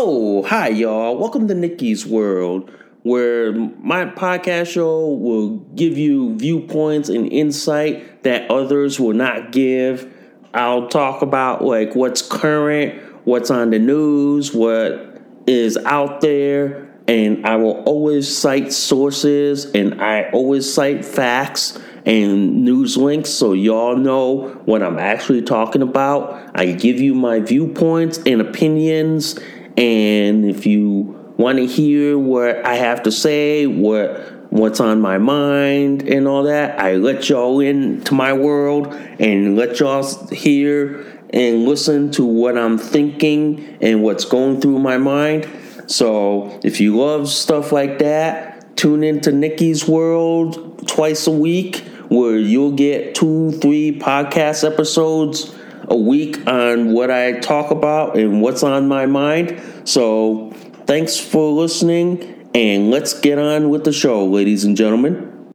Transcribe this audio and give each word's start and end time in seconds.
Oh, 0.00 0.44
hi, 0.44 0.68
y'all. 0.68 1.16
Welcome 1.18 1.48
to 1.48 1.54
Nikki's 1.56 2.06
World, 2.06 2.70
where 3.02 3.52
my 3.52 4.04
podcast 4.04 4.68
show 4.68 5.08
will 5.08 5.56
give 5.74 5.98
you 5.98 6.36
viewpoints 6.36 7.08
and 7.08 7.26
insight 7.32 8.22
that 8.22 8.48
others 8.48 9.00
will 9.00 9.12
not 9.12 9.50
give. 9.50 10.08
I'll 10.54 10.88
talk 10.88 11.22
about 11.22 11.64
like 11.64 11.96
what's 11.96 12.22
current, 12.22 13.02
what's 13.24 13.50
on 13.50 13.70
the 13.70 13.80
news, 13.80 14.54
what 14.54 15.20
is 15.48 15.76
out 15.78 16.20
there, 16.20 16.88
and 17.08 17.44
I 17.44 17.56
will 17.56 17.82
always 17.82 18.34
cite 18.34 18.72
sources 18.72 19.64
and 19.64 20.00
I 20.00 20.30
always 20.30 20.72
cite 20.72 21.04
facts 21.04 21.76
and 22.06 22.64
news 22.64 22.96
links 22.96 23.30
so 23.30 23.52
y'all 23.52 23.96
know 23.96 24.60
what 24.64 24.80
I'm 24.80 25.00
actually 25.00 25.42
talking 25.42 25.82
about. 25.82 26.52
I 26.54 26.66
give 26.66 27.00
you 27.00 27.16
my 27.16 27.40
viewpoints 27.40 28.18
and 28.24 28.40
opinions 28.40 29.36
and 29.78 30.44
if 30.44 30.66
you 30.66 31.34
want 31.36 31.58
to 31.58 31.66
hear 31.66 32.18
what 32.18 32.66
I 32.66 32.74
have 32.74 33.04
to 33.04 33.12
say, 33.12 33.64
what 33.66 34.50
what's 34.50 34.80
on 34.80 35.00
my 35.00 35.18
mind 35.18 36.02
and 36.02 36.26
all 36.26 36.42
that, 36.44 36.80
I 36.80 36.96
let 36.96 37.28
y'all 37.28 37.60
into 37.60 38.12
my 38.12 38.32
world 38.32 38.92
and 39.20 39.56
let 39.56 39.78
y'all 39.78 40.04
hear 40.30 41.06
and 41.30 41.64
listen 41.64 42.10
to 42.12 42.24
what 42.24 42.58
I'm 42.58 42.76
thinking 42.76 43.78
and 43.80 44.02
what's 44.02 44.24
going 44.24 44.60
through 44.60 44.80
my 44.80 44.96
mind. 44.96 45.48
So 45.86 46.58
if 46.64 46.80
you 46.80 46.96
love 46.96 47.28
stuff 47.28 47.70
like 47.70 48.00
that, 48.00 48.76
tune 48.76 49.04
into 49.04 49.30
Nikki's 49.30 49.86
World 49.86 50.88
twice 50.88 51.28
a 51.28 51.32
week 51.32 51.84
where 52.08 52.36
you'll 52.36 52.72
get 52.72 53.14
two, 53.14 53.52
three 53.52 53.96
podcast 53.96 54.68
episodes 54.68 55.54
a 55.90 55.96
week 55.96 56.46
on 56.46 56.92
what 56.92 57.10
I 57.10 57.38
talk 57.40 57.70
about 57.70 58.16
and 58.16 58.40
what's 58.42 58.62
on 58.62 58.88
my 58.88 59.06
mind. 59.06 59.60
So, 59.84 60.50
thanks 60.86 61.18
for 61.18 61.50
listening, 61.50 62.50
and 62.54 62.90
let's 62.90 63.18
get 63.18 63.38
on 63.38 63.70
with 63.70 63.84
the 63.84 63.92
show, 63.92 64.24
ladies 64.24 64.64
and 64.64 64.76
gentlemen. 64.76 65.52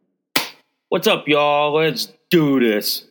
What's 0.90 1.08
up, 1.08 1.28
y'all? 1.28 1.74
Let's 1.74 2.12
do 2.30 2.60
this. 2.60 3.06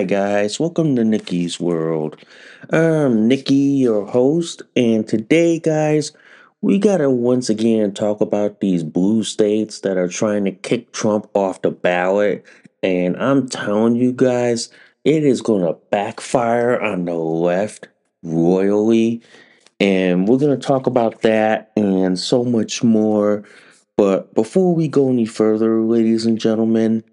Hi 0.00 0.04
guys. 0.04 0.58
Welcome 0.58 0.96
to 0.96 1.04
Nikki's 1.04 1.60
World. 1.60 2.16
I'm 2.70 3.28
Nikki, 3.28 3.54
your 3.54 4.06
host, 4.06 4.62
and 4.74 5.06
today, 5.06 5.58
guys, 5.58 6.12
we 6.62 6.78
gotta 6.78 7.10
once 7.10 7.50
again 7.50 7.92
talk 7.92 8.22
about 8.22 8.60
these 8.60 8.82
blue 8.82 9.24
states 9.24 9.80
that 9.80 9.98
are 9.98 10.08
trying 10.08 10.46
to 10.46 10.52
kick 10.52 10.92
Trump 10.92 11.28
off 11.34 11.60
the 11.60 11.70
ballot. 11.70 12.46
And 12.82 13.14
I'm 13.18 13.46
telling 13.46 13.94
you 13.94 14.14
guys, 14.14 14.70
it 15.04 15.22
is 15.22 15.42
gonna 15.42 15.74
backfire 15.90 16.80
on 16.80 17.04
the 17.04 17.16
left 17.16 17.88
royally. 18.22 19.20
And 19.80 20.26
we're 20.26 20.38
gonna 20.38 20.56
talk 20.56 20.86
about 20.86 21.20
that 21.20 21.72
and 21.76 22.18
so 22.18 22.42
much 22.42 22.82
more. 22.82 23.44
But 23.98 24.32
before 24.32 24.74
we 24.74 24.88
go 24.88 25.10
any 25.10 25.26
further, 25.26 25.82
ladies 25.82 26.24
and 26.24 26.38
gentlemen, 26.38 27.04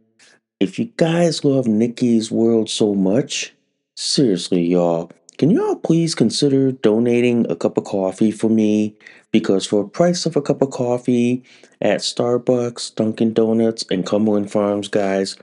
if 0.59 0.79
you 0.79 0.85
guys 0.97 1.43
love 1.43 1.67
Nikki's 1.67 2.31
World 2.31 2.69
so 2.69 2.95
much, 2.95 3.53
seriously, 3.95 4.65
y'all, 4.65 5.11
can 5.37 5.51
y'all 5.51 5.75
please 5.75 6.15
consider 6.15 6.71
donating 6.71 7.49
a 7.49 7.55
cup 7.55 7.77
of 7.77 7.83
coffee 7.83 8.31
for 8.31 8.49
me? 8.49 8.95
Because 9.31 9.67
for 9.67 9.81
a 9.81 9.89
price 9.89 10.25
of 10.25 10.35
a 10.35 10.41
cup 10.41 10.63
of 10.63 10.71
coffee 10.71 11.43
at 11.79 11.99
Starbucks, 11.99 12.95
Dunkin' 12.95 13.33
Donuts, 13.33 13.85
and 13.91 14.05
Cumberland 14.05 14.51
Farms, 14.51 14.87
guys, 14.87 15.37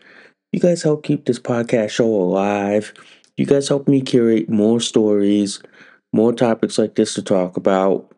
you 0.53 0.59
guys 0.59 0.83
help 0.83 1.05
keep 1.05 1.27
this 1.27 1.39
podcast 1.39 1.91
show 1.91 2.07
alive. 2.07 2.93
You 3.37 3.47
guys 3.47 3.69
help 3.69 3.87
me 3.87 4.01
curate 4.01 4.49
more 4.49 4.81
stories, 4.81 5.63
more 6.13 6.33
topics 6.33 6.79
like 6.79 6.97
this 6.97 7.15
to 7.15 7.23
talk 7.23 7.57
about. 7.57 8.11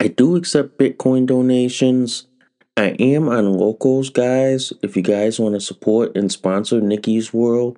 I 0.00 0.08
do 0.08 0.36
accept 0.36 0.78
Bitcoin 0.78 1.26
donations. 1.26 2.26
I 2.78 2.94
am 3.00 3.28
on 3.28 3.54
locals, 3.54 4.08
guys. 4.08 4.72
If 4.82 4.96
you 4.96 5.02
guys 5.02 5.40
want 5.40 5.56
to 5.56 5.60
support 5.60 6.16
and 6.16 6.30
sponsor 6.30 6.80
Nikki's 6.80 7.34
World, 7.34 7.76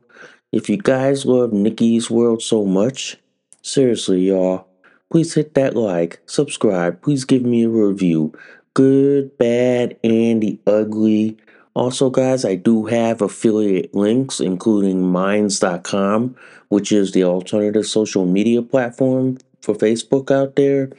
if 0.53 0.69
you 0.69 0.77
guys 0.77 1.25
love 1.25 1.55
Nikki's 1.55 2.11
World 2.11 2.43
so 2.43 2.67
much, 2.67 3.17
seriously, 3.63 4.29
y'all, 4.29 4.69
please 5.11 5.33
hit 5.33 5.55
that 5.55 5.75
like, 5.75 6.21
subscribe, 6.27 7.01
please 7.01 7.25
give 7.25 7.41
me 7.41 7.65
a 7.65 7.71
review. 7.71 8.39
Good, 8.75 9.39
bad, 9.39 9.97
and 10.05 10.43
the 10.43 10.61
ugly. 10.67 11.39
Also, 11.73 12.11
guys, 12.11 12.45
I 12.45 12.57
do 12.57 12.85
have 12.85 13.23
affiliate 13.23 13.95
links, 13.95 14.39
including 14.39 15.11
Minds.com, 15.11 16.37
which 16.69 16.93
is 16.93 17.13
the 17.13 17.25
alternative 17.25 17.87
social 17.87 18.27
media 18.27 18.61
platform 18.61 19.39
for 19.63 19.75
Facebook 19.75 20.31
out 20.31 20.57
there. 20.57 20.91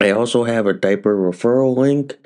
I 0.00 0.12
also 0.12 0.44
have 0.44 0.64
a 0.66 0.72
diaper 0.72 1.14
referral 1.14 1.76
link 1.76 2.16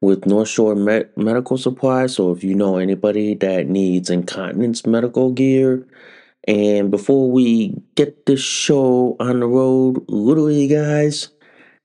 with 0.00 0.26
North 0.26 0.48
Shore 0.48 0.74
Med- 0.74 1.10
Medical 1.16 1.58
Supply. 1.58 2.06
So 2.06 2.30
if 2.30 2.44
you 2.44 2.54
know 2.54 2.76
anybody 2.76 3.34
that 3.34 3.68
needs 3.68 4.10
incontinence 4.10 4.86
medical 4.86 5.32
gear, 5.32 5.86
and 6.46 6.90
before 6.90 7.30
we 7.30 7.74
get 7.96 8.26
this 8.26 8.40
show 8.40 9.16
on 9.18 9.40
the 9.40 9.46
road, 9.46 10.04
literally, 10.08 10.68
guys, 10.68 11.30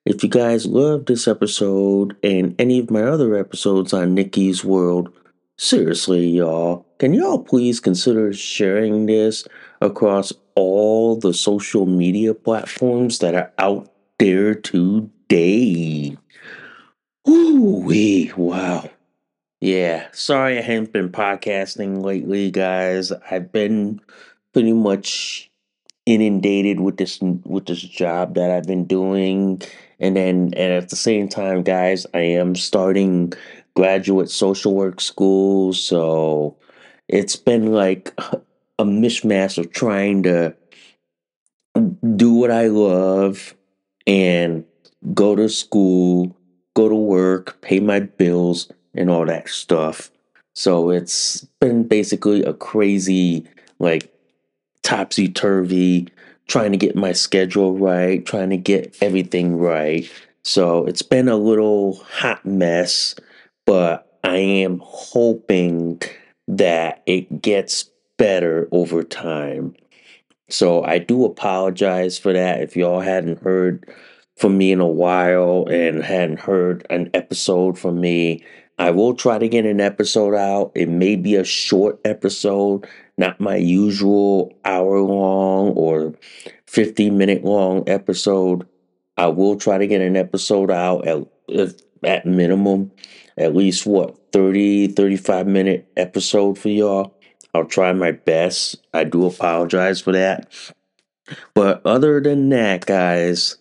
if 0.06 0.24
you 0.24 0.30
guys 0.30 0.66
love 0.66 1.06
this 1.06 1.28
episode 1.28 2.16
and 2.24 2.56
any 2.60 2.80
of 2.80 2.92
my 2.92 3.04
other 3.04 3.36
episodes 3.36 3.94
on 3.94 4.14
Nikki's 4.14 4.64
World, 4.64 5.12
seriously, 5.58 6.28
y'all, 6.28 6.86
can 7.00 7.14
y'all 7.14 7.40
please 7.40 7.80
consider 7.80 8.34
sharing 8.34 9.08
this 9.08 9.48
across 9.82 10.32
all 10.56 11.16
the 11.16 11.34
social 11.34 11.88
media 11.88 12.34
platforms 12.34 13.20
that 13.20 13.34
are 13.34 13.52
out 13.58 13.92
there 14.20 14.54
today? 14.54 16.18
Ooh, 17.28 17.82
we 17.86 18.32
wow. 18.36 18.90
Yeah, 19.62 20.08
sorry 20.14 20.58
I 20.60 20.62
haven't 20.62 20.94
been 20.94 21.10
podcasting 21.12 22.04
lately, 22.04 22.52
guys. 22.52 23.12
I've 23.32 23.52
been 23.52 24.02
pretty 24.54 24.74
much 24.74 25.52
inundated 26.06 26.80
with 26.82 26.98
this 26.98 27.20
with 27.22 27.68
this 27.68 27.82
job 27.82 28.36
that 28.36 28.52
I've 28.52 28.66
been 28.66 28.86
doing, 28.86 29.62
and 30.00 30.16
then 30.18 30.54
and 30.56 30.74
at 30.74 30.90
the 30.90 30.98
same 30.98 31.30
time, 31.30 31.64
guys, 31.64 32.06
I 32.14 32.22
am 32.22 32.56
starting 32.56 33.34
graduate 33.76 34.30
social 34.32 34.76
work 34.76 35.02
school, 35.02 35.74
so 35.74 36.58
it's 37.08 37.36
been 37.38 37.74
like 37.74 38.14
a 38.80 38.86
mishmash 38.86 39.58
of 39.58 39.72
trying 39.74 40.24
to 40.24 40.56
do 42.16 42.34
what 42.34 42.52
I 42.52 42.68
love 42.68 43.56
and 44.08 44.66
go 45.14 45.36
to 45.36 45.50
school, 45.50 46.36
go 46.76 46.90
to 46.90 46.96
work, 46.96 47.62
pay 47.62 47.80
my 47.80 48.00
bills, 48.00 48.72
and 48.94 49.10
all 49.10 49.26
that 49.26 49.50
stuff. 49.50 50.12
So 50.54 50.90
it's 50.90 51.46
been 51.60 51.88
basically 51.88 52.44
a 52.44 52.54
crazy, 52.54 53.48
like, 53.80 54.14
topsy 54.84 55.30
turvy, 55.30 56.10
trying 56.48 56.72
to 56.72 56.78
get 56.78 56.96
my 56.96 57.14
schedule 57.14 57.78
right, 57.78 58.26
trying 58.26 58.50
to 58.50 58.58
get 58.58 58.98
everything 59.02 59.58
right. 59.58 60.12
So 60.44 60.86
it's 60.86 61.02
been 61.02 61.30
a 61.30 61.38
little 61.38 61.96
hot 62.04 62.46
mess, 62.46 63.16
but 63.66 64.20
I 64.24 64.38
am 64.38 64.82
hoping 64.84 66.02
that 66.48 67.02
it 67.06 67.42
gets 67.42 67.90
better 68.18 68.68
over 68.72 69.04
time. 69.04 69.76
So 70.50 70.84
I 70.84 70.98
do 70.98 71.24
apologize 71.24 72.18
for 72.18 72.34
that 72.34 72.62
if 72.62 72.76
y'all 72.76 73.00
hadn't 73.00 73.42
heard 73.42 73.88
from 74.38 74.58
me 74.58 74.72
in 74.72 74.80
a 74.80 74.88
while 74.88 75.68
and 75.70 76.04
hadn't 76.04 76.40
heard 76.40 76.86
an 76.90 77.10
episode 77.14 77.78
from 77.78 78.00
me. 78.00 78.44
I 78.78 78.90
will 78.90 79.14
try 79.14 79.38
to 79.38 79.48
get 79.48 79.66
an 79.66 79.80
episode 79.80 80.34
out. 80.34 80.72
It 80.74 80.90
may 80.90 81.16
be 81.16 81.36
a 81.36 81.44
short 81.44 82.00
episode, 82.04 82.88
not 83.18 83.40
my 83.40 83.56
usual 83.56 84.58
hour 84.66 85.00
long 85.02 85.70
or 85.70 86.16
15 86.68 87.18
minute 87.18 87.44
long 87.44 87.88
episode. 87.88 88.68
I 89.18 89.28
will 89.28 89.58
try 89.58 89.78
to 89.78 89.86
get 89.86 90.02
an 90.02 90.16
episode 90.16 90.72
out 90.72 91.08
at, 91.08 91.28
at 92.04 92.26
minimum, 92.26 92.92
at 93.38 93.56
least 93.56 93.86
what, 93.86 94.18
30, 94.32 94.88
35 94.88 95.46
minute 95.46 95.92
episode 95.96 96.58
for 96.58 96.70
y'all. 96.70 97.14
I'll 97.54 97.66
try 97.66 97.94
my 97.94 98.14
best. 98.14 98.78
I 98.94 99.04
do 99.04 99.26
apologize 99.26 100.02
for 100.02 100.14
that. 100.14 100.52
But 101.54 101.86
other 101.86 102.20
than 102.20 102.50
that, 102.50 102.86
guys, 102.86 103.58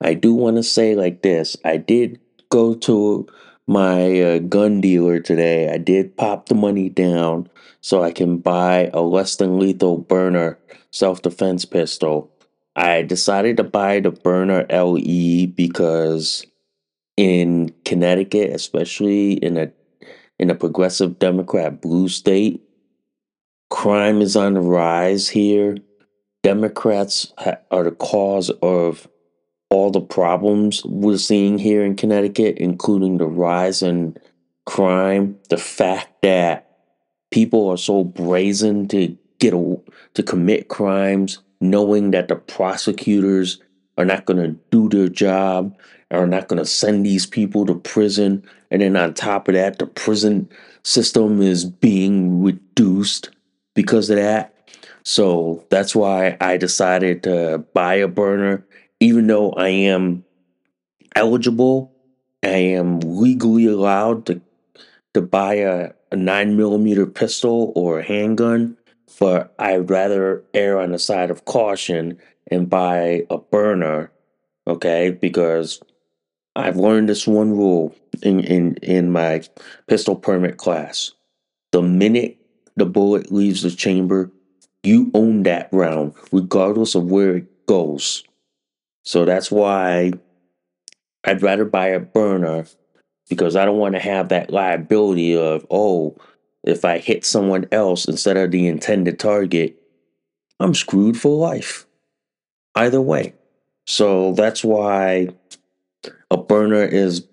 I 0.00 0.14
do 0.14 0.34
want 0.34 0.56
to 0.56 0.62
say 0.62 0.94
like 0.94 1.22
this. 1.22 1.56
I 1.64 1.76
did 1.76 2.20
go 2.50 2.74
to 2.74 3.26
my 3.66 4.20
uh, 4.20 4.38
gun 4.38 4.80
dealer 4.80 5.20
today. 5.20 5.72
I 5.72 5.78
did 5.78 6.16
pop 6.16 6.48
the 6.48 6.54
money 6.54 6.88
down 6.88 7.48
so 7.80 8.02
I 8.02 8.12
can 8.12 8.38
buy 8.38 8.90
a 8.92 9.00
less 9.00 9.36
than 9.36 9.58
lethal 9.58 10.02
Byrna 10.02 10.56
self 10.90 11.22
defense 11.22 11.64
pistol. 11.64 12.32
I 12.76 13.02
decided 13.02 13.56
to 13.58 13.64
buy 13.64 14.00
the 14.00 14.10
Byrna 14.10 14.66
LE 14.70 15.46
because 15.48 16.46
in 17.16 17.74
Connecticut, 17.84 18.50
especially 18.50 19.34
in 19.34 19.58
a 19.58 19.70
in 20.38 20.48
a 20.48 20.54
progressive 20.54 21.18
Democrat 21.18 21.82
blue 21.82 22.08
state, 22.08 22.62
crime 23.68 24.22
is 24.22 24.36
on 24.36 24.54
the 24.54 24.60
rise 24.60 25.28
here. 25.28 25.76
Democrats 26.42 27.34
ha- 27.36 27.58
are 27.70 27.84
the 27.84 27.90
cause 27.90 28.48
of 28.62 29.06
all 29.70 29.90
the 29.90 30.00
problems 30.00 30.84
we're 30.84 31.16
seeing 31.16 31.58
here 31.58 31.84
in 31.84 31.96
Connecticut, 31.96 32.58
including 32.58 33.18
the 33.18 33.26
rise 33.26 33.82
in 33.82 34.16
crime, 34.66 35.38
the 35.48 35.56
fact 35.56 36.22
that 36.22 36.78
people 37.30 37.68
are 37.68 37.76
so 37.76 38.04
brazen 38.04 38.88
to 38.88 39.16
get 39.38 39.54
a, 39.54 39.80
to 40.14 40.22
commit 40.22 40.68
crimes, 40.68 41.38
knowing 41.60 42.10
that 42.10 42.28
the 42.28 42.36
prosecutors 42.36 43.60
are 43.96 44.04
not 44.04 44.26
going 44.26 44.42
to 44.42 44.58
do 44.70 44.88
their 44.88 45.08
job, 45.08 45.76
are 46.10 46.26
not 46.26 46.48
going 46.48 46.58
to 46.58 46.66
send 46.66 47.06
these 47.06 47.26
people 47.26 47.64
to 47.66 47.74
prison, 47.74 48.44
and 48.70 48.82
then 48.82 48.96
on 48.96 49.14
top 49.14 49.48
of 49.48 49.54
that, 49.54 49.78
the 49.78 49.86
prison 49.86 50.48
system 50.82 51.40
is 51.40 51.64
being 51.64 52.42
reduced 52.42 53.30
because 53.74 54.10
of 54.10 54.16
that. 54.16 54.54
So 55.04 55.64
that's 55.70 55.94
why 55.94 56.36
I 56.40 56.56
decided 56.56 57.22
to 57.22 57.64
buy 57.72 57.94
a 57.94 58.08
Byrna, 58.08 58.62
even 59.00 59.26
though 59.26 59.52
I 59.52 59.68
am 59.68 60.24
eligible, 61.16 61.92
I 62.42 62.48
am 62.48 63.00
legally 63.00 63.66
allowed 63.66 64.26
to 64.26 64.40
to 65.14 65.20
buy 65.20 65.54
a, 65.54 65.90
a 66.12 66.16
nine 66.16 66.56
millimeter 66.56 67.04
pistol 67.04 67.72
or 67.74 67.98
a 67.98 68.04
handgun, 68.04 68.76
but 69.18 69.52
I'd 69.58 69.90
rather 69.90 70.44
err 70.54 70.80
on 70.80 70.92
the 70.92 70.98
side 70.98 71.30
of 71.30 71.44
caution 71.44 72.18
and 72.48 72.70
buy 72.70 73.26
a 73.28 73.38
Byrna, 73.38 74.08
okay? 74.68 75.10
Because 75.10 75.80
I've 76.54 76.76
learned 76.76 77.08
this 77.08 77.26
one 77.26 77.50
rule 77.50 77.94
in, 78.22 78.40
in, 78.40 78.76
in 78.76 79.10
my 79.10 79.42
pistol 79.88 80.14
permit 80.14 80.58
class. 80.58 81.12
The 81.72 81.82
minute 81.82 82.38
the 82.76 82.86
bullet 82.86 83.32
leaves 83.32 83.62
the 83.62 83.70
chamber, 83.70 84.30
you 84.82 85.10
own 85.14 85.42
that 85.44 85.68
round, 85.72 86.14
regardless 86.32 86.94
of 86.94 87.10
where 87.10 87.36
it 87.36 87.66
goes. 87.66 88.24
So 89.02 89.24
that's 89.24 89.50
why 89.50 90.12
I'd 91.24 91.42
rather 91.42 91.64
buy 91.64 91.88
a 91.88 92.00
Byrna 92.00 92.72
because 93.28 93.56
I 93.56 93.64
don't 93.64 93.78
want 93.78 93.94
to 93.94 94.00
have 94.00 94.28
that 94.28 94.50
liability 94.50 95.36
of, 95.36 95.66
oh, 95.70 96.16
if 96.64 96.84
I 96.84 96.98
hit 96.98 97.24
someone 97.24 97.66
else 97.72 98.06
instead 98.06 98.36
of 98.36 98.50
the 98.50 98.66
intended 98.66 99.18
target, 99.18 99.76
I'm 100.58 100.74
screwed 100.74 101.18
for 101.18 101.36
life. 101.36 101.86
Either 102.74 103.00
way. 103.00 103.34
So 103.86 104.32
that's 104.34 104.62
why 104.62 105.30
a 106.30 106.38
Byrna 106.38 106.90
is 106.92 107.26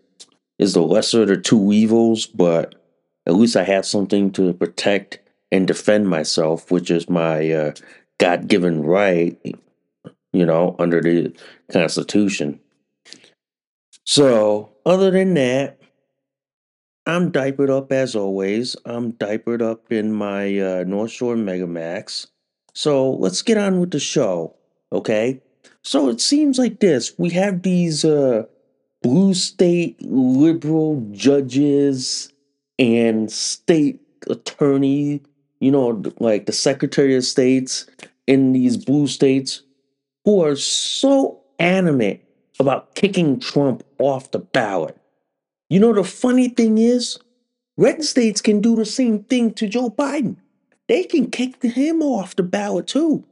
is 0.57 0.73
the 0.73 0.81
lesser 0.81 1.21
of 1.21 1.27
the 1.27 1.37
two 1.37 1.71
evils, 1.71 2.25
but 2.25 2.75
at 3.27 3.35
least 3.35 3.55
I 3.55 3.63
have 3.63 3.85
something 3.85 4.31
to 4.31 4.53
protect 4.53 5.19
and 5.51 5.67
defend 5.67 6.09
myself, 6.09 6.71
which 6.71 6.89
is 6.89 7.09
my 7.09 7.51
uh, 7.51 7.73
God 8.19 8.47
given 8.47 8.81
right, 8.81 9.37
you 10.33 10.45
know, 10.45 10.75
under 10.79 11.01
the 11.01 11.35
Constitution. 11.71 12.59
So, 14.05 14.69
other 14.85 15.11
than 15.11 15.33
that, 15.33 15.79
I'm 17.05 17.31
diapered 17.31 17.69
up 17.69 17.91
as 17.91 18.15
always. 18.15 18.75
I'm 18.85 19.11
diapered 19.11 19.61
up 19.61 19.91
in 19.91 20.13
my 20.13 20.59
uh, 20.59 20.83
North 20.85 21.11
Shore 21.11 21.35
Megamax. 21.35 22.27
So, 22.73 23.11
let's 23.11 23.41
get 23.41 23.57
on 23.57 23.79
with 23.79 23.91
the 23.91 23.99
show, 23.99 24.55
okay? 24.91 25.41
So, 25.83 26.09
it 26.09 26.21
seems 26.21 26.57
like 26.57 26.79
this 26.79 27.17
we 27.17 27.29
have 27.31 27.63
these 27.63 28.05
uh, 28.05 28.45
blue 29.01 29.33
state 29.33 30.01
liberal 30.01 31.05
judges 31.11 32.31
and 32.79 33.31
state 33.31 33.99
attorney, 34.29 35.21
you 35.59 35.71
know, 35.71 36.01
like 36.19 36.45
the 36.45 36.53
Secretary 36.53 37.15
of 37.15 37.23
States 37.23 37.87
in 38.27 38.51
these 38.53 38.77
blue 38.77 39.07
states 39.07 39.63
who 40.27 40.43
are 40.43 40.57
so 40.57 41.39
animate 41.57 42.21
about 42.59 42.95
kicking 42.95 43.39
Trump 43.39 43.81
off 43.97 44.29
the 44.31 44.39
ballot. 44.39 44.97
You 45.69 45.79
know, 45.79 45.93
the 45.93 46.03
funny 46.03 46.49
thing 46.49 46.79
is, 46.79 47.17
red 47.77 48.03
states 48.03 48.41
can 48.41 48.59
do 48.59 48.75
the 48.75 48.83
same 48.83 49.23
thing 49.23 49.53
to 49.53 49.69
Joe 49.69 49.89
Biden. 49.89 50.35
They 50.89 51.05
can 51.05 51.31
kick 51.31 51.63
him 51.63 52.01
off 52.01 52.35
the 52.35 52.43
ballot 52.43 52.87
too. 52.87 53.23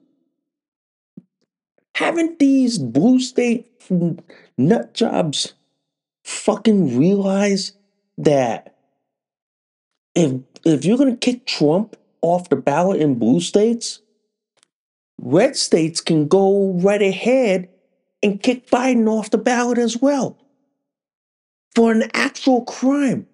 Haven't 1.95 2.39
these 2.39 2.77
blue 2.77 3.19
state 3.19 3.69
nut 4.57 4.93
jobs 4.93 5.51
fucking 6.23 6.97
realized 6.97 7.75
that 8.19 8.73
if 10.15 10.31
if 10.63 10.85
you're 10.85 10.97
gonna 10.97 11.17
kick 11.17 11.45
Trump 11.45 11.97
off 12.21 12.47
the 12.47 12.55
ballot 12.55 13.01
in 13.01 13.19
blue 13.19 13.41
states, 13.41 13.99
red 15.25 15.57
states 15.57 15.99
can 15.99 16.27
go 16.27 16.73
right 16.73 17.01
ahead 17.01 17.67
and 18.23 18.41
kick 18.41 18.69
Biden 18.69 19.09
off 19.09 19.31
the 19.31 19.37
ballot 19.37 19.77
as 19.77 19.97
well 19.97 20.37
for 21.73 21.91
an 21.91 22.09
actual 22.13 22.63
crime. 22.63 23.27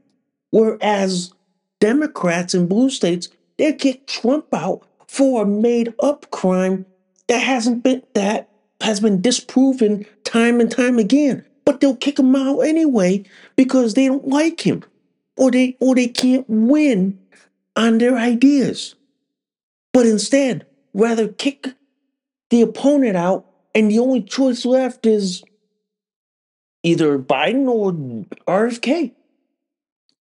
Whereas 0.49 1.33
Democrats 1.79 2.55
in 2.55 2.67
blue 2.67 2.89
states, 2.89 3.29
they 3.57 3.73
kick 3.73 4.07
Trump 4.07 4.47
out 4.53 4.87
for 5.07 5.43
a 5.43 5.45
made 5.45 5.93
up 6.01 6.31
crime 6.31 6.85
that 7.27 7.39
hasn't 7.39 7.83
been 7.83 8.01
that 8.13 8.49
has 8.79 8.99
been 8.99 9.21
disproven 9.21 10.05
time 10.23 10.59
and 10.59 10.71
time 10.71 10.97
again. 10.97 11.45
But 11.65 11.79
they'll 11.79 11.95
kick 11.95 12.17
him 12.17 12.35
out 12.35 12.61
anyway 12.61 13.25
because 13.55 13.93
they 13.93 14.07
don't 14.07 14.27
like 14.27 14.65
him. 14.65 14.83
Or 15.37 15.51
they 15.51 15.77
or 15.79 15.95
they 15.95 16.07
can't 16.07 16.45
win 16.49 17.19
on 17.75 17.97
their 17.97 18.17
ideas. 18.17 18.95
But 19.93 20.05
instead, 20.05 20.65
rather 20.93 21.27
kick 21.27 21.73
the 22.51 22.61
opponent 22.61 23.17
out 23.17 23.45
and 23.73 23.89
the 23.89 23.97
only 23.97 24.21
choice 24.21 24.65
left 24.65 25.05
is 25.05 25.41
either 26.83 27.17
Biden 27.17 27.67
or 27.67 27.93
RFK, 28.45 29.13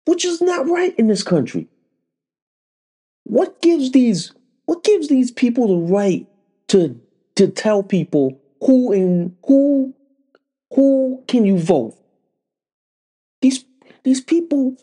which 0.04 0.25
is 0.25 0.42
not 0.42 0.68
right 0.68 0.94
in 0.98 1.06
this 1.06 1.22
country. 1.22 1.68
What 3.25 3.62
gives 3.62 3.92
these 3.92 4.32
what 4.66 4.84
gives 4.84 5.08
these 5.08 5.30
people 5.30 5.68
the 5.68 5.92
right 5.92 6.26
to 6.68 7.00
to 7.37 7.48
tell 7.48 7.82
people 7.82 8.40
who 8.62 8.92
in 8.92 9.37
who 9.46 9.94
who 10.75 11.22
can 11.28 11.44
you 11.44 11.56
vote? 11.56 11.94
These 13.42 13.64
these 14.02 14.20
people 14.20 14.76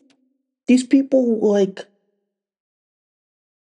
these 0.67 0.83
people 0.83 1.39
like 1.39 1.85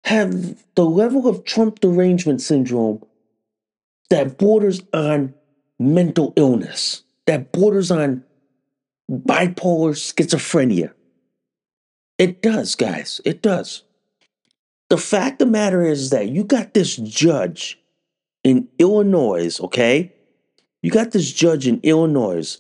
have 0.04 0.62
the 0.76 0.84
level 0.84 1.28
of 1.28 1.46
Trump 1.46 1.80
derangement 1.80 2.42
syndrome 2.42 3.02
that 4.12 4.38
borders 4.38 4.82
on 4.94 5.34
mental 5.80 6.32
illness 6.36 7.02
that 7.26 7.52
borders 7.52 7.92
on 7.92 8.24
bipolar 9.10 9.94
schizophrenia. 9.94 10.94
It 12.18 12.42
does, 12.42 12.76
guys. 12.76 13.22
It 13.26 13.42
does. 13.42 13.84
The 14.90 14.98
fact 14.98 15.42
of 15.42 15.48
the 15.48 15.52
matter 15.52 15.82
is 15.84 16.10
that 16.10 16.30
you 16.30 16.44
got 16.44 16.74
this 16.74 16.98
judge 16.98 17.80
in 18.44 18.68
Illinois, 18.80 19.60
okay? 19.62 20.14
You 20.82 20.92
got 20.92 21.12
this 21.12 21.32
judge 21.32 21.68
in 21.68 21.80
Illinois 21.84 22.58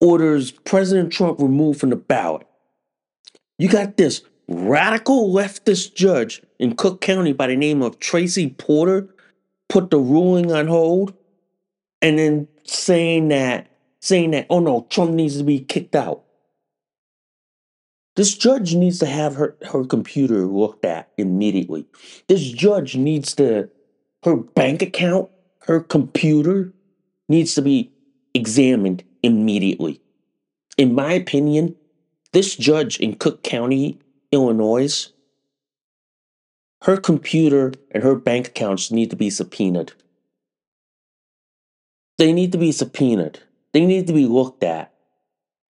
orders 0.00 0.50
President 0.50 1.12
Trump 1.12 1.38
removed 1.38 1.80
from 1.80 1.90
the 1.90 1.96
ballot. 1.96 2.46
You 3.58 3.68
got 3.68 3.96
this 3.96 4.22
radical 4.48 5.32
leftist 5.32 5.94
judge 5.94 6.42
in 6.58 6.74
Cook 6.74 7.00
County 7.00 7.32
by 7.32 7.46
the 7.46 7.56
name 7.56 7.82
of 7.82 7.98
Tracie 7.98 8.50
Porter 8.50 9.11
put 9.72 9.90
the 9.90 9.98
ruling 9.98 10.52
on 10.52 10.66
hold 10.66 11.14
and 12.02 12.18
then 12.18 12.46
saying 12.64 13.28
that 13.28 13.70
saying 14.00 14.32
that 14.32 14.46
oh 14.50 14.60
no 14.60 14.86
Trump 14.90 15.12
needs 15.12 15.38
to 15.38 15.44
be 15.44 15.60
kicked 15.60 15.96
out. 15.96 16.24
This 18.14 18.34
judge 18.34 18.74
needs 18.74 18.98
to 18.98 19.06
have 19.06 19.36
her, 19.36 19.56
her 19.70 19.84
computer 19.84 20.44
looked 20.44 20.84
at 20.84 21.10
immediately. 21.16 21.86
This 22.28 22.42
judge 22.50 22.96
needs 22.96 23.34
to 23.36 23.70
her 24.24 24.36
bank 24.36 24.82
account, 24.82 25.30
her 25.60 25.80
computer 25.80 26.74
needs 27.30 27.54
to 27.54 27.62
be 27.62 27.90
examined 28.34 29.02
immediately. 29.22 30.02
In 30.76 30.94
my 30.94 31.14
opinion, 31.14 31.76
this 32.32 32.56
judge 32.56 32.98
in 33.00 33.14
Cook 33.14 33.42
County, 33.42 33.98
Illinois, 34.32 35.10
her 36.82 36.96
computer 36.96 37.72
and 37.92 38.02
her 38.02 38.14
bank 38.14 38.48
accounts 38.48 38.90
need 38.90 39.10
to 39.10 39.16
be 39.16 39.30
subpoenaed. 39.30 39.92
They 42.18 42.32
need 42.32 42.52
to 42.52 42.58
be 42.58 42.72
subpoenaed. 42.72 43.40
They 43.72 43.86
need 43.86 44.06
to 44.08 44.12
be 44.12 44.26
looked 44.26 44.64
at. 44.64 44.92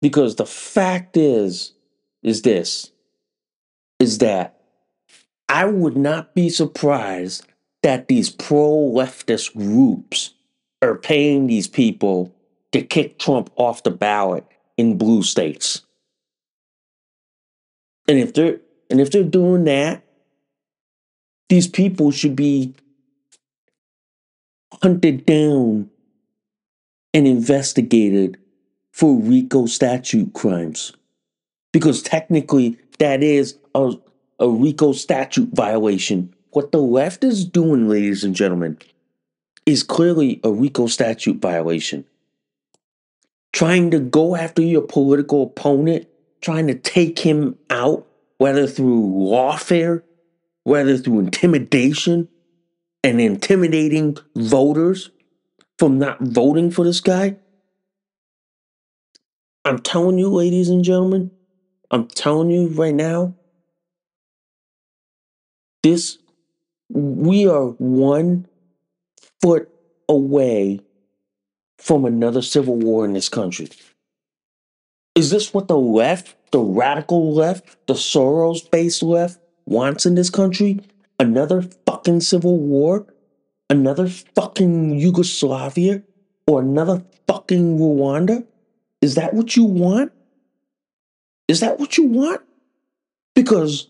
Because 0.01 0.35
the 0.35 0.45
fact 0.45 1.17
is, 1.17 1.73
is 2.21 2.43
this, 2.43 2.91
is 3.99 4.19
that 4.19 4.59
I 5.49 5.65
would 5.65 5.97
not 5.97 6.35
be 6.35 6.49
surprised 6.49 7.45
that 7.83 8.07
these 8.07 8.29
pro 8.29 8.69
leftist 8.69 9.55
groups 9.55 10.33
are 10.81 10.95
paying 10.95 11.47
these 11.47 11.67
people 11.67 12.35
to 12.73 12.81
kick 12.81 13.17
Trump 13.17 13.49
off 13.55 13.83
the 13.83 13.91
ballot 13.91 14.45
in 14.75 14.97
blue 14.97 15.23
states. 15.23 15.81
And 18.07 18.19
if 18.19 18.33
they're 18.33 18.59
and 18.89 19.01
if 19.01 19.11
they're 19.11 19.23
doing 19.23 19.63
that, 19.65 20.06
these 21.49 21.67
people 21.67 22.11
should 22.11 22.35
be 22.35 22.73
hunted 24.81 25.25
down 25.25 25.89
and 27.13 27.27
investigated 27.27 28.37
for 28.91 29.15
RICO 29.17 29.65
statute 29.65 30.33
crimes. 30.33 30.93
Because 31.71 32.01
technically 32.01 32.77
that 32.99 33.23
is 33.23 33.57
a, 33.75 33.93
a 34.39 34.49
RICO 34.49 34.91
statute 34.91 35.49
violation. 35.53 36.33
What 36.51 36.71
the 36.71 36.79
left 36.79 37.23
is 37.23 37.45
doing, 37.45 37.87
ladies 37.87 38.23
and 38.23 38.35
gentlemen, 38.35 38.77
is 39.65 39.83
clearly 39.83 40.39
a 40.43 40.51
RICO 40.51 40.87
statute 40.87 41.37
violation. 41.37 42.05
Trying 43.53 43.91
to 43.91 43.99
go 43.99 44.35
after 44.35 44.61
your 44.61 44.81
political 44.81 45.43
opponent, 45.43 46.07
trying 46.41 46.67
to 46.67 46.75
take 46.75 47.19
him 47.19 47.57
out, 47.69 48.05
whether 48.37 48.67
through 48.67 49.01
lawfare, 49.01 50.03
whether 50.67 50.97
through 50.97 51.19
intimidation, 51.19 52.27
and 53.01 53.21
intimidating 53.21 54.17
voters 54.35 55.11
from 55.79 55.97
not 55.97 56.19
voting 56.19 56.69
for 56.71 56.83
this 56.83 56.99
guy. 56.99 57.37
I'm 59.63 59.79
telling 59.79 60.17
you, 60.17 60.27
ladies 60.27 60.67
and 60.67 60.83
gentlemen, 60.83 61.31
I'm 61.89 62.09
telling 62.09 62.49
you 62.49 62.67
right 62.67 62.93
now, 62.93 63.33
this, 65.83 66.17
we 66.89 67.47
are 67.47 67.67
one 67.67 68.45
foot 69.41 69.69
away 70.09 70.81
from 71.77 72.03
another 72.03 72.41
civil 72.41 72.75
war 72.75 73.05
in 73.05 73.13
this 73.13 73.29
country. 73.29 73.69
Is 75.15 75.29
this 75.29 75.53
what 75.53 75.69
the 75.69 75.77
left, 75.77 76.35
the 76.51 76.59
radical 76.59 77.33
left, 77.33 77.87
the 77.87 77.93
Soros 77.93 78.69
based 78.69 79.01
left 79.01 79.39
wants 79.67 80.05
in 80.05 80.15
this 80.15 80.29
country? 80.29 80.79
Another 81.19 81.61
fucking 81.85 82.21
civil 82.21 82.57
war? 82.57 83.05
Another 83.69 84.07
fucking 84.07 84.97
Yugoslavia? 84.97 86.03
Or 86.47 86.61
another 86.61 87.03
fucking 87.27 87.77
Rwanda? 87.77 88.47
Is 89.01 89.15
that 89.15 89.33
what 89.33 89.55
you 89.55 89.65
want? 89.65 90.11
Is 91.47 91.59
that 91.59 91.79
what 91.79 91.97
you 91.97 92.05
want? 92.05 92.41
Because 93.35 93.89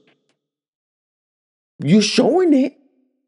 you're 1.80 2.02
showing 2.02 2.54
it. 2.54 2.78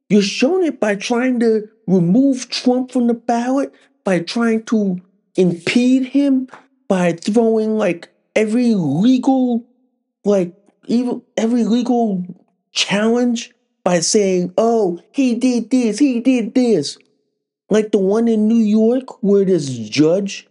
You're 0.09 0.21
showing 0.21 0.65
it 0.65 0.79
by 0.79 0.95
trying 0.95 1.39
to 1.41 1.69
remove 1.87 2.49
Trump 2.49 2.91
from 2.91 3.07
the 3.07 3.13
ballot, 3.13 3.71
by 4.03 4.19
trying 4.19 4.63
to 4.63 4.99
impede 5.35 6.05
him, 6.05 6.47
by 6.87 7.13
throwing 7.13 7.77
like 7.77 8.09
every 8.35 8.73
legal, 8.73 9.65
like 10.25 10.53
even 10.89 11.21
every 11.37 11.63
legal 11.63 12.25
challenge 12.71 13.51
by 13.83 13.99
saying, 13.99 14.53
oh, 14.57 14.99
he 15.11 15.35
did 15.35 15.69
this, 15.69 15.99
he 15.99 16.19
did 16.19 16.55
this. 16.55 16.97
Like 17.69 17.91
the 17.91 17.99
one 17.99 18.27
in 18.27 18.47
New 18.47 18.55
York 18.55 19.21
where 19.23 19.45
this 19.45 19.69
judge 19.69 20.47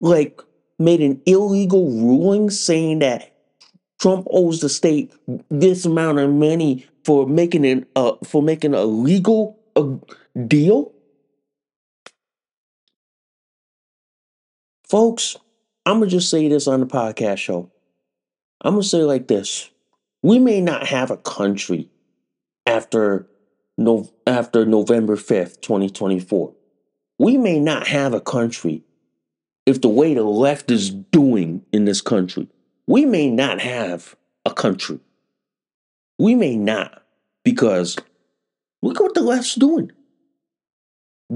like 0.00 0.40
made 0.78 1.00
an 1.00 1.20
illegal 1.26 1.90
ruling 1.90 2.50
saying 2.50 3.00
that 3.00 3.34
Trump 4.00 4.28
owes 4.30 4.60
the 4.60 4.68
state 4.68 5.12
this 5.48 5.84
amount 5.84 6.20
of 6.20 6.30
money 6.30 6.86
for 7.04 7.26
making 7.26 7.66
an 7.66 7.84
uh, 7.96 8.12
for 8.24 8.42
making 8.42 8.74
a 8.74 8.84
legal 8.84 9.58
uh, 9.74 9.94
deal. 10.46 10.92
Folks, 14.88 15.36
I'm 15.84 15.98
gonna 15.98 16.06
just 16.10 16.30
say 16.30 16.46
this 16.48 16.68
on 16.68 16.78
the 16.80 16.86
podcast 16.86 17.38
show. 17.38 17.72
I'm 18.62 18.74
gonna 18.74 18.82
say 18.82 19.02
like 19.04 19.28
this: 19.28 19.70
We 20.22 20.38
may 20.38 20.60
not 20.60 20.86
have 20.86 21.10
a 21.10 21.16
country 21.16 21.90
after 22.66 23.26
no 23.76 24.10
after 24.26 24.66
November 24.66 25.16
fifth, 25.16 25.60
twenty 25.60 25.90
twenty 25.90 26.20
four. 26.20 26.54
We 27.18 27.36
may 27.36 27.60
not 27.60 27.88
have 27.88 28.14
a 28.14 28.20
country 28.20 28.84
if 29.68 29.82
the 29.82 29.88
way 29.90 30.14
the 30.14 30.24
left 30.24 30.70
is 30.70 30.88
doing 30.88 31.62
in 31.74 31.84
this 31.84 32.00
country, 32.00 32.48
we 32.86 33.04
may 33.04 33.28
not 33.28 33.60
have 33.60 34.16
a 34.46 34.50
country. 34.54 34.98
We 36.18 36.34
may 36.34 36.56
not, 36.56 37.02
because 37.44 37.98
look 38.80 38.96
at 38.96 39.02
what 39.02 39.14
the 39.14 39.20
left's 39.20 39.56
doing. 39.56 39.92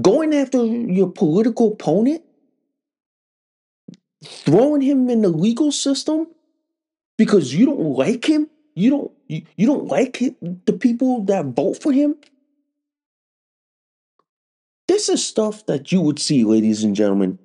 Going 0.01 0.33
after 0.33 0.65
your 0.65 1.11
political 1.11 1.73
opponent, 1.73 2.23
throwing 4.25 4.81
him 4.81 5.11
in 5.11 5.21
the 5.21 5.29
legal 5.29 5.71
system 5.71 6.25
because 7.17 7.53
you 7.53 7.65
don't 7.65 7.93
like 7.93 8.25
him, 8.25 8.49
you 8.75 8.89
don't 8.89 9.11
you, 9.27 9.43
you 9.55 9.67
don't 9.67 9.87
like 9.87 10.17
him, 10.17 10.35
the 10.65 10.73
people 10.73 11.23
that 11.25 11.45
vote 11.47 11.81
for 11.81 11.91
him. 11.91 12.15
This 14.87 15.09
is 15.09 15.25
stuff 15.25 15.65
that 15.67 15.91
you 15.91 16.01
would 16.01 16.19
see, 16.19 16.43
ladies 16.43 16.83
and 16.83 16.95
gentlemen, 16.95 17.39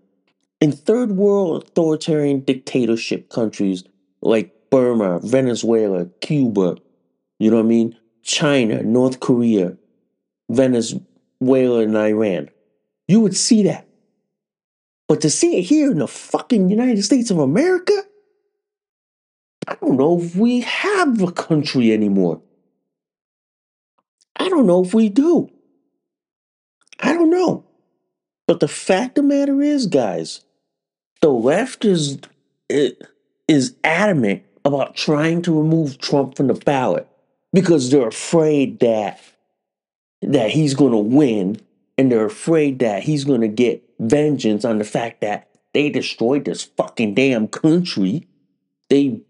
in 0.60 0.72
third 0.72 1.12
world 1.12 1.64
authoritarian 1.64 2.40
dictatorship 2.40 3.30
countries 3.30 3.84
like 4.20 4.52
Burma, 4.70 5.20
Venezuela, 5.20 6.06
Cuba, 6.20 6.76
you 7.38 7.50
know 7.50 7.56
what 7.56 7.64
I 7.64 7.68
mean? 7.68 7.96
China, 8.22 8.82
North 8.82 9.20
Korea, 9.20 9.76
Venezuela, 10.50 11.80
and 11.80 11.96
Iran. 11.96 12.50
You 13.06 13.20
would 13.20 13.36
see 13.36 13.62
that. 13.62 13.86
But 15.06 15.22
to 15.22 15.30
see 15.30 15.58
it 15.58 15.62
here 15.62 15.90
in 15.90 15.98
the 15.98 16.08
fucking 16.08 16.68
United 16.68 17.02
States 17.02 17.30
of 17.30 17.38
America, 17.38 17.94
I 19.68 19.74
don't 19.74 19.98
know 19.98 20.18
if 20.18 20.34
we 20.34 20.62
have 20.62 21.20
a 21.20 21.30
country 21.30 21.92
anymore. 21.92 22.40
I 24.36 24.48
don't 24.48 24.66
know 24.66 24.82
if 24.82 24.94
we 24.94 25.10
do. 25.10 25.50
I 27.00 27.12
don't 27.12 27.28
know. 27.28 27.66
But 28.46 28.60
the 28.60 28.68
fact 28.68 29.18
of 29.18 29.24
the 29.24 29.28
matter 29.28 29.60
is, 29.60 29.86
guys, 29.86 30.40
the 31.20 31.28
left 31.28 31.84
is 31.84 32.18
is 33.46 33.74
adamant 33.84 34.42
about 34.64 34.96
trying 34.96 35.42
to 35.42 35.58
remove 35.58 35.98
Trump 35.98 36.36
from 36.36 36.46
the 36.46 36.54
ballot 36.54 37.06
because 37.52 37.90
they're 37.90 38.08
afraid 38.08 38.80
that 38.80 39.20
that 40.22 40.50
he's 40.50 40.72
going 40.72 40.92
to 40.92 40.98
win 40.98 41.60
and 41.98 42.10
they're 42.10 42.24
afraid 42.24 42.78
that 42.78 43.02
he's 43.02 43.24
going 43.24 43.42
to 43.42 43.48
get 43.48 43.82
vengeance 43.98 44.64
on 44.64 44.78
the 44.78 44.84
fact 44.84 45.20
that 45.20 45.50
they 45.74 45.90
destroyed 45.90 46.46
this 46.46 46.64
fucking 46.64 47.12
damn 47.12 47.48
country. 47.48 48.26
They 48.88 49.20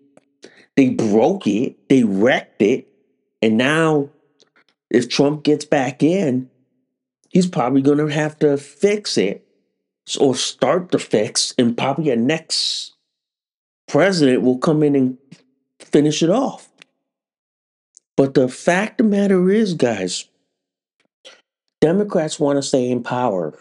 they 0.79 0.91
broke 0.91 1.49
it, 1.49 1.89
they 1.89 2.05
wrecked 2.05 2.63
it, 2.63 2.87
and 3.43 3.59
now 3.59 4.09
if 4.91 5.09
Trump 5.09 5.43
gets 5.43 5.65
back 5.65 6.05
in, 6.05 6.49
he's 7.31 7.49
probably 7.49 7.83
going 7.83 7.99
to 7.99 8.07
have 8.07 8.39
to 8.39 8.57
fix 8.57 9.19
it 9.19 9.45
or 10.21 10.37
start 10.37 10.93
the 10.93 11.01
fix, 11.01 11.53
and 11.59 11.77
probably 11.77 12.11
a 12.11 12.17
next 12.17 12.93
president 13.89 14.43
will 14.43 14.59
come 14.59 14.85
in 14.85 14.95
and 14.95 15.19
finish 15.81 16.23
it 16.23 16.31
off. 16.31 16.69
But 18.17 18.35
the 18.35 18.47
fact 18.49 19.01
of 19.01 19.11
the 19.11 19.17
matter 19.17 19.51
is, 19.51 19.75
guys, 19.75 20.27
Democrats 21.81 22.39
want 22.39 22.57
to 22.57 22.63
stay 22.63 22.89
in 22.89 23.03
power 23.03 23.59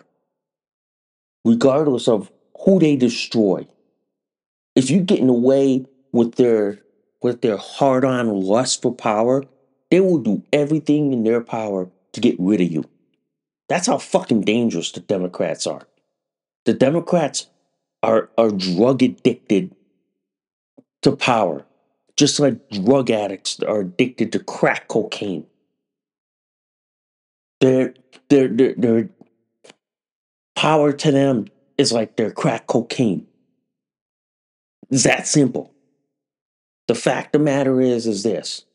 regardless 1.44 2.08
of 2.08 2.32
who 2.60 2.78
they 2.78 2.96
destroy. 2.96 3.66
If 4.76 4.92
you 4.92 5.02
get 5.02 5.18
in 5.18 5.26
the 5.26 5.34
way 5.34 5.84
with 6.12 6.36
their 6.36 6.78
with 7.22 7.42
their 7.42 7.58
hard-on 7.58 8.42
lust 8.42 8.82
for 8.82 8.94
power, 8.94 9.44
they 9.90 10.00
will 10.00 10.20
do 10.20 10.44
everything 10.54 11.14
in 11.14 11.24
their 11.24 11.42
power 11.42 11.90
to 12.14 12.22
get 12.22 12.36
rid 12.40 12.62
of 12.62 12.72
you. 12.72 12.86
That's 13.70 13.88
how 13.88 13.98
fucking 13.98 14.42
dangerous 14.42 14.92
the 14.92 15.02
Democrats 15.02 15.68
are. 15.68 15.88
The 16.66 16.74
Democrats 16.74 17.48
are 18.04 18.30
are 18.38 18.52
drug 18.52 19.02
addicted 19.02 19.76
to 21.02 21.16
power, 21.16 21.66
just 22.16 22.40
like 22.40 22.70
drug 22.70 23.10
addicts 23.10 23.60
are 23.62 23.82
addicted 23.82 24.32
to 24.34 24.40
crack 24.40 24.88
cocaine. 24.88 25.46
Their 27.62 27.94
their 28.30 28.48
their, 28.48 28.74
their 28.76 29.10
power 30.56 30.94
to 30.94 31.12
them 31.12 31.48
is 31.78 31.92
like 31.92 32.16
their 32.16 32.32
crack 32.32 32.68
cocaine. 32.68 33.28
It's 34.90 35.04
that 35.04 35.28
simple. 35.28 35.74
The 36.88 36.96
fact 36.96 37.36
of 37.36 37.42
the 37.42 37.46
matter 37.46 37.82
is, 37.82 38.08
is 38.08 38.24
this. 38.24 38.66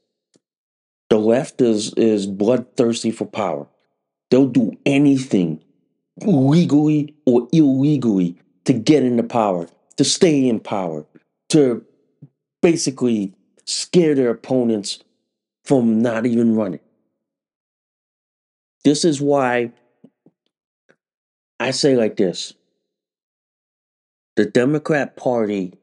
The 1.09 1.19
left 1.19 1.61
is 1.61 1.93
is 1.95 2.27
bloodthirsty 2.27 3.11
for 3.11 3.27
power. 3.27 3.67
They'll 4.31 4.49
do 4.49 4.73
anything, 4.87 5.61
legally 6.25 7.15
or 7.27 7.49
illegally, 7.53 8.39
to 8.65 8.73
get 8.73 9.03
into 9.03 9.23
power, 9.23 9.69
to 9.97 10.05
stay 10.05 10.49
in 10.49 10.61
power, 10.61 11.05
to 11.51 11.85
basically 12.63 13.35
scare 13.67 14.15
their 14.15 14.31
opponents 14.31 15.03
from 15.65 16.01
not 16.01 16.25
even 16.27 16.55
running. 16.57 16.81
This 18.85 19.05
is 19.05 19.21
why 19.21 19.73
I 21.61 21.71
say 21.71 21.97
like 21.97 22.17
this 22.17 22.55
the 24.37 24.47
Democrat 24.47 25.17
Party 25.17 25.75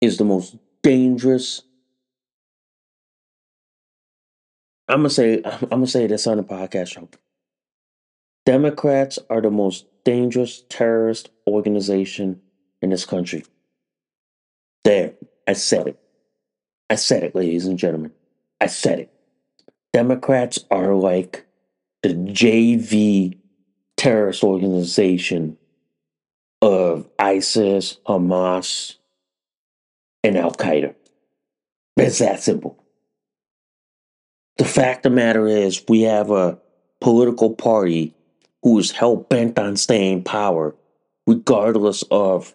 is 0.00 0.16
the 0.16 0.24
most 0.24 0.56
dangerous. 0.82 1.62
I'm 4.88 5.00
gonna 5.00 5.10
say 5.10 5.42
I'm 5.44 5.68
gonna 5.68 5.86
say 5.86 6.06
this 6.06 6.26
on 6.26 6.38
the 6.38 6.42
podcast 6.42 6.88
show. 6.88 7.08
Democrats 8.46 9.18
are 9.28 9.40
the 9.40 9.50
most 9.50 9.86
dangerous 10.04 10.64
terrorist 10.68 11.30
organization 11.46 12.40
in 12.82 12.90
this 12.90 13.04
country. 13.04 13.44
There, 14.84 15.12
I 15.46 15.52
said 15.52 15.88
it. 15.88 16.00
I 16.88 16.94
said 16.96 17.22
it, 17.22 17.34
ladies 17.34 17.66
and 17.66 17.78
gentlemen. 17.78 18.12
I 18.60 18.66
said 18.66 19.00
it. 19.00 19.12
Democrats 19.92 20.64
are 20.70 20.94
like 20.94 21.46
the 22.02 22.14
JV 22.14 23.38
terrorist 23.96 24.42
organization 24.42 25.58
of 26.62 27.08
ISIS, 27.18 27.98
Hamas, 28.06 28.96
and 30.22 30.36
Al 30.36 30.52
Qaeda. 30.52 30.94
It's 31.96 32.18
that 32.18 32.40
simple. 32.40 32.82
The 34.56 34.64
fact 34.64 35.06
of 35.06 35.12
the 35.12 35.16
matter 35.16 35.46
is, 35.46 35.84
we 35.88 36.02
have 36.02 36.30
a 36.30 36.58
political 37.00 37.54
party 37.54 38.14
who 38.62 38.78
is 38.78 38.90
hell 38.90 39.16
bent 39.16 39.58
on 39.58 39.76
staying 39.76 40.18
in 40.18 40.24
power, 40.24 40.74
regardless 41.26 42.04
of 42.10 42.54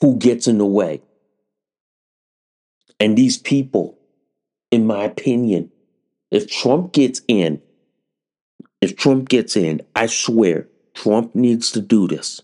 who 0.00 0.16
gets 0.18 0.46
in 0.46 0.58
the 0.58 0.66
way. 0.66 1.02
And 3.00 3.16
these 3.16 3.38
people, 3.38 3.98
in 4.70 4.86
my 4.86 5.04
opinion, 5.04 5.70
if 6.30 6.50
Trump 6.50 6.92
gets 6.92 7.22
in, 7.28 7.62
if 8.80 8.96
Trump 8.96 9.28
gets 9.28 9.56
in, 9.56 9.82
I 9.96 10.06
swear 10.06 10.68
Trump 10.94 11.34
needs 11.34 11.70
to 11.72 11.80
do 11.80 12.06
this. 12.06 12.40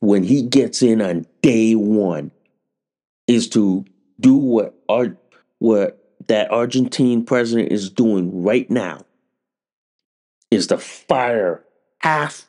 When 0.00 0.24
he 0.24 0.42
gets 0.42 0.82
in 0.82 1.00
on 1.00 1.26
day 1.42 1.74
one, 1.74 2.30
is 3.26 3.48
to 3.50 3.84
do 4.20 4.34
what 4.34 4.74
Ar- 4.88 5.16
what 5.58 5.98
that 6.28 6.50
Argentine 6.50 7.24
president 7.24 7.72
is 7.72 7.90
doing 7.90 8.42
right 8.42 8.70
now. 8.70 9.04
Is 10.50 10.66
to 10.68 10.78
fire 10.78 11.64
half, 11.98 12.48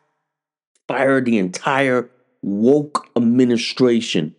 fire 0.88 1.22
the 1.22 1.38
entire 1.38 2.10
woke 2.42 3.10
administration 3.16 4.36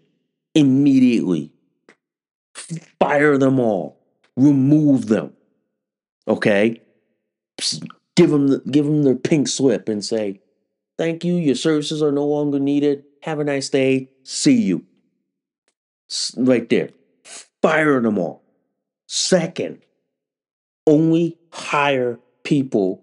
immediately. 0.54 1.50
Fire 3.00 3.38
them 3.38 3.58
all. 3.58 3.98
Remove 4.36 5.06
them. 5.06 5.32
Okay? 6.28 6.80
give 8.16 8.30
them 8.30 8.48
the, 8.48 8.58
give 8.70 8.86
them 8.86 9.02
their 9.02 9.14
pink 9.14 9.48
slip 9.48 9.88
and 9.88 10.04
say, 10.04 10.40
"Thank 10.98 11.24
you. 11.24 11.34
Your 11.34 11.54
services 11.54 12.02
are 12.02 12.12
no 12.12 12.26
longer 12.26 12.58
needed. 12.58 13.04
Have 13.22 13.40
a 13.40 13.44
nice 13.44 13.68
day. 13.68 14.10
See 14.22 14.60
you." 14.60 14.84
Right 16.36 16.68
there, 16.68 16.90
fire 17.62 18.00
them 18.00 18.18
all. 18.18 18.42
Second, 19.06 19.82
only 20.86 21.38
hire 21.50 22.18
people 22.42 23.02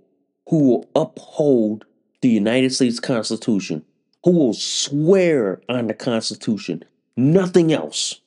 who 0.50 0.64
will 0.64 0.90
uphold 0.96 1.86
the 2.22 2.30
United 2.30 2.74
States 2.74 3.00
Constitution, 3.00 3.84
who 4.24 4.32
will 4.32 4.54
swear 4.54 5.62
on 5.68 5.88
the 5.88 5.94
Constitution, 5.94 6.84
nothing 7.18 7.74
else. 7.74 8.22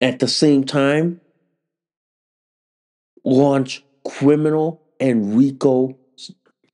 At 0.00 0.18
the 0.18 0.28
same 0.28 0.64
time, 0.64 1.20
launch 3.24 3.84
criminal 4.04 4.82
and 4.98 5.36
RICO 5.36 5.96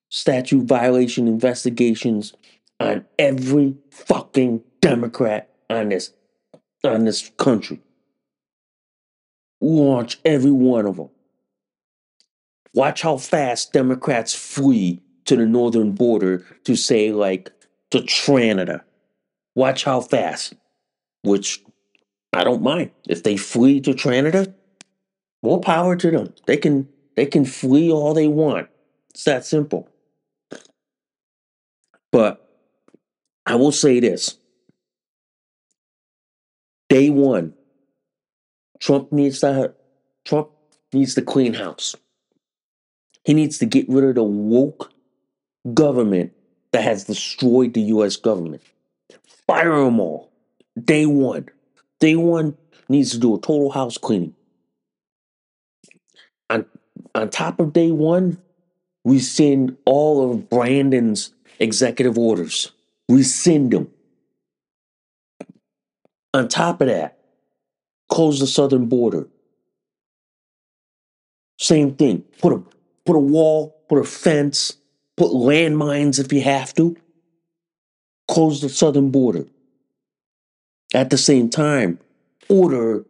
statute 0.08 0.64
violation 0.64 1.28
investigations 1.28 2.32
on 2.80 3.04
every 3.18 3.76
fucking 3.90 4.62
Democrat 4.80 5.50
on 5.68 5.90
this 5.90 6.12
on 6.84 7.04
this 7.04 7.30
country. 7.36 7.80
Launch 9.60 10.18
every 10.24 10.50
one 10.50 10.86
of 10.86 10.96
them. 10.96 11.10
Watch 12.74 13.02
how 13.02 13.16
fast 13.16 13.72
Democrats 13.72 14.34
flee 14.34 15.02
to 15.24 15.36
the 15.36 15.46
northern 15.46 15.92
border 15.92 16.44
to 16.64 16.76
say 16.76 17.12
like 17.12 17.50
to 17.90 18.02
Canada. 18.02 18.84
Watch 19.54 19.84
how 19.84 20.00
fast. 20.00 20.54
Which 21.22 21.62
I 22.32 22.44
don't 22.44 22.62
mind. 22.62 22.92
If 23.08 23.24
they 23.24 23.36
flee 23.36 23.80
to 23.80 23.94
Canada, 23.94 24.54
more 25.42 25.60
power 25.60 25.96
to 25.96 26.10
them. 26.10 26.34
They 26.46 26.56
can 26.56 26.88
they 27.16 27.26
can 27.26 27.44
flee 27.44 27.90
all 27.90 28.14
they 28.14 28.28
want. 28.28 28.68
It's 29.10 29.24
that 29.24 29.44
simple. 29.44 29.88
But 32.12 32.48
I 33.44 33.56
will 33.56 33.72
say 33.72 33.98
this. 33.98 34.38
Day 36.88 37.10
one, 37.10 37.54
Trump 38.80 39.12
needs 39.12 39.40
to 39.40 39.74
Trump 40.24 40.50
needs 40.92 41.14
to 41.14 41.22
clean 41.22 41.54
house. 41.54 41.94
He 43.24 43.34
needs 43.34 43.58
to 43.58 43.66
get 43.66 43.88
rid 43.88 44.04
of 44.04 44.14
the 44.14 44.22
woke 44.22 44.90
government 45.74 46.32
that 46.72 46.82
has 46.82 47.04
destroyed 47.04 47.74
the 47.74 47.82
US 47.82 48.16
government. 48.16 48.62
Fire 49.46 49.84
them 49.84 50.00
all. 50.00 50.30
Day 50.82 51.06
one. 51.06 51.48
Day 52.00 52.16
one 52.16 52.56
needs 52.88 53.10
to 53.10 53.18
do 53.18 53.34
a 53.34 53.40
total 53.40 53.70
house 53.70 53.98
cleaning. 53.98 54.34
On 56.50 56.64
on 57.14 57.28
top 57.30 57.60
of 57.60 57.72
day 57.72 57.90
one, 57.90 58.38
rescind 59.04 59.76
all 59.84 60.30
of 60.30 60.48
Brandon's 60.48 61.34
executive 61.58 62.16
orders. 62.16 62.72
Rescind 63.08 63.72
them. 63.72 63.90
On 66.34 66.48
top 66.48 66.80
of 66.80 66.88
that, 66.88 67.18
close 68.08 68.40
the 68.40 68.46
southern 68.46 68.86
border. 68.86 69.26
Same 71.58 71.94
thing. 71.94 72.24
Put 72.40 72.52
a 72.52 72.62
put 73.04 73.16
a 73.16 73.20
wall, 73.20 73.82
put 73.88 73.98
a 73.98 74.04
fence, 74.04 74.76
put 75.16 75.32
landmines 75.32 76.18
if 76.18 76.32
you 76.32 76.42
have 76.42 76.74
to. 76.74 76.96
Close 78.28 78.60
the 78.60 78.68
southern 78.68 79.10
border. 79.10 79.46
At 80.94 81.10
the 81.10 81.18
same 81.18 81.48
time, 81.50 81.98
order 82.48 83.04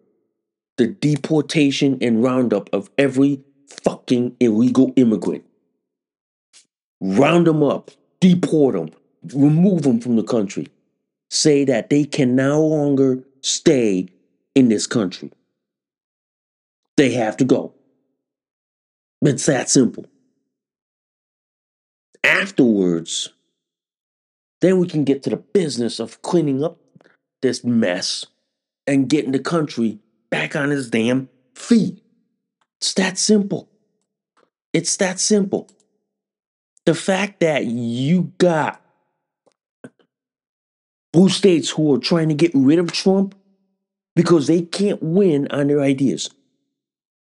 the 0.76 0.86
deportation 0.86 1.98
and 2.00 2.22
roundup 2.22 2.70
of 2.72 2.88
every 2.98 3.42
fucking 3.82 4.36
illegal 4.40 4.92
immigrant. 4.96 5.44
Round 7.00 7.46
them 7.46 7.62
up, 7.62 7.90
deport 8.20 8.74
them, 8.74 8.90
remove 9.34 9.82
them 9.82 10.00
from 10.00 10.16
the 10.16 10.22
country. 10.22 10.68
Say 11.30 11.64
that 11.64 11.90
they 11.90 12.04
can 12.04 12.36
no 12.36 12.64
longer 12.64 13.24
stay 13.42 14.08
in 14.54 14.68
this 14.68 14.86
country. 14.86 15.30
They 16.96 17.12
have 17.12 17.36
to 17.38 17.44
go. 17.44 17.74
It's 19.22 19.46
that 19.46 19.68
simple. 19.70 20.06
afterwards, 22.24 23.30
then 24.60 24.78
we 24.78 24.86
can 24.88 25.04
get 25.04 25.22
to 25.22 25.30
the 25.30 25.36
business 25.36 26.00
of 26.00 26.22
cleaning 26.22 26.62
up 26.64 26.78
this 27.42 27.64
mess 27.64 28.26
and 28.86 29.08
getting 29.08 29.32
the 29.32 29.38
country 29.38 29.98
back 30.30 30.56
on 30.56 30.72
its 30.72 30.88
damn 30.88 31.28
feet. 31.54 32.02
It's 32.80 32.94
that 32.94 33.18
simple. 33.18 33.68
It's 34.72 34.96
that 34.98 35.20
simple. 35.20 35.68
The 36.86 36.94
fact 36.94 37.40
that 37.40 37.66
you 37.66 38.32
got 38.38 38.82
blue 41.12 41.28
states 41.28 41.70
who 41.70 41.94
are 41.94 41.98
trying 41.98 42.28
to 42.28 42.34
get 42.34 42.50
rid 42.54 42.78
of 42.78 42.92
Trump 42.92 43.34
because 44.14 44.46
they 44.46 44.62
can't 44.62 45.02
win 45.02 45.48
on 45.50 45.68
their 45.68 45.80
ideas. 45.80 46.30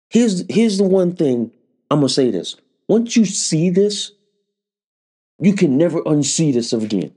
Here's 0.08 0.44
here's 0.48 0.78
the 0.78 0.84
one 0.84 1.14
thing 1.14 1.52
I'm 1.90 1.98
gonna 1.98 2.08
say 2.08 2.30
this. 2.30 2.56
Once 2.88 3.16
you 3.16 3.24
see 3.24 3.70
this, 3.70 4.12
you 5.38 5.54
can 5.54 5.78
never 5.78 6.00
unsee 6.02 6.52
this 6.52 6.72
again. 6.72 7.12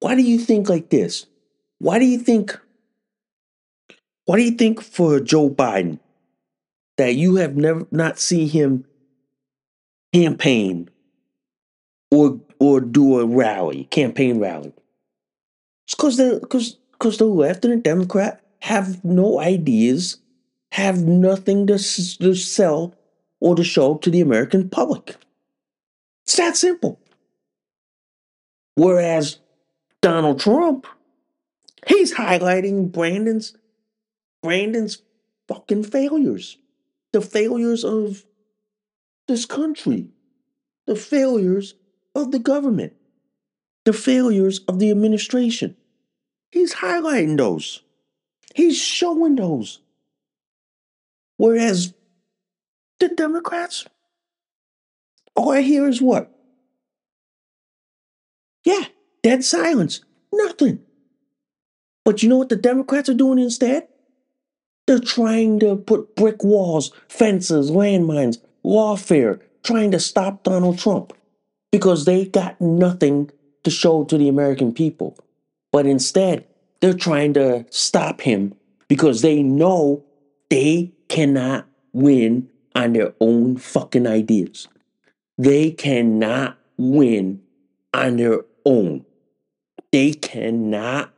Why 0.00 0.14
do 0.14 0.22
you 0.22 0.38
think 0.38 0.68
like 0.68 0.88
this? 0.90 1.26
Why 1.78 1.98
do 1.98 2.04
you 2.04 2.18
think 2.18 2.58
why 4.24 4.36
do 4.36 4.42
you 4.44 4.52
think 4.52 4.80
for 4.80 5.20
Joe 5.20 5.50
Biden 5.50 5.98
that 6.96 7.14
you 7.14 7.36
have 7.36 7.56
never 7.56 7.86
not 7.90 8.18
seen 8.18 8.48
him 8.48 8.84
campaign 10.12 10.88
or 12.10 12.40
or 12.58 12.80
do 12.80 13.20
a 13.20 13.26
rally, 13.26 13.84
campaign 13.84 14.38
rally? 14.38 14.72
Because 15.92 16.16
the 16.16 16.38
because 16.40 16.76
because 16.92 17.18
the 17.18 17.24
left 17.24 17.64
and 17.64 17.74
the 17.74 17.78
Democrat 17.78 18.42
have 18.60 19.04
no 19.04 19.40
ideas, 19.40 20.18
have 20.72 21.02
nothing 21.02 21.66
to, 21.66 21.74
to 21.74 22.34
sell 22.34 22.94
or 23.40 23.56
to 23.56 23.64
show 23.64 23.96
to 23.96 24.10
the 24.10 24.20
American 24.20 24.68
public. 24.68 25.16
It's 26.24 26.36
that 26.36 26.56
simple. 26.56 27.00
Whereas 28.76 29.38
Donald 30.00 30.40
Trump, 30.40 30.86
he's 31.86 32.14
highlighting 32.14 32.92
Brandon's 32.92 33.56
Brandon's 34.42 35.02
fucking 35.48 35.84
failures. 35.84 36.56
The 37.12 37.20
failures 37.20 37.84
of 37.84 38.24
this 39.28 39.44
country. 39.44 40.08
The 40.86 40.96
failures 40.96 41.74
of 42.14 42.30
the 42.30 42.38
government. 42.38 42.94
The 43.84 43.92
failures 43.92 44.60
of 44.68 44.78
the 44.78 44.90
administration. 44.90 45.76
He's 46.52 46.74
highlighting 46.74 47.38
those. 47.38 47.82
He's 48.54 48.78
showing 48.78 49.36
those. 49.36 49.80
Whereas 51.38 51.94
the 53.00 53.08
Democrats, 53.08 53.86
all 55.34 55.50
I 55.50 55.62
hear 55.62 55.88
is 55.88 56.00
what? 56.00 56.30
Yeah, 58.64 58.84
dead 59.22 59.42
silence. 59.42 60.04
Nothing. 60.32 60.80
But 62.04 62.22
you 62.22 62.28
know 62.28 62.36
what 62.36 62.50
the 62.50 62.56
Democrats 62.56 63.08
are 63.08 63.14
doing 63.14 63.38
instead? 63.38 63.88
They're 64.86 65.00
trying 65.00 65.58
to 65.60 65.76
put 65.76 66.14
brick 66.14 66.44
walls, 66.44 66.92
fences, 67.08 67.70
landmines, 67.70 68.38
warfare, 68.62 69.40
trying 69.62 69.90
to 69.92 70.00
stop 70.00 70.42
Donald 70.42 70.78
Trump 70.78 71.14
because 71.70 72.04
they 72.04 72.26
got 72.26 72.60
nothing 72.60 73.30
to 73.64 73.70
show 73.70 74.04
to 74.04 74.18
the 74.18 74.28
American 74.28 74.74
people. 74.74 75.16
But 75.72 75.86
instead, 75.86 76.46
they're 76.80 76.92
trying 76.92 77.34
to 77.34 77.64
stop 77.70 78.20
him 78.20 78.54
because 78.88 79.22
they 79.22 79.42
know 79.42 80.04
they 80.50 80.92
cannot 81.08 81.66
win 81.92 82.50
on 82.74 82.92
their 82.92 83.14
own 83.20 83.56
fucking 83.56 84.06
ideas. 84.06 84.68
They 85.38 85.70
cannot 85.70 86.58
win 86.76 87.42
on 87.94 88.16
their 88.16 88.42
own. 88.64 89.04
They 89.92 90.12
cannot 90.12 91.12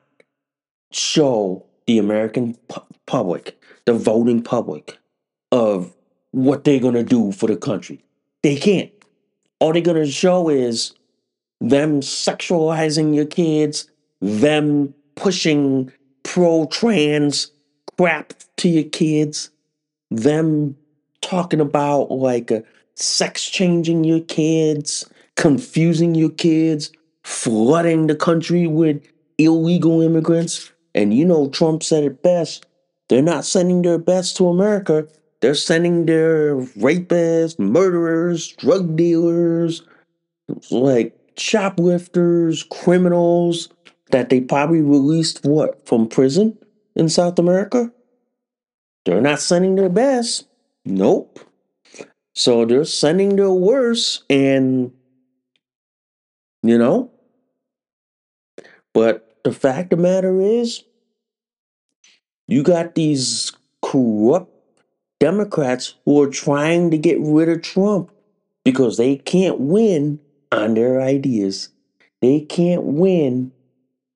show 0.92 1.66
the 1.86 1.98
American 1.98 2.54
pu- 2.68 2.82
public, 3.06 3.60
the 3.84 3.92
voting 3.92 4.42
public, 4.42 4.98
of 5.52 5.94
what 6.30 6.64
they're 6.64 6.80
going 6.80 6.94
to 6.94 7.04
do 7.04 7.32
for 7.32 7.46
the 7.46 7.56
country. 7.56 8.04
They 8.42 8.56
can't. 8.56 8.90
All 9.60 9.72
they're 9.72 9.82
going 9.82 10.04
to 10.04 10.10
show 10.10 10.48
is 10.48 10.94
them 11.60 12.00
sexualizing 12.00 13.14
your 13.14 13.26
kids, 13.26 13.88
them 14.24 14.94
pushing 15.16 15.92
pro 16.22 16.66
trans 16.66 17.52
crap 17.98 18.32
to 18.56 18.68
your 18.70 18.84
kids, 18.84 19.50
them 20.10 20.76
talking 21.20 21.60
about 21.60 22.10
like 22.10 22.50
uh, 22.50 22.60
sex 22.94 23.48
changing 23.48 24.02
your 24.02 24.20
kids, 24.20 25.08
confusing 25.36 26.14
your 26.14 26.30
kids, 26.30 26.90
flooding 27.22 28.06
the 28.06 28.16
country 28.16 28.66
with 28.66 29.02
illegal 29.36 30.00
immigrants. 30.00 30.72
And 30.94 31.12
you 31.12 31.26
know, 31.26 31.50
Trump 31.50 31.82
said 31.82 32.04
it 32.04 32.22
best. 32.22 32.64
They're 33.08 33.20
not 33.20 33.44
sending 33.44 33.82
their 33.82 33.98
best 33.98 34.38
to 34.38 34.48
America. 34.48 35.06
They're 35.40 35.54
sending 35.54 36.06
their 36.06 36.56
rapists, 36.56 37.58
murderers, 37.58 38.48
drug 38.52 38.96
dealers, 38.96 39.82
like 40.70 41.14
shoplifters, 41.36 42.62
criminals 42.62 43.68
that 44.10 44.28
they 44.28 44.40
probably 44.40 44.82
released 44.82 45.44
what 45.44 45.86
from 45.86 46.08
prison 46.08 46.58
in 46.94 47.08
South 47.08 47.38
America. 47.38 47.92
They're 49.04 49.20
not 49.20 49.40
sending 49.40 49.74
their 49.74 49.88
best. 49.88 50.46
Nope. 50.84 51.40
So 52.34 52.64
they're 52.64 52.84
sending 52.84 53.36
their 53.36 53.50
worst, 53.50 54.24
and 54.28 54.92
you 56.62 56.78
know. 56.78 57.10
But 58.92 59.38
the 59.44 59.52
fact 59.52 59.92
of 59.92 59.98
the 59.98 60.02
matter 60.02 60.40
is, 60.40 60.84
you 62.46 62.62
got 62.62 62.94
these 62.94 63.52
corrupt 63.82 64.50
Democrats 65.20 65.94
who 66.04 66.22
are 66.22 66.28
trying 66.28 66.90
to 66.90 66.98
get 66.98 67.18
rid 67.20 67.48
of 67.48 67.62
Trump 67.62 68.10
because 68.64 68.96
they 68.96 69.16
can't 69.16 69.60
win 69.60 70.18
on 70.50 70.74
their 70.74 71.00
ideas. 71.00 71.68
They 72.20 72.40
can't 72.40 72.82
win 72.82 73.52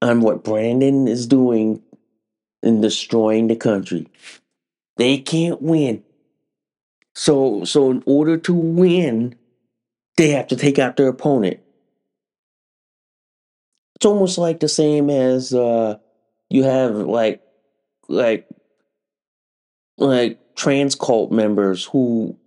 on 0.00 0.20
what 0.20 0.44
Brandon 0.44 1.08
is 1.08 1.26
doing 1.26 1.82
in 2.62 2.80
destroying 2.80 3.48
the 3.48 3.56
country. 3.56 4.08
They 4.96 5.18
can't 5.18 5.62
win. 5.62 6.02
So 7.14 7.64
so 7.64 7.90
in 7.90 8.02
order 8.06 8.36
to 8.38 8.54
win, 8.54 9.36
they 10.16 10.30
have 10.30 10.48
to 10.48 10.56
take 10.56 10.78
out 10.78 10.96
their 10.96 11.08
opponent. 11.08 11.60
It's 13.96 14.06
almost 14.06 14.38
like 14.38 14.60
the 14.60 14.68
same 14.68 15.10
as 15.10 15.52
uh 15.52 15.98
you 16.50 16.64
have 16.64 16.94
like 16.94 17.42
like 18.08 18.48
like 19.96 20.38
trans 20.54 20.94
cult 20.94 21.32
members 21.32 21.84
who 21.84 22.38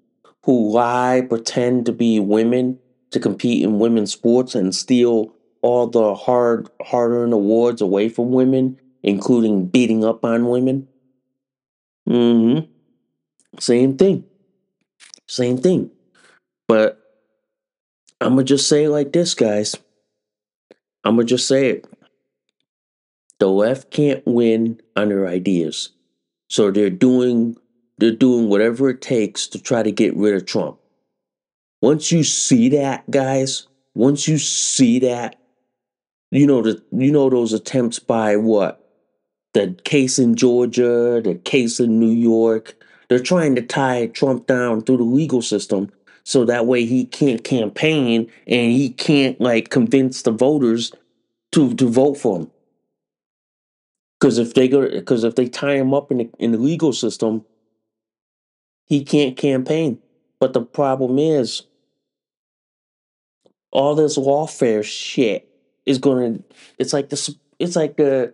who 0.43 0.71
lie, 0.71 1.25
pretend 1.27 1.85
to 1.85 1.91
be 1.91 2.19
women 2.19 2.79
to 3.11 3.19
compete 3.19 3.63
in 3.63 3.79
women's 3.79 4.11
sports 4.11 4.55
and 4.55 4.73
steal 4.73 5.33
all 5.61 5.87
the 5.87 6.15
hard 6.15 6.69
hard 6.81 7.11
earned 7.11 7.33
awards 7.33 7.81
away 7.81 8.09
from 8.09 8.31
women, 8.31 8.79
including 9.03 9.67
beating 9.67 10.03
up 10.03 10.25
on 10.25 10.47
women. 10.47 10.87
Mm-hmm. 12.09 12.69
Same 13.59 13.97
thing. 13.97 14.23
Same 15.27 15.57
thing. 15.57 15.91
But 16.67 16.99
I'm 18.19 18.35
gonna 18.35 18.43
just 18.43 18.67
say 18.67 18.85
it 18.85 18.89
like 18.89 19.13
this, 19.13 19.33
guys. 19.33 19.75
I'm 21.03 21.15
gonna 21.15 21.25
just 21.25 21.47
say 21.47 21.69
it. 21.69 21.85
The 23.39 23.49
left 23.49 23.91
can't 23.91 24.25
win 24.25 24.79
on 24.95 25.09
their 25.09 25.27
ideas. 25.27 25.89
So 26.49 26.69
they're 26.69 26.89
doing 26.89 27.57
they're 27.97 28.11
doing 28.11 28.49
whatever 28.49 28.89
it 28.89 29.01
takes 29.01 29.47
to 29.47 29.61
try 29.61 29.83
to 29.83 29.91
get 29.91 30.15
rid 30.15 30.35
of 30.35 30.45
Trump. 30.45 30.79
Once 31.81 32.11
you 32.11 32.23
see 32.23 32.69
that, 32.69 33.09
guys, 33.09 33.67
once 33.95 34.27
you 34.27 34.37
see 34.37 34.99
that, 34.99 35.40
you 36.31 36.47
know 36.47 36.61
the 36.61 36.81
you 36.91 37.11
know 37.11 37.29
those 37.29 37.53
attempts 37.53 37.99
by 37.99 38.37
what? 38.37 38.77
The 39.53 39.77
case 39.83 40.17
in 40.17 40.35
Georgia, 40.35 41.21
the 41.21 41.35
case 41.43 41.79
in 41.79 41.99
New 41.99 42.11
York. 42.11 42.75
They're 43.09 43.19
trying 43.19 43.55
to 43.55 43.61
tie 43.61 44.07
Trump 44.07 44.47
down 44.47 44.81
through 44.81 44.97
the 44.97 45.03
legal 45.03 45.41
system 45.41 45.91
so 46.23 46.45
that 46.45 46.65
way 46.65 46.85
he 46.85 47.05
can't 47.05 47.43
campaign 47.43 48.31
and 48.47 48.71
he 48.71 48.89
can't 48.89 49.39
like 49.41 49.69
convince 49.69 50.21
the 50.21 50.31
voters 50.31 50.93
to 51.51 51.73
to 51.75 51.89
vote 51.89 52.15
for 52.17 52.39
him. 52.39 52.51
Because 54.19 54.37
if 54.37 54.53
they 54.53 54.69
go, 54.69 54.87
because 54.87 55.25
if 55.25 55.35
they 55.35 55.49
tie 55.49 55.75
him 55.75 55.93
up 55.93 56.11
in 56.11 56.19
the, 56.19 56.29
in 56.39 56.51
the 56.51 56.57
legal 56.57 56.93
system, 56.93 57.43
he 58.85 59.03
can't 59.03 59.35
campaign. 59.35 59.99
But 60.39 60.53
the 60.53 60.61
problem 60.61 61.19
is, 61.19 61.63
all 63.71 63.95
this 63.95 64.17
lawfare 64.17 64.83
shit 64.83 65.50
is 65.85 65.97
gonna. 65.99 66.39
It's 66.79 66.93
like 66.93 67.09
this. 67.09 67.33
It's 67.59 67.75
like 67.75 67.97
the. 67.97 68.33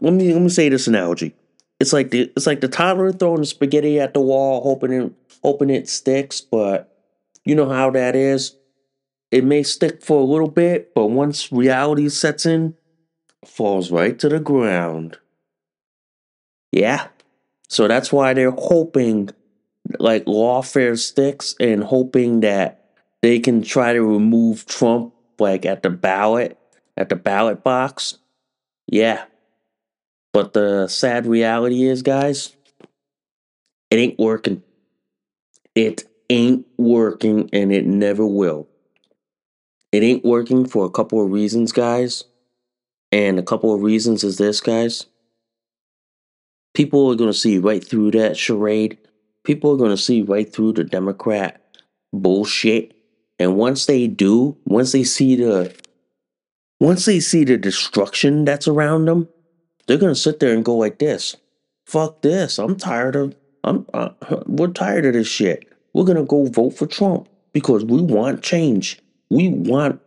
Let 0.00 0.12
me 0.14 0.32
let 0.32 0.42
me 0.42 0.48
say 0.48 0.68
this 0.68 0.86
analogy. 0.86 1.34
It's 1.80 1.92
like 1.92 2.10
the 2.10 2.32
it's 2.36 2.46
like 2.46 2.60
the 2.60 2.68
toddler 2.68 3.12
throwing 3.12 3.40
the 3.40 3.46
spaghetti 3.46 4.00
at 4.00 4.14
the 4.14 4.20
wall, 4.20 4.62
hoping 4.62 4.92
it 4.92 5.12
hoping 5.42 5.70
it 5.70 5.88
sticks. 5.88 6.40
But 6.40 6.96
you 7.44 7.54
know 7.54 7.68
how 7.68 7.90
that 7.90 8.16
is. 8.16 8.56
it 9.30 9.44
may 9.44 9.62
stick 9.62 10.02
for 10.02 10.20
a 10.20 10.24
little 10.24 10.48
bit, 10.50 10.94
but 10.94 11.06
once 11.06 11.50
reality 11.52 12.08
sets 12.08 12.46
in, 12.46 12.74
falls 13.46 13.90
right 13.90 14.18
to 14.18 14.28
the 14.28 14.40
ground. 14.40 15.18
Yeah. 16.72 17.08
So 17.68 17.88
that's 17.88 18.12
why 18.12 18.34
they're 18.34 18.50
hoping 18.50 19.30
like 19.98 20.24
lawfare 20.26 20.98
sticks 20.98 21.54
and 21.60 21.84
hoping 21.84 22.40
that 22.40 22.84
they 23.22 23.40
can 23.40 23.62
try 23.62 23.92
to 23.92 24.02
remove 24.02 24.66
Trump 24.66 25.14
like 25.38 25.66
at 25.66 25.82
the 25.82 25.90
ballot, 25.90 26.58
at 26.96 27.08
the 27.08 27.16
ballot 27.16 27.62
box. 27.62 28.18
Yeah. 28.86 29.24
But 30.32 30.52
the 30.54 30.88
sad 30.88 31.26
reality 31.26 31.84
is, 31.84 32.02
guys, 32.02 32.56
it 33.90 33.96
ain't 33.96 34.18
working. 34.18 34.62
It 35.74 36.04
ain't 36.30 36.66
working 36.78 37.50
and 37.52 37.72
it 37.72 37.86
never 37.86 38.26
will. 38.26 38.68
It 39.92 40.02
ain't 40.02 40.24
working 40.24 40.66
for 40.66 40.86
a 40.86 40.90
couple 40.90 41.22
of 41.22 41.30
reasons, 41.30 41.72
guys. 41.72 42.24
And 43.10 43.38
a 43.38 43.42
couple 43.42 43.74
of 43.74 43.82
reasons 43.82 44.24
is 44.24 44.38
this, 44.38 44.60
guys. 44.60 45.06
People 46.74 47.10
are 47.10 47.14
going 47.16 47.30
to 47.30 47.38
see 47.38 47.58
right 47.58 47.86
through 47.86 48.12
that 48.12 48.38
charade. 48.38 48.96
People 49.44 49.72
are 49.72 49.76
going 49.76 49.90
to 49.90 49.98
see 49.98 50.22
right 50.22 50.50
through 50.50 50.72
the 50.72 50.84
Democrat 50.84 51.62
bullshit. 52.14 52.94
And 53.38 53.56
once 53.56 53.86
they 53.86 54.06
do, 54.06 54.56
once 54.64 54.92
they 54.92 55.04
see 55.04 55.36
the 55.36 55.74
once 56.80 57.04
they 57.04 57.20
see 57.20 57.44
the 57.44 57.56
destruction 57.56 58.44
that's 58.44 58.66
around 58.66 59.04
them, 59.04 59.28
they're 59.86 59.98
going 59.98 60.14
to 60.14 60.20
sit 60.20 60.40
there 60.40 60.52
and 60.52 60.64
go 60.64 60.76
like 60.76 60.98
this. 60.98 61.36
Fuck 61.86 62.22
this. 62.22 62.58
I'm 62.58 62.76
tired 62.76 63.16
of 63.16 63.34
I'm 63.64 63.86
uh, 63.94 64.10
we're 64.46 64.68
tired 64.68 65.06
of 65.06 65.14
this 65.14 65.28
shit. 65.28 65.68
We're 65.94 66.04
going 66.04 66.16
to 66.16 66.24
go 66.24 66.46
vote 66.46 66.70
for 66.70 66.86
Trump 66.86 67.28
because 67.52 67.84
we 67.84 68.00
want 68.00 68.42
change. 68.42 69.00
We 69.30 69.48
want 69.48 70.00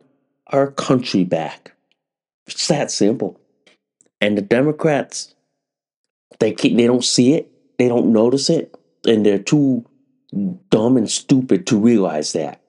our 0.48 0.72
country 0.72 1.24
back. 1.24 1.74
It's 2.48 2.68
that 2.68 2.92
simple. 2.92 3.40
And 4.22 4.38
the 4.38 4.42
Democrats, 4.42 5.36
they 6.40 6.54
keep, 6.54 6.78
they 6.78 6.88
don't 6.88 7.04
see 7.04 7.34
it, 7.34 7.52
they 7.78 7.88
don't 7.88 8.12
notice 8.14 8.50
it, 8.50 8.76
and 9.06 9.26
they're 9.26 9.40
too 9.40 9.86
dumb 10.70 10.98
and 10.98 11.10
stupid 11.10 11.68
to 11.68 11.78
realize 11.80 12.34
that. 12.34 12.62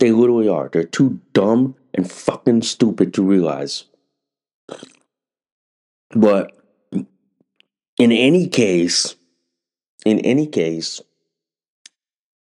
They 0.00 0.12
literally 0.12 0.48
are. 0.48 0.68
They're 0.68 0.84
too 0.84 1.20
dumb 1.34 1.76
and 1.94 2.10
fucking 2.10 2.62
stupid 2.62 3.14
to 3.14 3.22
realize. 3.22 3.84
But 6.10 6.52
in 6.92 8.10
any 8.10 8.48
case, 8.48 9.14
in 10.06 10.18
any 10.20 10.46
case, 10.46 11.02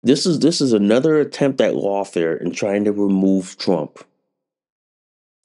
this 0.02 0.26
is 0.26 0.40
this 0.40 0.60
is 0.60 0.72
another 0.72 1.18
attempt 1.18 1.60
at 1.60 1.74
lawfare 1.74 2.40
in 2.40 2.50
trying 2.50 2.84
to 2.84 2.92
remove 2.92 3.56
Trump. 3.56 4.04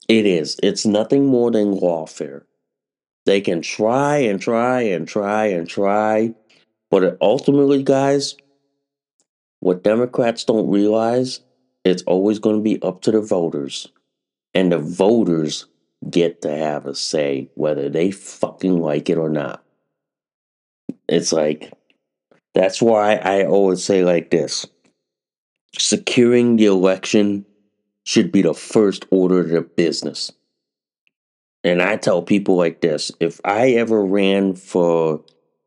It 0.08 0.26
is. 0.26 0.60
It's 0.62 0.86
nothing 0.86 1.28
more 1.28 1.52
than 1.52 1.80
lawfare. 1.80 2.44
They 3.26 3.42
can 3.42 3.62
try 3.62 4.18
and 4.18 4.42
try 4.42 4.82
and 4.82 5.08
try 5.08 5.46
and 5.46 5.70
try, 5.70 6.34
but 6.90 7.18
ultimately, 7.22 7.84
guys, 7.84 8.36
what 9.60 9.84
Democrats 9.84 10.44
don't 10.44 10.70
realize, 10.70 11.42
it's 11.84 12.04
always 12.04 12.40
going 12.40 12.58
to 12.58 12.62
be 12.62 12.82
up 12.82 13.02
to 13.02 13.12
the 13.12 13.22
voters. 13.22 13.88
And 14.54 14.72
the 14.72 14.80
voters 14.80 15.66
get 16.10 16.42
to 16.42 16.56
have 16.56 16.86
a 16.86 16.96
say 16.96 17.50
whether 17.56 17.90
they 17.90 18.12
fucking 18.12 18.80
like 18.80 19.10
it 19.10 19.18
or 19.18 19.30
not. 19.30 19.64
It's 21.08 21.32
like, 21.32 21.72
that's 22.54 22.82
why 22.82 23.16
I 23.16 23.46
always 23.46 23.84
say 23.84 24.04
like 24.04 24.30
this 24.30 24.66
securing 25.78 26.58
the 26.58 26.66
election 26.66 27.46
should 28.04 28.32
be 28.32 28.42
the 28.42 28.54
first 28.54 29.06
order 29.10 29.56
of 29.58 29.76
business. 29.76 30.32
And 31.64 31.82
I 31.82 31.96
tell 31.96 32.22
people 32.22 32.56
like 32.56 32.82
this 32.82 33.12
if 33.20 33.40
I 33.46 33.72
ever 33.72 34.04
ran 34.04 34.56
for 34.56 35.24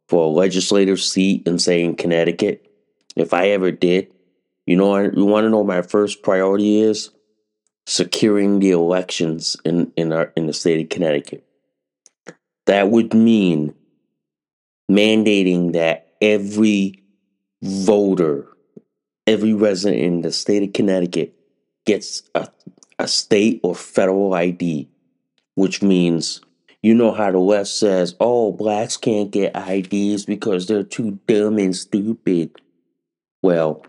for 0.09 0.25
a 0.25 0.29
legislative 0.29 1.01
seat 1.01 1.47
in 1.47 1.59
say 1.59 1.83
in 1.83 1.97
Connecticut, 1.97 2.71
if 3.17 3.33
I 3.33 3.49
ever 3.51 3.71
did, 3.71 4.13
you 4.67 4.77
know 4.77 4.99
you 4.99 5.25
want 5.25 5.45
to 5.45 5.51
know 5.51 5.65
my 5.65 5.83
first 5.83 6.23
priority 6.23 6.81
is 6.81 7.11
securing 7.87 8.61
the 8.61 8.71
elections 8.71 9.57
in 9.65 9.93
in 9.97 10.13
our 10.13 10.33
in 10.37 10.47
the 10.47 10.53
state 10.53 10.83
of 10.83 10.89
Connecticut. 10.89 11.45
That 12.67 12.91
would 12.91 13.13
mean 13.13 13.75
mandating 14.91 15.73
that 15.73 16.15
every 16.21 17.03
voter, 17.63 18.47
every 19.27 19.53
resident 19.53 20.01
in 20.01 20.23
the 20.23 20.33
state 20.33 20.63
of 20.63 20.73
Connecticut 20.73 21.35
gets 21.85 22.23
a, 22.35 22.49
a 22.99 23.09
state 23.09 23.61
or 23.63 23.75
federal 23.75 24.33
ID, 24.35 24.89
which 25.55 25.83
means 25.83 26.41
you 26.83 26.95
know 26.95 27.13
how 27.13 27.31
the 27.31 27.39
left 27.39 27.71
says, 27.71 28.15
oh, 28.21 28.53
blacks 28.53 28.97
can't 28.99 29.31
get 29.31 29.57
IDs 29.57 30.27
because 30.27 30.67
they're 30.67 30.83
too 30.83 31.19
dumb 31.27 31.59
and 31.59 31.75
stupid. 31.75 32.61
Well, 33.43 33.87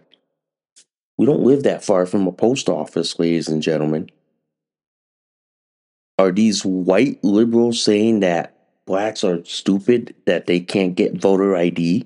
we 1.18 1.26
don't 1.26 1.44
live 1.44 1.64
that 1.64 1.84
far 1.84 2.06
from 2.06 2.28
a 2.28 2.32
post 2.32 2.70
office, 2.70 3.18
ladies 3.20 3.48
and 3.48 3.62
gentlemen. 3.62 4.10
Are 6.18 6.32
these 6.32 6.66
white 6.66 7.24
liberals 7.24 7.82
saying 7.82 8.22
that 8.22 8.58
blacks 8.86 9.24
are 9.24 9.44
stupid, 9.46 10.16
that 10.26 10.46
they 10.46 10.60
can't 10.60 10.96
get 10.96 11.20
voter 11.20 11.56
ID? 11.56 12.06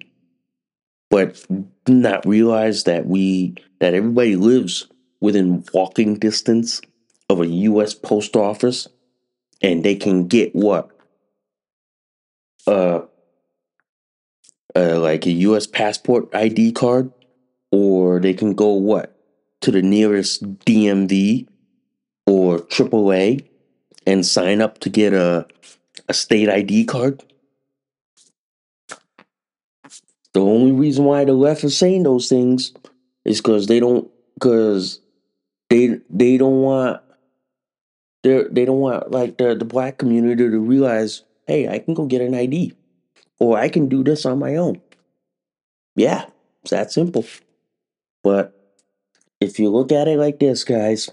But 1.09 1.43
not 1.87 2.25
realize 2.25 2.83
that 2.83 3.07
we 3.07 3.55
that 3.79 3.93
everybody 3.93 4.35
lives 4.35 4.87
within 5.21 5.63
walking 5.73 6.15
distance 6.15 6.81
of 7.29 7.41
a 7.41 7.47
US 7.47 7.93
post 7.95 8.35
office 8.35 8.87
and 9.61 9.83
they 9.83 9.95
can 9.95 10.27
get 10.27 10.53
what? 10.55 10.91
Uh, 12.67 13.01
uh 14.75 14.99
like 14.99 15.25
a 15.25 15.31
US 15.31 15.65
passport 15.65 16.29
ID 16.33 16.73
card 16.73 17.11
or 17.71 18.19
they 18.19 18.33
can 18.33 18.53
go 18.53 18.73
what? 18.73 19.15
To 19.61 19.71
the 19.71 19.81
nearest 19.81 20.43
DMV 20.65 21.47
or 22.25 22.59
AAA 22.59 23.45
and 24.05 24.25
sign 24.25 24.61
up 24.61 24.79
to 24.79 24.89
get 24.89 25.13
a 25.13 25.47
a 26.07 26.13
state 26.13 26.49
ID 26.49 26.85
card. 26.85 27.23
The 30.33 30.41
only 30.41 30.71
reason 30.71 31.05
why 31.05 31.25
the 31.25 31.33
left 31.33 31.63
is 31.63 31.77
saying 31.77 32.03
those 32.03 32.29
things 32.29 32.73
is 33.25 33.41
because 33.41 33.67
they 33.67 33.79
don't 33.79 34.09
because 34.35 35.01
they 35.69 35.99
they 36.09 36.37
don't 36.37 36.61
want 36.61 37.01
they 38.23 38.43
they 38.51 38.65
don't 38.65 38.79
want 38.79 39.11
like 39.11 39.37
the 39.37 39.55
the 39.55 39.65
black 39.65 39.97
community 39.97 40.49
to 40.49 40.59
realize, 40.59 41.23
hey, 41.47 41.67
I 41.67 41.79
can 41.79 41.93
go 41.93 42.05
get 42.05 42.21
an 42.21 42.35
ID, 42.35 42.73
or 43.39 43.57
I 43.57 43.69
can 43.69 43.87
do 43.87 44.03
this 44.03 44.25
on 44.25 44.39
my 44.39 44.55
own. 44.55 44.81
Yeah, 45.95 46.25
it's 46.61 46.71
that 46.71 46.91
simple. 46.91 47.25
But 48.23 48.53
if 49.39 49.59
you 49.59 49.69
look 49.69 49.91
at 49.91 50.07
it 50.07 50.17
like 50.17 50.39
this, 50.39 50.63
guys, 50.63 51.09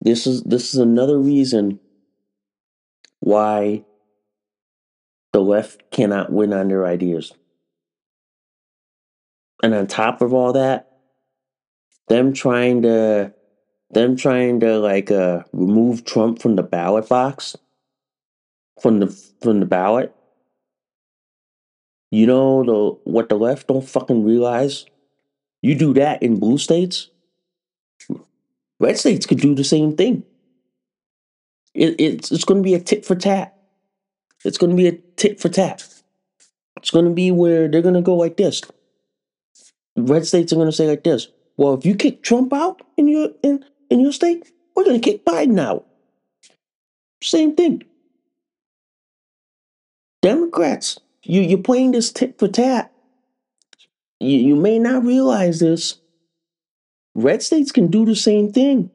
this 0.00 0.26
is 0.26 0.42
this 0.42 0.74
is 0.74 0.80
another 0.80 1.18
reason 1.18 1.80
why 3.20 3.84
the 5.32 5.40
left 5.40 5.90
cannot 5.90 6.32
win 6.32 6.52
on 6.52 6.68
their 6.68 6.86
ideas. 6.86 7.32
And 9.62 9.74
on 9.74 9.86
top 9.86 10.22
of 10.22 10.32
all 10.32 10.52
that, 10.52 10.88
them 12.08 12.32
trying 12.32 12.82
to 12.82 13.34
them 13.90 14.16
trying 14.16 14.60
to 14.60 14.78
like 14.78 15.10
uh 15.10 15.42
remove 15.52 16.04
Trump 16.04 16.40
from 16.40 16.56
the 16.56 16.62
ballot 16.62 17.08
box 17.08 17.56
from 18.80 19.00
the 19.00 19.08
from 19.42 19.60
the 19.60 19.66
ballot. 19.66 20.14
You 22.10 22.26
know 22.26 22.64
the 22.64 23.10
what 23.10 23.28
the 23.28 23.36
left 23.36 23.66
don't 23.68 23.86
fucking 23.86 24.24
realize? 24.24 24.86
You 25.62 25.74
do 25.74 25.94
that 25.94 26.22
in 26.22 26.38
blue 26.38 26.58
states, 26.58 27.10
red 28.78 28.98
states 28.98 29.26
could 29.26 29.40
do 29.40 29.54
the 29.54 29.64
same 29.64 29.96
thing. 29.96 30.22
It, 31.74 31.96
it's 31.98 32.32
it's 32.32 32.44
going 32.44 32.62
to 32.62 32.66
be 32.66 32.74
a 32.74 32.80
tit 32.80 33.04
for 33.04 33.14
tat. 33.14 33.56
It's 34.44 34.58
going 34.58 34.70
to 34.70 34.76
be 34.76 34.88
a 34.88 34.92
tit 35.16 35.40
for 35.40 35.48
tat. 35.48 35.86
It's 36.76 36.90
going 36.90 37.04
to 37.04 37.10
be 37.12 37.30
where 37.30 37.68
they're 37.68 37.82
going 37.82 37.94
to 37.94 38.00
go 38.00 38.14
like 38.14 38.36
this. 38.36 38.62
Red 39.96 40.26
states 40.26 40.52
are 40.52 40.56
going 40.56 40.68
to 40.68 40.72
say 40.72 40.86
like 40.86 41.02
this. 41.04 41.28
Well, 41.56 41.74
if 41.74 41.84
you 41.84 41.94
kick 41.96 42.22
Trump 42.22 42.52
out 42.52 42.82
in 42.96 43.08
your 43.08 43.30
in 43.42 43.64
in 43.90 44.00
your 44.00 44.12
state, 44.12 44.52
we're 44.74 44.84
going 44.84 45.00
to 45.00 45.10
kick 45.10 45.24
Biden 45.24 45.58
out. 45.60 45.86
Same 47.22 47.56
thing. 47.56 47.82
Democrats, 50.22 50.98
you 51.22 51.40
you're 51.40 51.58
playing 51.58 51.92
this 51.92 52.12
tit 52.12 52.38
for 52.38 52.48
tat. 52.48 52.92
You 54.20 54.38
you 54.38 54.56
may 54.56 54.78
not 54.78 55.04
realize 55.04 55.60
this. 55.60 55.98
Red 57.14 57.42
states 57.42 57.72
can 57.72 57.88
do 57.88 58.04
the 58.04 58.16
same 58.16 58.52
thing. 58.52 58.90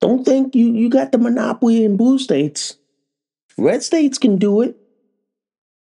Don't 0.00 0.24
think 0.24 0.54
you 0.54 0.72
you 0.72 0.88
got 0.88 1.12
the 1.12 1.18
monopoly 1.18 1.84
in 1.84 1.96
blue 1.96 2.18
states. 2.18 2.76
Red 3.56 3.82
states 3.82 4.18
can 4.18 4.36
do 4.36 4.62
it. 4.62 4.76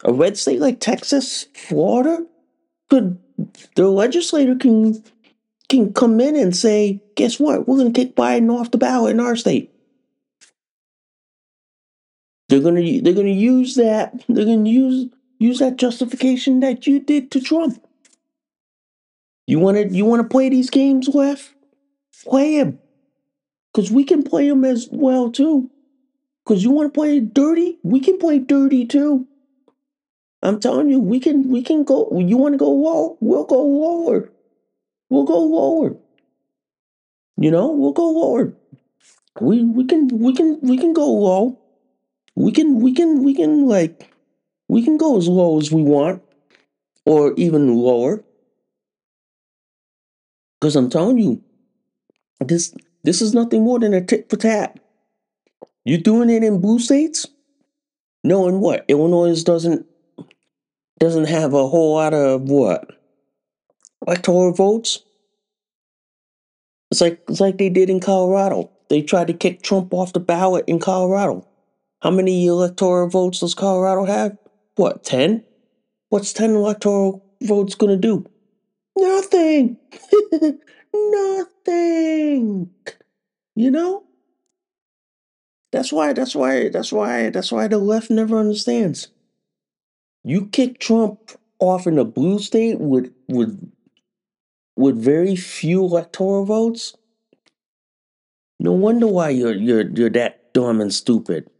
A 0.04 0.12
red 0.12 0.36
state 0.36 0.60
like 0.60 0.80
Texas, 0.80 1.46
Florida, 1.54 2.26
could 2.90 3.18
the 3.74 3.88
legislator 3.88 4.54
can 4.54 5.02
can 5.68 5.92
come 5.92 6.20
in 6.20 6.36
and 6.36 6.54
say, 6.54 7.02
guess 7.16 7.40
what? 7.40 7.66
We're 7.66 7.78
going 7.78 7.92
to 7.92 8.04
kick 8.04 8.14
Biden 8.14 8.52
off 8.52 8.70
the 8.70 8.78
ballot 8.78 9.12
in 9.12 9.20
our 9.20 9.36
state. 9.36 9.72
They're 12.48 12.60
going 12.60 12.76
to 12.76 13.00
they're 13.02 13.12
to 13.26 13.32
use 13.32 13.74
that 13.74 14.24
they're 14.28 14.44
to 14.44 14.70
use 14.70 15.10
use 15.38 15.58
that 15.58 15.76
justification 15.76 16.60
that 16.60 16.86
you 16.86 17.00
did 17.00 17.30
to 17.32 17.40
Trump. 17.40 17.85
You 19.46 19.58
want 19.60 19.76
to 19.76 19.88
you 19.88 20.04
want 20.04 20.22
to 20.22 20.28
play 20.28 20.48
these 20.48 20.70
games, 20.70 21.08
left? 21.08 21.54
Play 22.24 22.58
them, 22.58 22.78
cause 23.74 23.90
we 23.90 24.02
can 24.02 24.22
play 24.22 24.48
them 24.48 24.64
as 24.64 24.88
well 24.90 25.30
too. 25.30 25.70
Cause 26.44 26.62
you 26.64 26.70
want 26.70 26.92
to 26.92 26.98
play 26.98 27.20
dirty, 27.20 27.78
we 27.82 28.00
can 28.00 28.18
play 28.18 28.38
dirty 28.38 28.86
too. 28.86 29.26
I'm 30.42 30.60
telling 30.60 30.88
you, 30.88 31.00
we 31.00 31.20
can 31.20 31.48
we 31.48 31.62
can 31.62 31.84
go. 31.84 32.08
You 32.18 32.36
want 32.36 32.54
to 32.54 32.58
go 32.58 32.70
low? 32.70 33.16
We'll 33.20 33.44
go 33.44 33.62
lower. 33.62 34.30
We'll 35.10 35.24
go 35.24 35.38
lower. 35.38 35.96
You 37.36 37.50
know, 37.50 37.70
we'll 37.70 37.92
go 37.92 38.10
lower. 38.10 38.54
We 39.40 39.62
we 39.64 39.84
can 39.84 40.08
we 40.08 40.34
can 40.34 40.58
we 40.62 40.78
can 40.78 40.92
go 40.92 41.06
low. 41.06 41.58
We 42.34 42.52
can 42.52 42.80
we 42.80 42.92
can 42.92 43.22
we 43.24 43.34
can 43.34 43.66
like 43.66 44.10
we 44.68 44.82
can 44.82 44.96
go 44.96 45.16
as 45.18 45.28
low 45.28 45.58
as 45.58 45.70
we 45.70 45.82
want, 45.82 46.22
or 47.04 47.34
even 47.34 47.76
lower. 47.76 48.22
Because 50.60 50.76
I'm 50.76 50.90
telling 50.90 51.18
you, 51.18 51.42
this 52.40 52.74
this 53.04 53.22
is 53.22 53.34
nothing 53.34 53.62
more 53.62 53.78
than 53.78 53.94
a 53.94 54.04
tit 54.04 54.28
for 54.30 54.36
tat. 54.36 54.78
You're 55.84 55.98
doing 55.98 56.30
it 56.30 56.42
in 56.42 56.60
blue 56.60 56.78
states, 56.78 57.26
knowing 58.24 58.60
what 58.60 58.84
Illinois 58.88 59.42
doesn't 59.42 59.86
doesn't 60.98 61.26
have 61.26 61.52
a 61.52 61.68
whole 61.68 61.94
lot 61.94 62.14
of 62.14 62.42
what 62.42 62.90
electoral 64.06 64.52
votes. 64.52 65.02
It's 66.90 67.00
like 67.00 67.22
it's 67.28 67.40
like 67.40 67.58
they 67.58 67.68
did 67.68 67.90
in 67.90 68.00
Colorado. 68.00 68.70
They 68.88 69.02
tried 69.02 69.26
to 69.26 69.34
kick 69.34 69.62
Trump 69.62 69.92
off 69.92 70.12
the 70.12 70.20
ballot 70.20 70.64
in 70.66 70.78
Colorado. 70.78 71.46
How 72.00 72.10
many 72.10 72.46
electoral 72.46 73.08
votes 73.08 73.40
does 73.40 73.54
Colorado 73.54 74.04
have? 74.04 74.36
What, 74.76 75.02
10? 75.02 75.42
What's 76.10 76.32
10 76.32 76.50
electoral 76.50 77.24
votes 77.42 77.74
gonna 77.74 77.96
do? 77.96 78.26
Nothing. 78.96 79.76
Nothing. 80.94 82.70
You 83.54 83.70
know? 83.70 84.04
That's 85.72 85.92
why 85.92 86.12
that's 86.14 86.34
why 86.34 86.68
that's 86.70 86.92
why 86.92 87.28
that's 87.30 87.52
why 87.52 87.68
the 87.68 87.78
left 87.78 88.10
never 88.10 88.38
understands. 88.38 89.08
You 90.24 90.46
kick 90.46 90.78
Trump 90.78 91.32
off 91.58 91.86
in 91.86 91.98
a 91.98 92.04
blue 92.04 92.38
state 92.38 92.80
with 92.80 93.12
with 93.28 93.70
with 94.76 94.96
very 95.02 95.36
few 95.36 95.84
electoral 95.84 96.44
votes. 96.44 96.96
No 98.58 98.72
wonder 98.72 99.06
why 99.06 99.30
you're 99.30 99.54
you're 99.54 99.90
you're 99.90 100.10
that 100.10 100.54
dumb 100.54 100.80
and 100.80 100.92
stupid. 100.92 101.50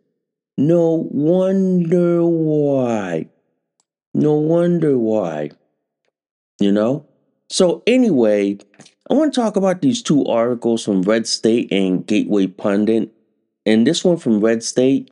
No 0.57 1.07
wonder 1.11 2.25
why. 2.25 3.29
No 4.15 4.35
wonder 4.35 4.97
why. 4.97 5.51
You 6.59 6.73
know? 6.73 7.07
So 7.49 7.83
anyway, 7.87 8.59
I 9.11 9.15
want 9.15 9.33
to 9.33 9.41
talk 9.41 9.57
about 9.57 9.83
these 9.83 10.03
two 10.03 10.25
articles 10.27 10.85
from 10.85 11.03
Red 11.03 11.27
State 11.27 11.71
and 11.73 12.07
Gateway 12.07 12.47
Pundit. 12.47 13.13
And 13.65 13.87
this 13.87 14.05
one 14.05 14.17
from 14.17 14.41
Red 14.41 14.63
State, 14.63 15.11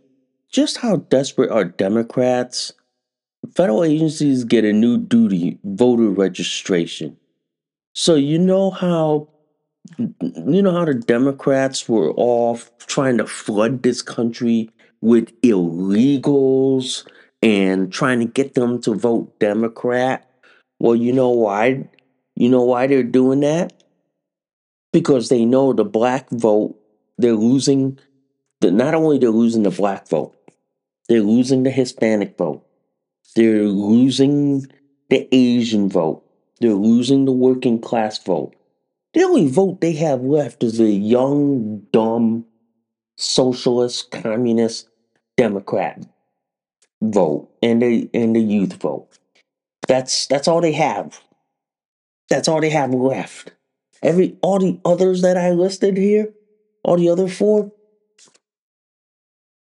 just 0.51 0.79
how 0.79 0.97
desperate 0.97 1.51
are 1.51 1.65
Democrats? 1.65 2.73
Federal 3.55 3.85
agencies 3.85 4.45
get 4.45 4.65
a 4.65 4.73
new 4.73 4.99
duty, 4.99 5.59
voter 5.65 6.11
registration. 6.11 7.17
So 7.95 8.15
you 8.15 8.39
know 8.39 8.71
how 8.71 9.29
you 9.99 10.63
know 10.63 10.73
how 10.73 10.87
the 10.87 10.95
Democrats 10.95 11.89
were 11.89 12.11
all 12.13 12.59
trying 12.87 13.19
to 13.19 13.27
flood 13.27 13.83
this 13.83 14.01
country 14.01 14.71
with 15.03 15.39
illegals 15.43 17.07
and 17.43 17.93
trying 17.93 18.21
to 18.21 18.25
get 18.25 18.55
them 18.55 18.81
to 18.81 18.95
vote 18.95 19.39
Democrat. 19.39 20.29
Well, 20.81 20.97
you 20.97 21.13
know 21.13 21.29
why? 21.29 21.89
You 22.37 22.49
know 22.49 22.63
why 22.63 22.87
they're 22.87 23.03
doing 23.03 23.41
that? 23.41 23.73
Because 24.93 25.29
they 25.29 25.45
know 25.45 25.73
the 25.73 25.85
black 25.85 26.31
vote, 26.31 26.77
they're 27.19 27.35
losing 27.35 27.99
the 28.61 28.71
not 28.71 28.95
only 28.95 29.19
they're 29.19 29.31
losing 29.31 29.63
the 29.63 29.71
black 29.71 30.09
vote, 30.09 30.37
they're 31.09 31.23
losing 31.23 31.63
the 31.63 31.71
Hispanic 31.71 32.37
vote. 32.39 32.65
They're 33.37 33.65
losing 33.65 34.67
the 35.11 35.29
Asian 35.35 35.89
vote. 35.89 36.25
They're 36.61 36.73
losing 36.73 37.25
the 37.25 37.33
working 37.33 37.81
class 37.81 38.23
vote. 38.23 38.55
The 39.13 39.23
only 39.23 39.49
vote 39.49 39.81
they 39.81 39.93
have 39.95 40.23
left 40.23 40.63
is 40.63 40.79
the 40.79 40.91
young, 40.91 41.81
dumb, 41.93 42.47
socialist, 43.17 44.11
communist, 44.11 44.89
Democrat 45.37 46.05
vote 47.03 47.51
and 47.63 47.83
the 47.83 48.09
and 48.15 48.35
the 48.37 48.41
youth 48.41 48.75
vote. 48.75 49.09
That's 49.89 50.27
that's 50.27 50.49
all 50.49 50.61
they 50.61 50.73
have. 50.73 51.21
That's 52.29 52.49
all 52.49 52.61
they 52.61 52.71
have 52.71 52.93
left. 52.93 53.53
Every 54.03 54.37
all 54.43 54.59
the 54.59 54.81
others 54.85 55.23
that 55.23 55.37
I 55.37 55.51
listed 55.51 55.97
here, 55.97 56.33
all 56.83 56.97
the 56.97 57.09
other 57.09 57.29
four, 57.29 57.73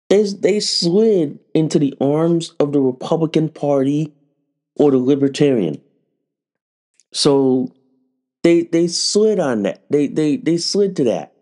they 0.09 0.22
they 0.24 0.61
slid 0.61 1.38
into 1.55 1.79
the 1.79 1.94
arms 2.00 2.55
of 2.61 2.72
the 2.72 2.81
Republican 2.81 3.48
Party 3.48 4.12
or 4.77 4.90
the 4.90 4.98
Libertarian. 4.98 5.81
So 7.12 7.72
they 8.42 8.62
they 8.62 8.88
slid 8.88 9.40
on 9.40 9.62
that. 9.62 9.85
They 9.90 10.07
they 10.07 10.37
they 10.37 10.59
slid 10.59 10.96
to 10.96 11.05
that. 11.05 11.33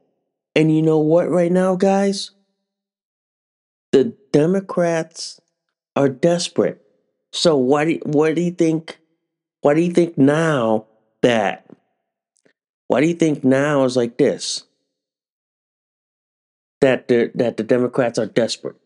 And 0.54 0.74
you 0.74 0.82
know 0.82 0.98
what 0.98 1.30
right 1.30 1.50
now, 1.50 1.76
guys? 1.76 2.30
The 3.92 4.16
Democrats 4.32 5.40
are 5.96 6.08
desperate. 6.08 6.82
So 7.32 7.56
why 7.56 7.84
do 7.84 8.00
what 8.04 8.34
do 8.36 8.42
you 8.42 8.50
think 8.52 8.98
why 9.62 9.74
do 9.74 9.80
you 9.80 9.92
think 9.92 10.18
now 10.18 10.86
that 11.22 11.66
why 12.92 13.00
do 13.00 13.06
you 13.06 13.14
think 13.14 13.42
now 13.42 13.84
is 13.84 13.96
like 13.96 14.18
this? 14.18 14.64
That 16.80 17.08
the 17.08 17.30
that 17.34 17.56
the 17.56 17.62
Democrats 17.62 18.18
are 18.18 18.26
desperate. 18.26 18.76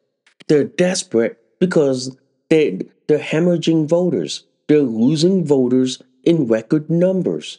They're 0.46 0.64
desperate 0.64 1.38
because 1.58 2.16
they 2.48 2.82
they're 3.08 3.18
hemorrhaging 3.18 3.88
voters. 3.88 4.44
They're 4.68 4.82
losing 4.82 5.44
voters 5.44 6.02
in 6.22 6.46
record 6.46 6.88
numbers. 6.88 7.58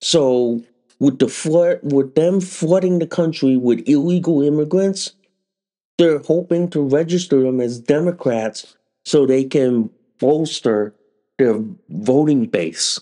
So 0.00 0.62
with 0.98 1.18
the 1.18 1.28
flood, 1.28 1.80
with 1.82 2.14
them 2.14 2.40
flooding 2.40 2.98
the 2.98 3.06
country 3.06 3.56
with 3.56 3.88
illegal 3.88 4.42
immigrants, 4.42 5.12
they're 5.98 6.18
hoping 6.18 6.70
to 6.70 6.80
register 6.80 7.42
them 7.42 7.60
as 7.60 7.78
Democrats 7.78 8.76
so 9.04 9.26
they 9.26 9.44
can 9.44 9.90
bolster 10.18 10.94
their 11.38 11.60
voting 11.88 12.46
base. 12.46 13.00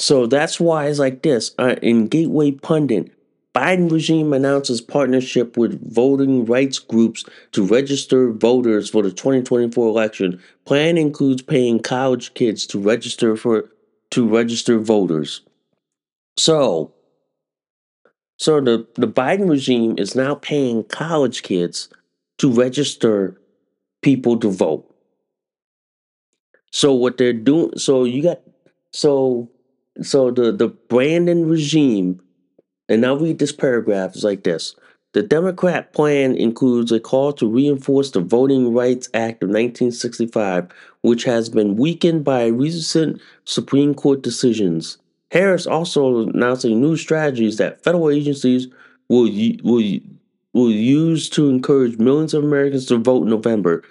So 0.00 0.26
that's 0.26 0.58
why 0.58 0.86
it's 0.86 0.98
like 0.98 1.20
this. 1.20 1.54
Uh, 1.58 1.76
in 1.82 2.08
Gateway 2.08 2.52
Pundit, 2.52 3.12
Biden 3.54 3.92
regime 3.92 4.32
announces 4.32 4.80
partnership 4.80 5.58
with 5.58 5.92
voting 5.92 6.46
rights 6.46 6.78
groups 6.78 7.26
to 7.52 7.66
register 7.66 8.32
voters 8.32 8.88
for 8.88 9.02
the 9.02 9.10
2024 9.10 9.86
election. 9.86 10.40
Plan 10.64 10.96
includes 10.96 11.42
paying 11.42 11.80
college 11.80 12.32
kids 12.32 12.66
to 12.68 12.78
register 12.80 13.36
for 13.36 13.68
to 14.12 14.26
register 14.26 14.78
voters. 14.78 15.42
So, 16.38 16.94
so 18.38 18.58
the, 18.62 18.86
the 18.94 19.06
Biden 19.06 19.50
regime 19.50 19.96
is 19.98 20.14
now 20.14 20.34
paying 20.34 20.82
college 20.84 21.42
kids 21.42 21.90
to 22.38 22.50
register 22.50 23.38
people 24.00 24.38
to 24.38 24.50
vote. 24.50 24.86
So 26.72 26.94
what 26.94 27.18
they're 27.18 27.34
doing 27.34 27.76
so 27.76 28.04
you 28.04 28.22
got 28.22 28.40
so 28.92 29.50
so 30.02 30.30
the 30.30 30.52
the 30.52 30.68
Brandon 30.68 31.48
regime 31.48 32.20
and 32.88 33.06
I'll 33.06 33.18
read 33.18 33.38
this 33.38 33.52
paragraph 33.52 34.14
it's 34.14 34.24
like 34.24 34.42
this. 34.42 34.74
The 35.12 35.22
Democrat 35.22 35.92
plan 35.92 36.36
includes 36.36 36.92
a 36.92 37.00
call 37.00 37.32
to 37.32 37.50
reinforce 37.50 38.12
the 38.12 38.20
Voting 38.20 38.72
Rights 38.72 39.08
Act 39.12 39.42
of 39.42 39.48
1965, 39.48 40.68
which 41.00 41.24
has 41.24 41.48
been 41.48 41.74
weakened 41.76 42.24
by 42.24 42.46
recent 42.46 43.20
Supreme 43.44 43.92
Court 43.92 44.22
decisions. 44.22 44.98
Harris 45.32 45.66
also 45.66 46.28
announcing 46.28 46.80
new 46.80 46.96
strategies 46.96 47.56
that 47.56 47.82
federal 47.82 48.10
agencies 48.10 48.68
will, 49.08 49.28
will, 49.64 49.98
will 50.52 50.70
use 50.70 51.28
to 51.30 51.48
encourage 51.48 51.98
millions 51.98 52.32
of 52.32 52.44
Americans 52.44 52.86
to 52.86 52.96
vote 52.96 53.24
in 53.24 53.30
November. 53.30 53.82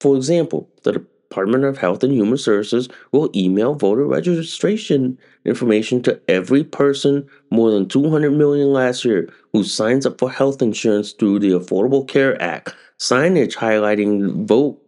For 0.00 0.16
example, 0.16 0.68
the 0.84 1.04
Department 1.28 1.64
of 1.64 1.78
Health 1.78 2.02
and 2.02 2.12
Human 2.12 2.38
Services 2.38 2.88
will 3.12 3.30
email 3.34 3.74
voter 3.74 4.06
registration 4.06 5.18
information 5.44 6.02
to 6.02 6.20
every 6.28 6.64
person 6.64 7.26
more 7.50 7.70
than 7.70 7.88
200 7.88 8.30
million 8.30 8.72
last 8.72 9.04
year 9.04 9.28
who 9.52 9.64
signs 9.64 10.06
up 10.06 10.18
for 10.18 10.30
health 10.30 10.62
insurance 10.62 11.12
through 11.12 11.38
the 11.38 11.50
Affordable 11.50 12.06
Care 12.06 12.40
Act. 12.40 12.74
Signage 12.98 13.54
highlighting 13.54 14.46
vote 14.46 14.80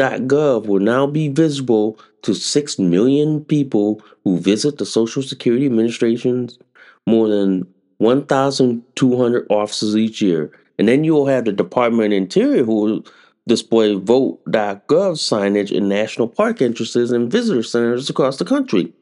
vote.gov 0.00 0.66
will 0.66 0.80
now 0.80 1.06
be 1.06 1.28
visible 1.28 1.98
to 2.22 2.34
6 2.34 2.78
million 2.78 3.44
people 3.44 4.02
who 4.24 4.38
visit 4.38 4.78
the 4.78 4.86
Social 4.86 5.22
Security 5.22 5.66
Administration's 5.66 6.58
more 7.06 7.28
than 7.28 7.66
1,200 7.98 9.46
offices 9.50 9.96
each 9.96 10.22
year. 10.22 10.50
And 10.78 10.88
then 10.88 11.04
you 11.04 11.12
will 11.12 11.26
have 11.26 11.44
the 11.44 11.52
Department 11.52 12.12
of 12.12 12.16
Interior 12.16 12.64
who 12.64 13.04
display 13.50 13.94
vote.gov 13.94 15.18
signage 15.18 15.72
in 15.72 15.88
national 15.88 16.28
park 16.28 16.62
entrances 16.62 17.10
and 17.10 17.32
visitor 17.32 17.64
centers 17.64 18.08
across 18.08 18.36
the 18.36 18.44
country. 18.44 18.92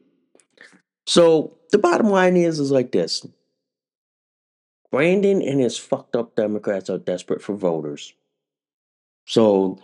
So 1.05 1.55
the 1.71 1.77
bottom 1.77 2.09
line 2.09 2.35
is 2.35 2.59
is 2.59 2.71
like 2.71 2.91
this. 2.91 3.27
Brandon 4.91 5.43
and 5.43 5.59
his 5.59 5.77
fucked 5.77 6.15
up 6.15 6.35
Democrats 6.35 6.89
are 6.89 6.97
desperate 6.97 7.43
for 7.43 7.53
voters. 7.53 8.11
So 9.27 9.77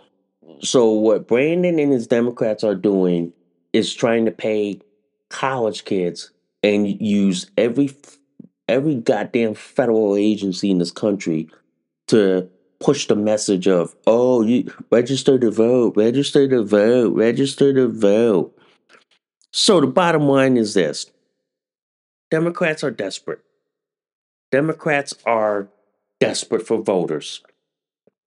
so 0.62 0.90
what 0.90 1.28
Brandon 1.28 1.78
and 1.78 1.92
his 1.92 2.08
Democrats 2.08 2.64
are 2.64 2.74
doing 2.74 3.32
is 3.72 3.94
trying 3.94 4.24
to 4.24 4.32
pay 4.32 4.80
college 5.30 5.84
kids 5.84 6.32
and 6.64 7.00
use 7.00 7.48
every 7.56 7.94
every 8.66 8.96
goddamn 8.96 9.54
federal 9.54 10.16
agency 10.16 10.72
in 10.72 10.78
this 10.78 10.90
country 10.90 11.48
to 12.08 12.50
push 12.80 13.06
the 13.06 13.16
message 13.16 13.66
of 13.66 13.94
oh 14.06 14.42
you 14.42 14.72
register 14.90 15.38
to 15.38 15.50
vote 15.50 15.96
register 15.96 16.48
to 16.48 16.62
vote 16.62 17.14
register 17.14 17.72
to 17.72 17.88
vote. 17.88 18.56
So 19.52 19.80
the 19.80 19.86
bottom 19.86 20.22
line 20.28 20.56
is 20.56 20.74
this. 20.74 21.06
Democrats 22.30 22.84
are 22.84 22.90
desperate. 22.90 23.40
Democrats 24.52 25.14
are 25.24 25.68
desperate 26.20 26.66
for 26.66 26.82
voters. 26.82 27.42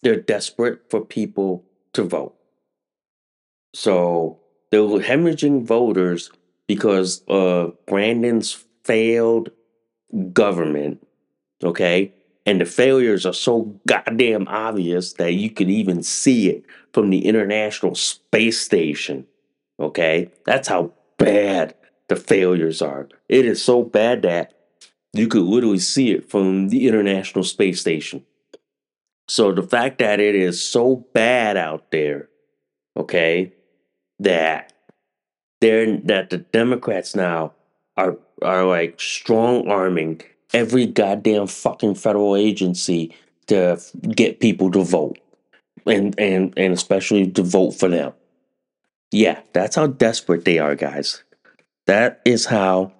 They're 0.01 0.19
desperate 0.19 0.89
for 0.89 1.05
people 1.05 1.65
to 1.93 2.03
vote. 2.03 2.35
So 3.73 4.39
they're 4.71 4.81
hemorrhaging 4.81 5.65
voters 5.65 6.31
because 6.67 7.23
of 7.27 7.73
brandon's 7.87 8.63
failed 8.83 9.49
government 10.31 11.05
okay 11.63 12.13
and 12.49 12.59
the 12.59 12.65
failures 12.65 13.27
are 13.27 13.33
so 13.33 13.79
goddamn 13.85 14.47
obvious 14.47 15.13
that 15.13 15.33
you 15.33 15.51
could 15.51 15.69
even 15.69 16.01
see 16.01 16.49
it 16.49 16.65
from 16.93 17.11
the 17.11 17.27
International 17.27 17.93
Space 17.93 18.59
Station. 18.59 19.27
Okay? 19.79 20.31
That's 20.45 20.67
how 20.67 20.91
bad 21.19 21.75
the 22.07 22.15
failures 22.15 22.81
are. 22.81 23.07
It 23.27 23.45
is 23.45 23.63
so 23.63 23.83
bad 23.83 24.23
that 24.23 24.55
you 25.13 25.27
could 25.27 25.43
literally 25.43 25.77
see 25.77 26.09
it 26.09 26.27
from 26.27 26.69
the 26.69 26.87
International 26.87 27.43
Space 27.43 27.81
Station. 27.81 28.25
So 29.27 29.51
the 29.51 29.61
fact 29.61 29.99
that 29.99 30.19
it 30.19 30.33
is 30.33 30.63
so 30.63 31.05
bad 31.13 31.55
out 31.55 31.91
there, 31.91 32.29
okay, 32.97 33.53
that 34.17 34.73
they're 35.61 35.97
that 35.97 36.31
the 36.31 36.39
Democrats 36.39 37.15
now 37.15 37.53
are 37.95 38.17
are 38.41 38.65
like 38.65 38.99
strong 38.99 39.69
arming 39.69 40.23
every 40.53 40.85
goddamn 40.85 41.47
fucking 41.47 41.95
federal 41.95 42.35
agency 42.35 43.15
to 43.47 43.79
get 44.15 44.39
people 44.39 44.71
to 44.71 44.83
vote 44.83 45.17
and 45.85 46.17
and 46.19 46.53
and 46.57 46.73
especially 46.73 47.29
to 47.31 47.43
vote 47.43 47.71
for 47.71 47.89
them. 47.89 48.13
Yeah, 49.11 49.41
that's 49.53 49.75
how 49.75 49.87
desperate 49.87 50.45
they 50.45 50.59
are, 50.59 50.75
guys. 50.75 51.23
That 51.87 52.21
is 52.25 52.45
how 52.45 52.93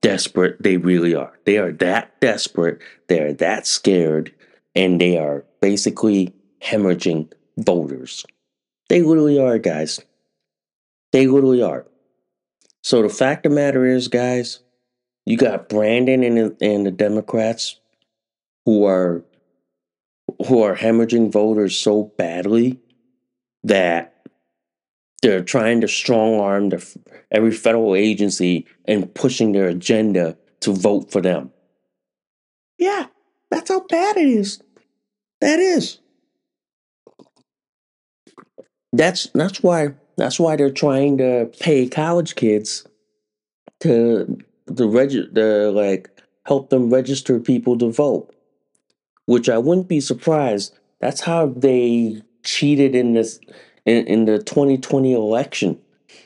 desperate 0.00 0.62
they 0.62 0.76
really 0.76 1.14
are. 1.14 1.32
They 1.44 1.58
are 1.58 1.72
that 1.72 2.20
desperate, 2.20 2.80
they 3.08 3.20
are 3.20 3.32
that 3.34 3.66
scared, 3.66 4.32
and 4.74 5.00
they 5.00 5.18
are 5.18 5.44
basically 5.60 6.32
hemorrhaging 6.62 7.32
voters. 7.58 8.24
They 8.88 9.02
literally 9.02 9.40
are, 9.40 9.58
guys. 9.58 10.00
They 11.12 11.26
literally 11.26 11.62
are. 11.62 11.86
So 12.84 13.02
the 13.02 13.08
fact 13.08 13.46
of 13.46 13.50
the 13.50 13.56
matter 13.56 13.84
is, 13.84 14.06
guys, 14.06 14.60
you 15.26 15.36
got 15.36 15.68
Brandon 15.68 16.22
and 16.22 16.56
and 16.62 16.86
the 16.86 16.90
Democrats 16.90 17.78
who 18.64 18.84
are 18.84 19.22
who 20.46 20.62
are 20.62 20.76
hemorrhaging 20.76 21.30
voters 21.30 21.78
so 21.78 22.12
badly 22.16 22.80
that 23.64 24.14
they're 25.22 25.42
trying 25.42 25.80
to 25.80 25.88
strong 25.88 26.40
arm 26.40 26.70
every 27.30 27.50
federal 27.50 27.94
agency 27.94 28.66
and 28.86 29.12
pushing 29.14 29.52
their 29.52 29.68
agenda 29.68 30.36
to 30.60 30.72
vote 30.72 31.10
for 31.10 31.20
them. 31.20 31.50
Yeah, 32.78 33.06
that's 33.50 33.70
how 33.70 33.80
bad 33.80 34.16
it 34.16 34.28
is. 34.28 34.62
That 35.40 35.58
is. 35.58 35.98
That's 38.92 39.28
that's 39.34 39.62
why 39.62 39.94
that's 40.16 40.38
why 40.38 40.56
they're 40.56 40.70
trying 40.70 41.18
to 41.18 41.50
pay 41.58 41.88
college 41.88 42.36
kids 42.36 42.86
to 43.80 44.38
the 44.66 44.86
reg 44.86 45.10
the 45.32 45.72
like 45.74 46.10
help 46.44 46.70
them 46.70 46.90
register 46.90 47.40
people 47.40 47.78
to 47.78 47.90
vote. 47.90 48.32
Which 49.26 49.48
I 49.48 49.58
wouldn't 49.58 49.88
be 49.88 50.00
surprised. 50.00 50.78
That's 51.00 51.20
how 51.20 51.46
they 51.48 52.22
cheated 52.44 52.94
in 52.94 53.14
this 53.14 53.40
in, 53.84 54.06
in 54.06 54.24
the 54.24 54.38
2020 54.38 55.12
election 55.12 55.78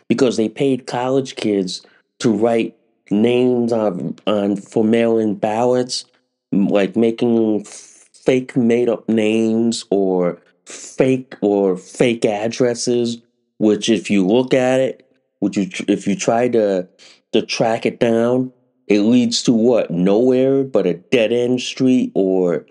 because 0.08 0.36
they 0.36 0.48
paid 0.48 0.86
college 0.86 1.36
kids 1.36 1.84
to 2.18 2.30
write 2.30 2.76
names 3.10 3.72
on 3.72 4.16
on 4.26 4.56
for 4.56 4.84
mail-in 4.84 5.36
ballots, 5.36 6.04
like 6.52 6.96
making 6.96 7.64
fake 7.64 8.56
made-up 8.56 9.08
names 9.08 9.84
or 9.90 10.40
fake 10.66 11.36
or 11.40 11.76
fake 11.76 12.24
addresses. 12.24 13.18
Which, 13.58 13.90
if 13.90 14.10
you 14.10 14.26
look 14.26 14.54
at 14.54 14.80
it, 14.80 15.10
which 15.40 15.56
you 15.56 15.68
if 15.88 16.06
you 16.06 16.16
try 16.16 16.48
to 16.48 16.88
to 17.32 17.42
track 17.42 17.86
it 17.86 18.00
down, 18.00 18.52
it 18.86 19.00
leads 19.00 19.42
to 19.44 19.52
what? 19.52 19.90
Nowhere 19.90 20.64
but 20.64 20.86
a 20.86 20.94
dead 20.94 21.32
end 21.32 21.60
street 21.60 22.12
or 22.14 22.66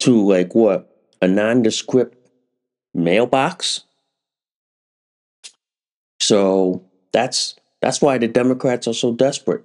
to 0.00 0.20
like 0.28 0.54
what? 0.54 0.88
A 1.22 1.28
nondescript 1.28 2.28
mailbox? 2.94 3.84
So 6.20 6.84
that's 7.12 7.56
that's 7.80 8.00
why 8.00 8.18
the 8.18 8.28
Democrats 8.28 8.86
are 8.86 8.94
so 8.94 9.12
desperate. 9.12 9.64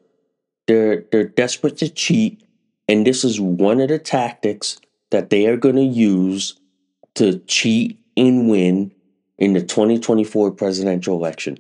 They're 0.68 1.04
they're 1.12 1.28
desperate 1.28 1.78
to 1.78 1.89
cheat, 1.89 2.43
and 2.88 3.06
this 3.06 3.24
is 3.24 3.39
one 3.39 3.80
of 3.80 3.89
the 3.89 4.00
tactics 4.00 4.80
that 5.12 5.30
they 5.30 5.48
are 5.48 5.58
going 5.58 5.76
to 5.76 5.82
use 5.82 6.60
to 7.16 7.39
cheat 7.48 8.00
and 8.16 8.50
win 8.50 8.91
in 9.38 9.54
the 9.54 9.62
2024 9.62 10.52
presidential 10.52 11.16
election. 11.16 11.60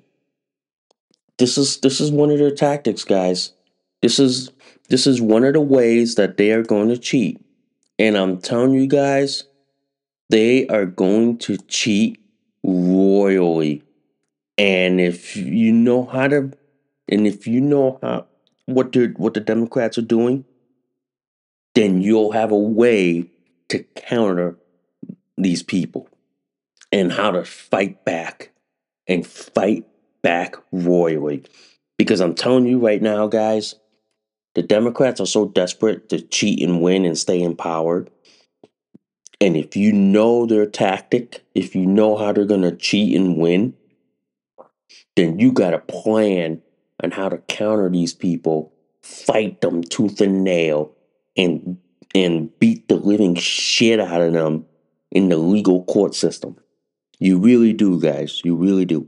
This 1.37 1.57
is 1.57 1.77
this 1.77 2.01
is 2.01 2.11
one 2.11 2.31
of 2.31 2.39
their 2.39 2.51
tactics, 2.51 3.03
guys. 3.03 3.53
This 4.01 4.19
is 4.19 4.51
this 4.89 5.05
is 5.05 5.21
one 5.21 5.43
of 5.43 5.53
the 5.53 5.61
ways 5.61 6.15
that 6.15 6.37
they 6.37 6.51
are 6.51 6.63
going 6.63 6.89
to 6.89 6.97
cheat. 6.97 7.41
And 7.99 8.17
I'm 8.17 8.39
telling 8.39 8.73
you 8.73 8.87
guys, 8.87 9.43
they 10.29 10.67
are 10.67 10.85
going 10.85 11.37
to 11.39 11.57
cheat 11.57 12.19
royally. 12.63 13.83
And 14.57 14.99
if 14.99 15.35
you 15.35 15.71
know 15.71 16.05
how 16.05 16.27
to 16.27 16.51
and 17.09 17.27
if 17.27 17.47
you 17.47 17.61
know 17.61 17.99
how 18.01 18.27
what 18.65 18.91
the 18.91 19.13
what 19.17 19.33
the 19.33 19.39
Democrats 19.39 19.97
are 19.97 20.03
doing, 20.03 20.45
then 21.75 22.01
you'll 22.01 22.31
have 22.31 22.51
a 22.51 22.57
way 22.57 23.29
to 23.69 23.83
counter 23.95 24.57
these 25.37 25.61
people 25.61 26.09
and 26.91 27.11
how 27.11 27.31
to 27.31 27.43
fight 27.45 28.03
back 28.03 28.51
and 29.07 29.25
fight 29.25 29.85
back 30.27 30.57
royally. 30.73 31.41
Because 31.97 32.19
I'm 32.19 32.35
telling 32.35 32.67
you 32.67 32.79
right 32.79 33.01
now, 33.01 33.27
guys, 33.27 33.75
the 34.55 34.61
Democrats 34.61 35.21
are 35.21 35.25
so 35.25 35.47
desperate 35.47 36.09
to 36.09 36.19
cheat 36.19 36.61
and 36.61 36.81
win 36.81 37.05
and 37.05 37.17
stay 37.17 37.41
in 37.41 37.55
power. 37.55 38.05
And 39.39 39.55
if 39.55 39.77
you 39.77 39.93
know 39.93 40.45
their 40.45 40.65
tactic, 40.65 41.45
if 41.55 41.75
you 41.75 41.85
know 41.85 42.17
how 42.17 42.33
they're 42.33 42.43
going 42.43 42.63
to 42.63 42.75
cheat 42.75 43.15
and 43.15 43.37
win, 43.37 43.73
then 45.15 45.39
you 45.39 45.53
got 45.53 45.73
a 45.73 45.79
plan 45.79 46.61
on 47.01 47.11
how 47.11 47.29
to 47.29 47.37
counter 47.37 47.89
these 47.89 48.13
people, 48.13 48.73
fight 49.01 49.61
them 49.61 49.81
tooth 49.81 50.19
and 50.19 50.43
nail, 50.43 50.93
and 51.37 51.77
and 52.13 52.49
beat 52.59 52.89
the 52.89 52.95
living 52.95 53.35
shit 53.35 54.01
out 54.01 54.21
of 54.21 54.33
them 54.33 54.65
in 55.09 55.29
the 55.29 55.37
legal 55.37 55.85
court 55.85 56.15
system. 56.15 56.57
You 57.17 57.39
really 57.39 57.71
do, 57.71 58.01
guys. 58.01 58.41
You 58.43 58.57
really 58.57 58.85
do. 58.85 59.07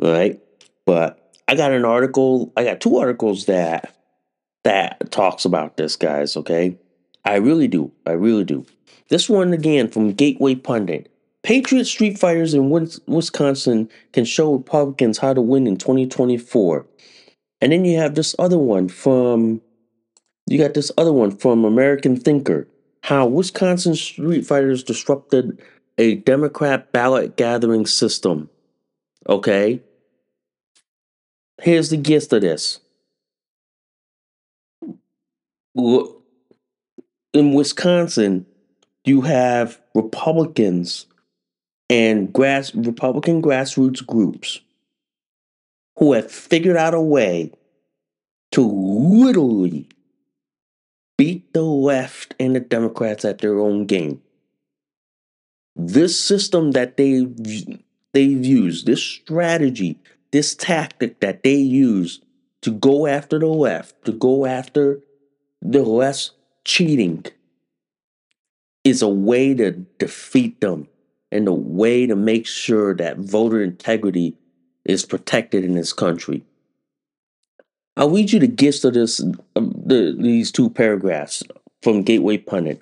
Right. 0.00 0.40
But 0.86 1.34
I 1.46 1.54
got 1.54 1.72
an 1.72 1.84
article, 1.84 2.52
I 2.56 2.64
got 2.64 2.80
two 2.80 2.96
articles 2.96 3.46
that 3.46 3.94
that 4.64 5.10
talks 5.10 5.44
about 5.44 5.76
this, 5.76 5.96
guys, 5.96 6.36
okay? 6.36 6.76
I 7.24 7.36
really 7.36 7.68
do. 7.68 7.92
I 8.06 8.12
really 8.12 8.44
do. 8.44 8.66
This 9.08 9.28
one 9.28 9.52
again 9.52 9.88
from 9.88 10.12
Gateway 10.12 10.54
Pundit. 10.54 11.10
Patriot 11.42 11.86
Street 11.86 12.18
Fighters 12.18 12.52
in 12.52 12.70
Wisconsin 13.06 13.88
can 14.12 14.24
show 14.24 14.54
Republicans 14.54 15.18
how 15.18 15.32
to 15.32 15.40
win 15.40 15.66
in 15.66 15.76
2024. 15.76 16.86
And 17.62 17.72
then 17.72 17.84
you 17.84 17.98
have 17.98 18.14
this 18.14 18.34
other 18.38 18.58
one 18.58 18.88
from 18.88 19.60
you 20.46 20.58
got 20.58 20.74
this 20.74 20.90
other 20.98 21.12
one 21.12 21.30
from 21.30 21.64
American 21.64 22.16
Thinker. 22.16 22.66
How 23.02 23.26
Wisconsin 23.26 23.94
street 23.94 24.46
fighters 24.46 24.82
disrupted 24.82 25.60
a 25.96 26.16
Democrat 26.16 26.92
ballot 26.92 27.36
gathering 27.36 27.86
system. 27.86 28.50
Okay? 29.28 29.80
Here's 31.60 31.90
the 31.90 31.96
gist 31.96 32.32
of 32.32 32.40
this. 32.42 32.80
In 35.74 37.52
Wisconsin, 37.54 38.46
you 39.04 39.20
have 39.22 39.80
Republicans 39.94 41.06
and 41.88 42.32
grass 42.32 42.74
Republican 42.74 43.42
grassroots 43.42 44.04
groups 44.06 44.60
who 45.96 46.12
have 46.12 46.30
figured 46.30 46.76
out 46.76 46.94
a 46.94 47.00
way 47.00 47.52
to 48.52 48.62
literally 48.62 49.88
beat 51.18 51.52
the 51.52 51.62
left 51.62 52.34
and 52.40 52.56
the 52.56 52.60
Democrats 52.60 53.24
at 53.24 53.38
their 53.38 53.58
own 53.58 53.86
game. 53.86 54.22
This 55.76 56.18
system 56.18 56.72
that 56.72 56.96
they 56.96 57.26
they've 58.12 58.44
used, 58.44 58.86
this 58.86 59.02
strategy, 59.02 59.98
this 60.32 60.54
tactic 60.54 61.20
that 61.20 61.42
they 61.42 61.56
use 61.56 62.20
to 62.62 62.70
go 62.70 63.06
after 63.06 63.38
the 63.38 63.46
left, 63.46 64.04
to 64.04 64.12
go 64.12 64.46
after 64.46 65.00
the 65.62 65.82
less 65.82 66.30
cheating, 66.64 67.24
is 68.84 69.02
a 69.02 69.08
way 69.08 69.54
to 69.54 69.72
defeat 69.98 70.60
them 70.60 70.88
and 71.32 71.46
a 71.48 71.52
way 71.52 72.06
to 72.06 72.16
make 72.16 72.46
sure 72.46 72.94
that 72.94 73.18
voter 73.18 73.62
integrity 73.62 74.36
is 74.84 75.04
protected 75.04 75.64
in 75.64 75.74
this 75.74 75.92
country. 75.92 76.42
I'll 77.96 78.10
read 78.10 78.32
you 78.32 78.40
the 78.40 78.48
gist 78.48 78.84
of 78.84 78.94
this, 78.94 79.20
um, 79.56 79.74
the, 79.84 80.16
these 80.18 80.50
two 80.50 80.70
paragraphs 80.70 81.42
from 81.82 82.02
Gateway 82.02 82.38
Pundit. 82.38 82.80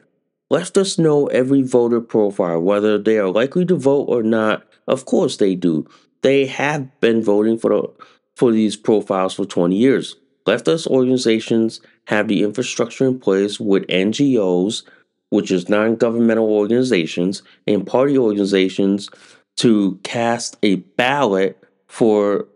Let 0.51 0.77
us 0.79 0.99
know 0.99 1.27
every 1.27 1.63
voter 1.63 2.01
profile, 2.01 2.61
whether 2.61 2.99
they 2.99 3.19
are 3.19 3.29
likely 3.29 3.65
to 3.67 3.77
vote 3.77 4.05
or 4.05 4.23
not. 4.23 4.65
Of 4.87 5.05
course 5.05 5.37
they 5.37 5.55
do. 5.55 5.87
They 6.23 6.47
have 6.47 7.01
been 7.01 7.23
voting 7.23 7.59
for 7.59 7.71
the, 7.71 8.05
for 8.37 8.53
these 8.53 8.77
profiles 8.77 9.35
for 9.35 9.45
20 9.45 9.77
years. 9.77 10.17
Leftist 10.47 10.87
organizations 10.87 11.81
have 12.07 12.29
the 12.29 12.43
infrastructure 12.43 13.07
in 13.07 13.21
place 13.21 13.61
with 13.61 13.87
NGOs, 13.89 14.83
which 15.31 15.51
is 15.51 15.69
non-governmental 15.69 16.49
organizations, 16.49 17.43
and 17.67 17.87
party 17.87 18.17
organizations 18.17 19.11
to 19.57 19.99
cast 20.03 20.57
a 20.63 20.77
ballot 20.77 21.63
for 21.87 22.47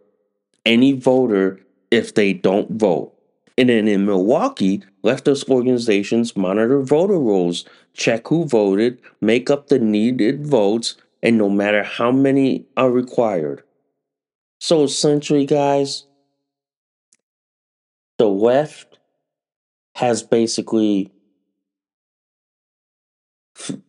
any 0.64 0.92
voter 0.92 1.60
if 1.90 2.14
they 2.14 2.32
don't 2.32 2.70
vote. 2.70 3.12
And 3.58 3.68
then 3.68 3.86
in 3.86 4.06
Milwaukee, 4.06 4.82
leftist 5.04 5.48
organizations 5.50 6.36
monitor 6.36 6.80
voter 6.80 7.18
rolls, 7.18 7.66
check 7.92 8.28
who 8.28 8.46
voted, 8.46 8.98
make 9.20 9.50
up 9.50 9.68
the 9.68 9.78
needed 9.78 10.46
votes, 10.46 10.96
and 11.22 11.38
no 11.38 11.48
matter 11.48 11.82
how 11.82 12.10
many 12.10 12.66
are 12.76 12.90
required. 12.90 13.62
So 14.60 14.84
essentially, 14.84 15.46
guys, 15.46 16.06
the 18.18 18.28
left 18.28 18.98
has 19.94 20.22
basically 20.22 21.12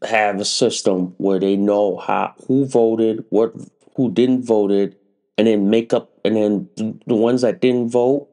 have 0.03 0.39
a 0.39 0.45
system 0.45 1.13
where 1.17 1.39
they 1.39 1.55
know 1.55 1.97
how 1.97 2.33
who 2.47 2.65
voted, 2.65 3.25
what 3.29 3.53
who 3.95 4.11
didn't 4.11 4.43
voted, 4.43 4.95
and 5.37 5.47
then 5.47 5.69
make 5.69 5.93
up 5.93 6.11
and 6.25 6.35
then 6.35 6.69
the 7.07 7.15
ones 7.15 7.41
that 7.41 7.61
didn't 7.61 7.89
vote 7.89 8.27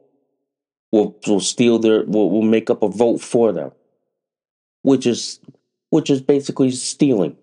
will 0.92 1.16
will 1.26 1.40
steal 1.40 1.78
their 1.78 2.04
will, 2.04 2.30
will 2.30 2.42
make 2.42 2.70
up 2.70 2.82
a 2.82 2.88
vote 2.88 3.20
for 3.20 3.52
them. 3.52 3.72
Which 4.82 5.06
is 5.06 5.40
which 5.90 6.10
is 6.10 6.20
basically 6.20 6.70
stealing. 6.70 7.36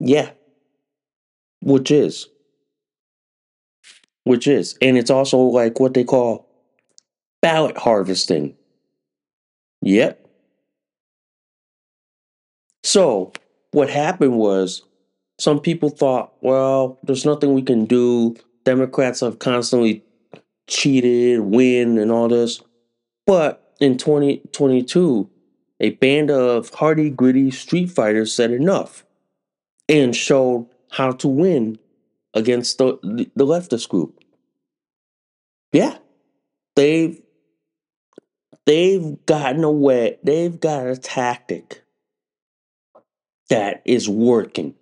Yeah. 0.00 0.30
Which 1.60 1.90
is. 1.90 2.28
Which 4.24 4.46
is. 4.46 4.76
And 4.80 4.96
it's 4.96 5.10
also 5.10 5.38
like 5.38 5.80
what 5.80 5.94
they 5.94 6.04
call 6.04 6.48
ballot 7.40 7.78
harvesting. 7.78 8.56
Yep. 9.82 10.24
So, 12.82 13.32
what 13.72 13.90
happened 13.90 14.38
was 14.38 14.82
some 15.38 15.60
people 15.60 15.90
thought, 15.90 16.32
well, 16.40 16.98
there's 17.02 17.24
nothing 17.24 17.54
we 17.54 17.62
can 17.62 17.84
do. 17.84 18.36
Democrats 18.64 19.20
have 19.20 19.38
constantly 19.38 20.04
cheated, 20.66 21.40
win, 21.40 21.98
and 21.98 22.10
all 22.10 22.28
this. 22.28 22.60
But 23.26 23.74
in 23.80 23.96
2022, 23.98 25.30
a 25.80 25.90
band 25.90 26.30
of 26.30 26.70
hardy, 26.70 27.10
gritty 27.10 27.50
street 27.50 27.90
fighters 27.90 28.34
said 28.34 28.50
enough 28.50 29.04
and 29.88 30.14
showed 30.14 30.68
how 30.90 31.12
to 31.12 31.28
win 31.28 31.78
against 32.34 32.78
the, 32.78 32.98
the 33.34 33.46
leftist 33.46 33.88
group. 33.88 34.18
Yeah, 35.72 35.98
they've 36.76 37.20
they've 38.66 39.24
gotten 39.26 39.64
away. 39.64 40.18
They've 40.22 40.58
got 40.58 40.86
a 40.86 40.96
tactic 40.96 41.82
that 43.48 43.82
is 43.84 44.08
working. 44.08 44.74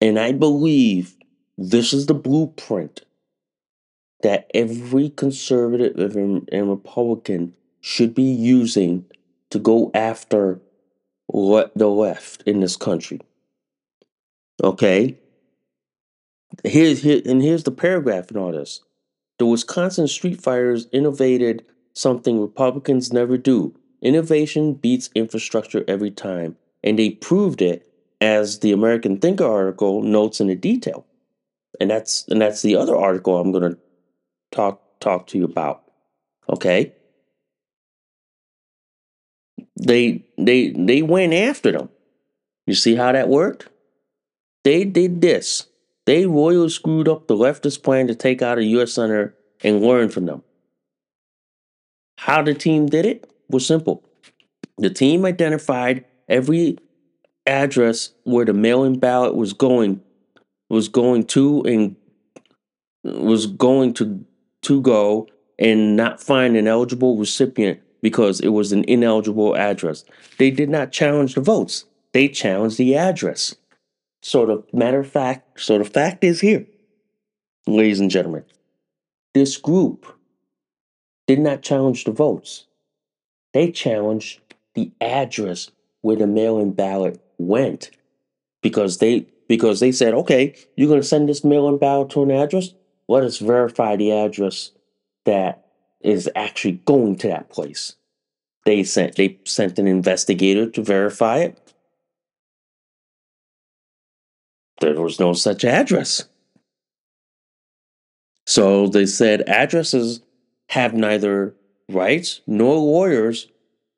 And 0.00 0.18
I 0.18 0.32
believe 0.32 1.16
this 1.56 1.92
is 1.92 2.06
the 2.06 2.14
blueprint 2.14 3.02
that 4.22 4.50
every 4.54 5.10
conservative 5.10 6.16
and 6.16 6.70
Republican 6.70 7.54
should 7.80 8.14
be 8.14 8.22
using 8.22 9.04
to 9.50 9.58
go 9.58 9.90
after 9.94 10.60
the 11.30 11.88
left 11.88 12.42
in 12.42 12.60
this 12.60 12.76
country. 12.76 13.20
Okay? 14.62 15.18
Here's 16.62 17.02
here, 17.02 17.20
and 17.24 17.42
here's 17.42 17.64
the 17.64 17.72
paragraph 17.72 18.30
in 18.30 18.36
all 18.36 18.52
this. 18.52 18.80
The 19.38 19.46
Wisconsin 19.46 20.06
Street 20.06 20.40
Fighters 20.40 20.86
innovated 20.92 21.64
something 21.94 22.40
Republicans 22.40 23.12
never 23.12 23.36
do. 23.36 23.74
Innovation 24.00 24.74
beats 24.74 25.10
infrastructure 25.14 25.84
every 25.88 26.10
time 26.10 26.56
and 26.84 26.98
they 26.98 27.10
proved 27.10 27.62
it 27.62 27.90
as 28.20 28.60
the 28.60 28.70
American 28.70 29.18
Thinker 29.18 29.46
article 29.46 30.02
notes 30.02 30.40
in 30.40 30.46
the 30.46 30.54
detail. 30.54 31.04
And 31.80 31.90
that's 31.90 32.28
and 32.28 32.40
that's 32.40 32.62
the 32.62 32.76
other 32.76 32.94
article 32.94 33.38
I'm 33.38 33.50
going 33.50 33.72
to 33.72 33.78
talk 34.52 34.80
talk 35.00 35.26
to 35.28 35.38
you 35.38 35.44
about. 35.44 35.82
Okay? 36.48 36.92
They 39.82 40.24
they 40.38 40.70
they 40.70 41.02
went 41.02 41.34
after 41.34 41.72
them. 41.72 41.88
You 42.66 42.74
see 42.74 42.94
how 42.94 43.10
that 43.12 43.28
worked? 43.28 43.68
They 44.64 44.84
did 44.84 45.20
this. 45.20 45.68
They 46.06 46.26
royally 46.26 46.68
screwed 46.68 47.08
up 47.08 47.26
the 47.26 47.36
leftist 47.36 47.82
plan 47.82 48.06
to 48.08 48.14
take 48.14 48.42
out 48.42 48.58
a 48.58 48.64
U.S. 48.64 48.92
senator 48.92 49.34
and 49.62 49.82
learn 49.82 50.08
from 50.08 50.26
them. 50.26 50.42
How 52.18 52.42
the 52.42 52.54
team 52.54 52.86
did 52.86 53.06
it 53.06 53.30
was 53.48 53.66
simple. 53.66 54.02
The 54.78 54.90
team 54.90 55.24
identified 55.24 56.04
every 56.28 56.78
address 57.46 58.10
where 58.24 58.44
the 58.44 58.54
mail-in 58.54 58.98
ballot 58.98 59.34
was 59.34 59.52
going 59.52 60.00
was 60.70 60.88
going 60.88 61.24
to 61.24 61.62
and 61.62 61.96
was 63.04 63.46
going 63.46 63.92
to 63.94 64.24
to 64.62 64.80
go 64.80 65.28
and 65.58 65.94
not 65.94 66.22
find 66.22 66.56
an 66.56 66.66
eligible 66.66 67.18
recipient 67.18 67.80
because 68.00 68.40
it 68.40 68.48
was 68.48 68.72
an 68.72 68.84
ineligible 68.84 69.54
address. 69.56 70.04
They 70.38 70.50
did 70.50 70.70
not 70.70 70.90
challenge 70.90 71.34
the 71.34 71.42
votes. 71.42 71.84
They 72.12 72.28
challenged 72.28 72.78
the 72.78 72.96
address. 72.96 73.54
So 74.24 74.46
the 74.46 74.64
matter 74.72 75.00
of 75.00 75.06
fact, 75.06 75.60
so 75.60 75.76
the 75.76 75.84
fact 75.84 76.24
is 76.24 76.40
here, 76.40 76.66
ladies 77.66 78.00
and 78.00 78.10
gentlemen, 78.10 78.44
this 79.34 79.58
group 79.58 80.06
did 81.26 81.40
not 81.40 81.60
challenge 81.60 82.04
the 82.04 82.10
votes. 82.10 82.64
They 83.52 83.70
challenged 83.70 84.40
the 84.72 84.90
address 84.98 85.70
where 86.00 86.16
the 86.16 86.26
mail-in 86.26 86.72
ballot 86.72 87.22
went 87.36 87.90
because 88.62 88.96
they 88.96 89.26
because 89.46 89.80
they 89.80 89.92
said, 89.92 90.14
okay, 90.14 90.54
you're 90.74 90.88
going 90.88 91.02
to 91.02 91.06
send 91.06 91.28
this 91.28 91.44
mail-in 91.44 91.76
ballot 91.76 92.08
to 92.10 92.22
an 92.22 92.30
address. 92.30 92.70
Let 93.08 93.24
us 93.24 93.36
verify 93.36 93.96
the 93.96 94.10
address 94.10 94.70
that 95.26 95.66
is 96.00 96.30
actually 96.34 96.80
going 96.86 97.16
to 97.16 97.28
that 97.28 97.50
place. 97.50 97.96
They 98.64 98.84
sent 98.84 99.16
they 99.16 99.38
sent 99.44 99.78
an 99.78 99.86
investigator 99.86 100.70
to 100.70 100.82
verify 100.82 101.40
it. 101.40 101.63
There 104.80 105.00
was 105.00 105.20
no 105.20 105.32
such 105.32 105.64
address. 105.64 106.24
So 108.46 108.88
they 108.88 109.06
said 109.06 109.42
addresses 109.48 110.20
have 110.70 110.94
neither 110.94 111.54
rights 111.88 112.40
nor 112.46 112.76
lawyers 112.76 113.48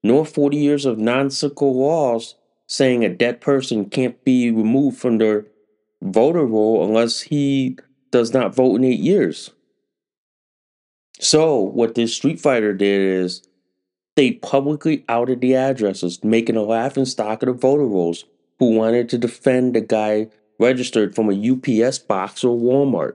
nor 0.03 0.25
40 0.25 0.57
years 0.57 0.87
of 0.87 0.99
nonsensical 0.99 1.77
laws 1.77 2.37
saying 2.67 3.05
a 3.05 3.09
dead 3.09 3.41
person 3.41 3.87
can't 3.87 4.23
be 4.25 4.51
removed 4.51 4.99
from 4.99 5.19
their 5.19 5.47
voter 6.03 6.45
roll 6.45 6.85
unless 6.85 7.21
he 7.21 7.77
does 8.11 8.33
not 8.33 8.55
vote 8.55 8.77
in 8.77 8.85
eight 8.85 9.01
years. 9.01 9.51
So, 11.19 11.61
what 11.61 11.95
this 11.95 12.15
Street 12.15 12.39
Fighter 12.41 12.75
did 12.75 13.01
is 13.01 13.43
they 14.17 14.33
publicly 14.33 15.05
outed 15.09 15.41
the 15.41 15.55
addresses, 15.55 16.23
making 16.23 16.57
a 16.57 16.63
laughing 16.63 17.07
stock 17.07 17.43
of 17.43 17.47
the 17.47 17.53
voter 17.53 17.87
rolls 17.87 18.25
who 18.59 18.75
wanted 18.77 19.09
to 19.11 19.19
defend 19.19 19.75
the 19.75 19.81
guy 19.81 20.29
registered 20.59 21.15
from 21.15 21.31
a 21.31 21.53
UPS 21.53 21.99
box 21.99 22.45
or 22.45 22.59
Walmart. 22.59 23.15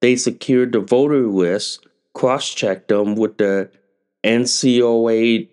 They 0.00 0.16
secured 0.16 0.72
the 0.72 0.80
voter 0.80 1.26
list, 1.26 1.86
cross 2.14 2.48
checked 2.52 2.88
them 2.88 3.14
with 3.14 3.38
the 3.38 3.70
NCOA 4.24 5.48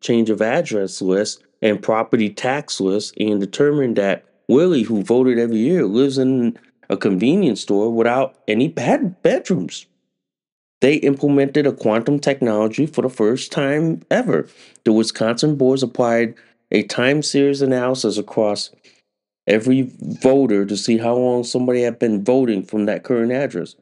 change 0.00 0.30
of 0.30 0.42
address 0.42 1.00
list 1.00 1.42
and 1.60 1.82
property 1.82 2.28
tax 2.28 2.80
list, 2.80 3.14
and 3.18 3.40
determined 3.40 3.96
that 3.96 4.24
Willie, 4.48 4.82
who 4.82 5.02
voted 5.02 5.38
every 5.38 5.58
year, 5.58 5.86
lives 5.86 6.18
in 6.18 6.58
a 6.90 6.96
convenience 6.96 7.60
store 7.60 7.90
without 7.90 8.34
any 8.48 8.68
bed- 8.68 9.22
bedrooms. 9.22 9.86
They 10.80 10.96
implemented 10.96 11.66
a 11.66 11.72
quantum 11.72 12.18
technology 12.18 12.86
for 12.86 13.02
the 13.02 13.08
first 13.08 13.52
time 13.52 14.02
ever. 14.10 14.48
The 14.84 14.92
Wisconsin 14.92 15.54
boards 15.56 15.84
applied 15.84 16.34
a 16.72 16.82
time 16.82 17.22
series 17.22 17.62
analysis 17.62 18.18
across 18.18 18.70
every 19.46 19.90
voter 20.00 20.64
to 20.64 20.76
see 20.76 20.98
how 20.98 21.14
long 21.14 21.44
somebody 21.44 21.82
had 21.82 21.98
been 21.98 22.24
voting 22.24 22.62
from 22.62 22.86
that 22.86 23.02
current 23.02 23.32
address. 23.32 23.74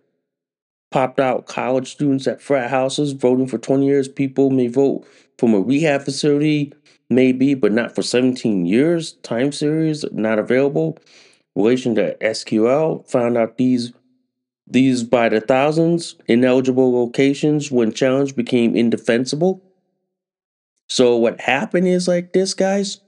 Popped 0.90 1.20
out 1.20 1.46
college 1.46 1.92
students 1.92 2.26
at 2.26 2.42
frat 2.42 2.70
houses 2.70 3.12
voting 3.12 3.46
for 3.46 3.58
20 3.58 3.86
years. 3.86 4.08
People 4.08 4.50
may 4.50 4.66
vote 4.66 5.06
from 5.38 5.54
a 5.54 5.61
rehab 5.61 6.02
facility, 6.02 6.72
maybe, 7.08 7.54
but 7.54 7.72
not 7.72 7.94
for 7.94 8.02
17 8.02 8.66
years. 8.66 9.12
Time 9.22 9.52
series 9.52 10.04
not 10.12 10.38
available. 10.38 10.98
Relation 11.54 11.94
to 11.94 12.16
SQL 12.20 13.08
found 13.08 13.36
out 13.36 13.56
these 13.56 13.92
these 14.66 15.02
by 15.02 15.28
the 15.28 15.40
thousands 15.40 16.14
ineligible 16.28 16.92
locations 16.92 17.72
when 17.72 17.92
challenged 17.92 18.36
became 18.36 18.76
indefensible. 18.76 19.61
So 20.88 21.16
what 21.16 21.40
happened 21.40 21.88
is 21.88 22.06
like 22.06 22.32
this, 22.32 22.54
guys. 22.54 23.00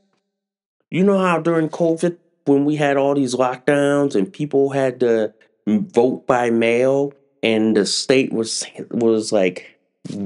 You 0.90 1.04
know 1.04 1.18
how 1.18 1.38
during 1.40 1.68
COVID 1.68 2.16
when 2.46 2.64
we 2.64 2.76
had 2.76 2.96
all 2.96 3.14
these 3.14 3.34
lockdowns 3.34 4.14
and 4.14 4.32
people 4.32 4.70
had 4.70 5.00
to 5.00 5.32
vote 5.66 6.26
by 6.26 6.50
mail 6.50 7.12
and 7.42 7.76
the 7.76 7.86
state 7.86 8.32
was 8.32 8.64
was 8.90 9.32
like 9.32 9.78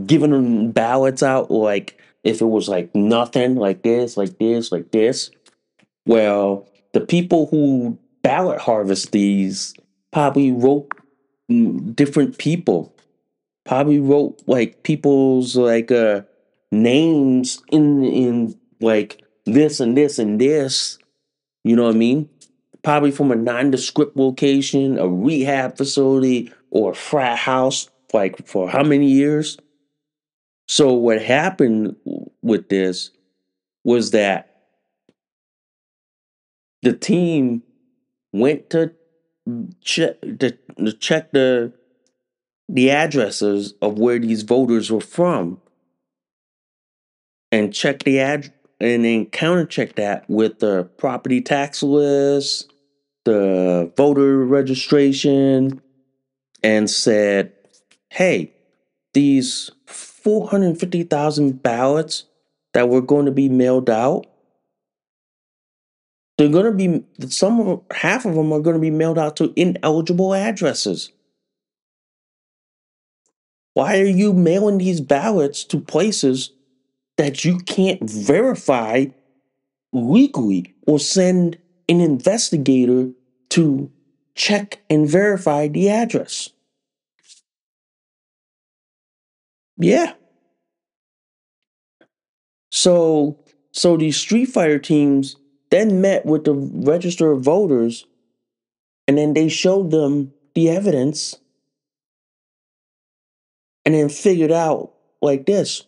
giving 0.06 0.30
them 0.30 0.70
ballots 0.70 1.22
out 1.22 1.50
like 1.50 2.00
if 2.24 2.40
it 2.40 2.46
was 2.46 2.68
like 2.68 2.94
nothing 2.94 3.56
like 3.56 3.82
this 3.82 4.16
like 4.16 4.38
this 4.38 4.72
like 4.72 4.90
this 4.90 5.30
well 6.06 6.66
the 6.92 7.00
people 7.00 7.46
who 7.46 7.98
ballot 8.22 8.58
harvest 8.58 9.12
these 9.12 9.74
probably 10.12 10.50
wrote 10.50 10.88
mm, 11.50 11.94
different 11.94 12.38
people 12.38 12.94
probably 13.64 13.98
wrote 13.98 14.40
like 14.46 14.82
people's 14.82 15.56
like 15.56 15.90
uh 15.90 16.22
names 16.72 17.62
in 17.68 18.02
in 18.04 18.58
like 18.80 19.22
this 19.44 19.80
and 19.80 19.96
this 19.96 20.18
and 20.18 20.40
this 20.40 20.98
you 21.68 21.74
know 21.74 21.84
what 21.84 21.94
I 21.94 21.98
mean? 21.98 22.28
Probably 22.82 23.10
from 23.10 23.32
a 23.32 23.36
nondescript 23.36 24.16
location, 24.16 24.98
a 24.98 25.08
rehab 25.08 25.76
facility, 25.76 26.52
or 26.70 26.92
a 26.92 26.94
frat 26.94 27.38
house, 27.38 27.90
like 28.12 28.46
for 28.46 28.68
how 28.68 28.84
many 28.84 29.10
years? 29.10 29.58
So, 30.68 30.92
what 30.94 31.22
happened 31.22 31.96
with 32.42 32.68
this 32.68 33.10
was 33.84 34.12
that 34.12 34.56
the 36.82 36.92
team 36.92 37.62
went 38.32 38.70
to 38.70 38.92
check 39.80 40.20
to, 40.20 40.50
to 40.78 40.92
check 40.92 41.32
the 41.32 41.72
the 42.68 42.90
addresses 42.90 43.74
of 43.82 43.98
where 43.98 44.18
these 44.18 44.42
voters 44.42 44.90
were 44.90 45.00
from 45.00 45.60
and 47.52 47.72
check 47.72 48.02
the 48.02 48.20
ad 48.20 48.52
and 48.80 49.04
then 49.04 49.26
countercheck 49.26 49.94
that 49.96 50.28
with 50.28 50.58
the 50.58 50.84
property 50.98 51.40
tax 51.40 51.82
list, 51.82 52.72
the 53.24 53.90
voter 53.96 54.44
registration, 54.44 55.80
and 56.62 56.90
said, 56.90 57.52
hey, 58.10 58.52
these 59.14 59.70
450,000 59.86 61.62
ballots 61.62 62.24
that 62.74 62.88
were 62.88 63.00
going 63.00 63.26
to 63.26 63.32
be 63.32 63.48
mailed 63.48 63.88
out, 63.88 64.26
they're 66.36 66.48
going 66.48 66.66
to 66.66 66.72
be, 66.72 67.28
some 67.28 67.60
of 67.60 67.82
half 67.90 68.26
of 68.26 68.34
them 68.34 68.52
are 68.52 68.60
going 68.60 68.76
to 68.76 68.80
be 68.80 68.90
mailed 68.90 69.18
out 69.18 69.36
to 69.36 69.52
ineligible 69.56 70.34
addresses. 70.34 71.10
Why 73.72 73.98
are 74.00 74.04
you 74.04 74.32
mailing 74.32 74.78
these 74.78 75.00
ballots 75.00 75.64
to 75.64 75.80
places 75.80 76.50
that 77.16 77.44
you 77.44 77.58
can't 77.60 78.08
verify 78.08 79.06
legally 79.92 80.74
or 80.86 80.98
send 80.98 81.58
an 81.88 82.00
investigator 82.00 83.10
to 83.50 83.90
check 84.34 84.80
and 84.90 85.08
verify 85.08 85.68
the 85.68 85.88
address. 85.88 86.50
Yeah. 89.78 90.14
So 92.70 93.38
so 93.72 93.96
these 93.96 94.16
Street 94.16 94.46
Fighter 94.46 94.78
teams 94.78 95.36
then 95.70 96.00
met 96.00 96.24
with 96.24 96.44
the 96.44 96.54
register 96.54 97.32
of 97.32 97.42
voters 97.42 98.06
and 99.08 99.18
then 99.18 99.34
they 99.34 99.48
showed 99.48 99.90
them 99.90 100.32
the 100.54 100.70
evidence 100.70 101.38
and 103.84 103.94
then 103.94 104.08
figured 104.08 104.52
out 104.52 104.92
like 105.22 105.46
this 105.46 105.84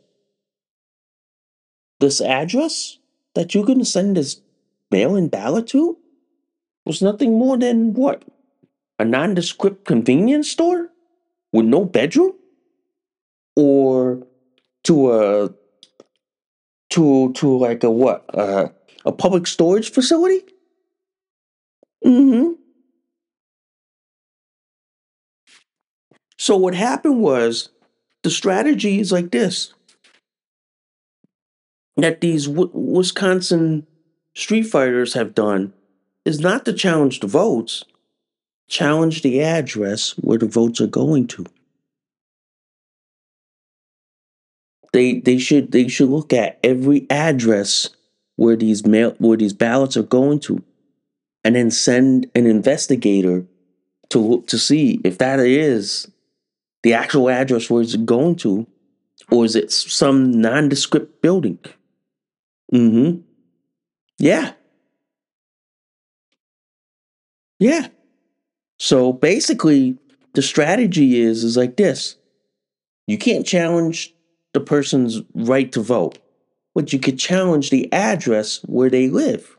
this 2.01 2.21
address 2.21 2.99
that 3.35 3.55
you're 3.55 3.65
going 3.65 3.79
to 3.79 3.85
send 3.85 4.17
this 4.17 4.41
mail 4.91 5.17
in 5.17 5.29
ballot 5.29 5.67
to 5.69 5.99
was 6.85 7.03
nothing 7.03 7.39
more 7.39 7.59
than 7.59 7.93
what? 7.93 8.25
A 8.99 9.05
nondescript 9.05 9.85
convenience 9.85 10.51
store 10.51 10.89
with 11.53 11.67
no 11.67 11.85
bedroom? 11.85 12.33
Or 13.55 14.27
to 14.85 15.13
a 15.13 15.51
to 16.91 17.33
to 17.35 17.59
like 17.59 17.85
a 17.85 17.91
what? 17.91 18.25
Uh, 18.33 18.69
a 19.05 19.13
public 19.13 19.47
storage 19.47 19.91
facility? 19.93 20.43
Mm-hmm. 22.05 22.53
So 26.39 26.57
what 26.57 26.75
happened 26.75 27.21
was 27.21 27.71
the 28.23 28.31
strategy 28.31 29.01
is 29.01 29.13
like 29.13 29.31
this 29.31 29.75
that 31.99 32.21
these 32.21 32.47
w- 32.47 32.71
Wisconsin 32.73 33.87
street 34.35 34.65
fighters 34.65 35.15
have 35.15 35.35
done 35.35 35.73
is 36.25 36.41
not 36.41 36.65
to 36.65 36.73
challenge 36.73 37.21
the 37.21 37.27
votes, 37.27 37.85
challenge 38.69 39.23
the 39.23 39.43
address 39.43 40.13
where 40.19 40.39
the 40.39 40.47
votes 40.47 40.81
are 40.81 40.87
going 40.87 41.27
to. 41.29 41.47
They 44.93 45.21
they 45.21 45.39
should 45.39 45.73
they 45.73 45.89
should 45.89 46.09
look 46.09 46.33
at 46.33 46.59
every 46.65 47.07
address 47.11 47.91
where 48.37 48.57
these 48.57 48.87
mail 48.87 49.15
where 49.19 49.37
these 49.37 49.53
ballots 49.53 49.97
are 49.97 50.03
going 50.03 50.41
to, 50.41 50.63
and 51.45 51.57
then 51.57 51.71
send 51.71 52.31
an 52.35 52.47
investigator 52.47 53.47
to 54.11 54.43
to 54.47 54.59
see 54.59 55.01
if 55.05 55.19
that 55.19 55.41
is 55.41 56.11
the 56.83 56.95
actual 56.95 57.29
address 57.29 57.69
where 57.69 57.83
it's 57.83 57.97
going 57.97 58.37
to, 58.37 58.67
or 59.31 59.45
is 59.45 59.57
it 59.57 59.73
some 59.73 60.31
nondescript 60.31 61.23
building? 61.23 61.59
Mm-hmm. 62.73 63.21
Yeah. 64.19 64.53
Yeah. 67.59 67.89
So 68.79 69.13
basically, 69.13 69.99
the 70.35 70.43
strategy 70.43 71.21
is 71.21 71.45
is 71.45 71.57
like 71.57 71.77
this. 71.77 72.17
You 73.07 73.19
can't 73.19 73.47
challenge 73.47 74.15
the 74.53 74.61
person's 74.61 75.23
right 75.35 75.71
to 75.73 75.81
vote, 75.81 76.19
but 76.75 76.93
you 76.93 76.99
could 76.99 77.19
challenge 77.19 77.71
the 77.71 77.93
address 77.93 78.61
where 78.65 78.91
they 78.91 79.09
live. 79.09 79.57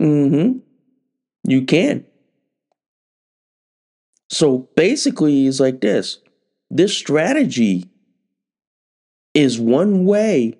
Mm-hmm. 0.00 0.58
You 1.44 1.64
can. 1.64 2.04
So 4.28 4.68
basically, 4.76 5.46
it's 5.46 5.60
like 5.60 5.80
this. 5.80 6.18
This 6.70 6.96
strategy 6.96 7.88
is 9.34 9.58
one 9.58 10.04
way 10.04 10.56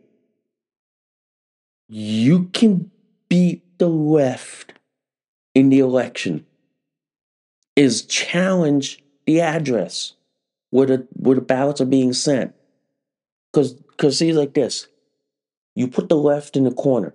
you 1.90 2.44
can 2.52 2.88
beat 3.28 3.62
the 3.78 3.88
left 3.88 4.74
in 5.56 5.70
the 5.70 5.80
election 5.80 6.46
is 7.74 8.02
challenge 8.02 9.02
the 9.26 9.40
address 9.40 10.14
where 10.70 10.86
the 10.86 11.08
where 11.14 11.34
the 11.34 11.40
ballots 11.40 11.80
are 11.80 11.86
being 11.86 12.12
sent. 12.12 12.54
Cause 13.52 13.74
cause 13.96 14.18
see 14.18 14.32
like 14.32 14.54
this. 14.54 14.86
You 15.74 15.88
put 15.88 16.08
the 16.08 16.16
left 16.16 16.56
in 16.56 16.62
the 16.62 16.70
corner. 16.70 17.12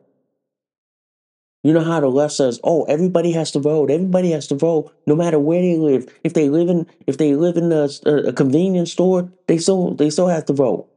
You 1.64 1.74
know 1.74 1.84
how 1.84 2.02
the 2.02 2.08
left 2.08 2.34
says, 2.34 2.60
"Oh, 2.64 2.84
everybody 2.84 3.32
has 3.32 3.52
to 3.52 3.60
vote. 3.60 3.90
Everybody 3.90 4.32
has 4.32 4.48
to 4.48 4.56
vote, 4.56 4.94
no 5.08 5.16
matter 5.16 5.40
where 5.40 5.62
they 5.62 5.78
live. 5.78 6.14
If 6.24 6.34
they 6.34 6.50
live 6.50 6.68
in, 6.70 6.86
if 7.08 7.18
they 7.18 7.36
live 7.36 7.56
in 7.56 7.72
a, 7.72 7.88
a 8.06 8.34
convenience 8.34 8.92
store, 8.92 9.32
they 9.48 9.58
still 9.58 9.94
they 9.96 10.10
still 10.10 10.28
have 10.28 10.46
to 10.48 10.54
vote." 10.54 10.90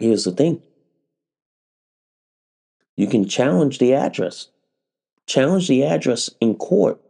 Here's 0.00 0.24
the 0.24 0.32
thing: 0.32 0.60
you 3.00 3.06
can 3.06 3.26
challenge 3.26 3.78
the 3.78 3.94
address. 3.94 4.48
challenge 5.26 5.68
the 5.68 5.84
address 5.84 6.30
in 6.40 6.54
court, 6.56 7.00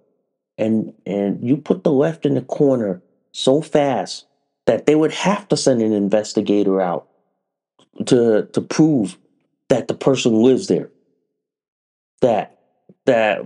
and 0.59 0.93
and 1.07 1.43
you 1.43 1.57
put 1.57 1.85
the 1.85 1.93
left 1.93 2.27
in 2.27 2.35
the 2.35 2.43
corner 2.43 3.03
so 3.33 3.63
fast 3.63 4.27
that 4.67 4.87
they 4.87 4.95
would 4.95 5.13
have 5.13 5.49
to 5.49 5.57
send 5.57 5.83
an 5.83 5.93
investigator 5.93 6.81
out 6.81 7.09
to 8.07 8.47
to 8.53 8.61
prove 8.61 9.19
that 9.69 9.89
the 9.89 9.95
person 9.95 10.43
lives 10.43 10.69
there. 10.69 10.91
That 12.21 12.59
that 13.07 13.41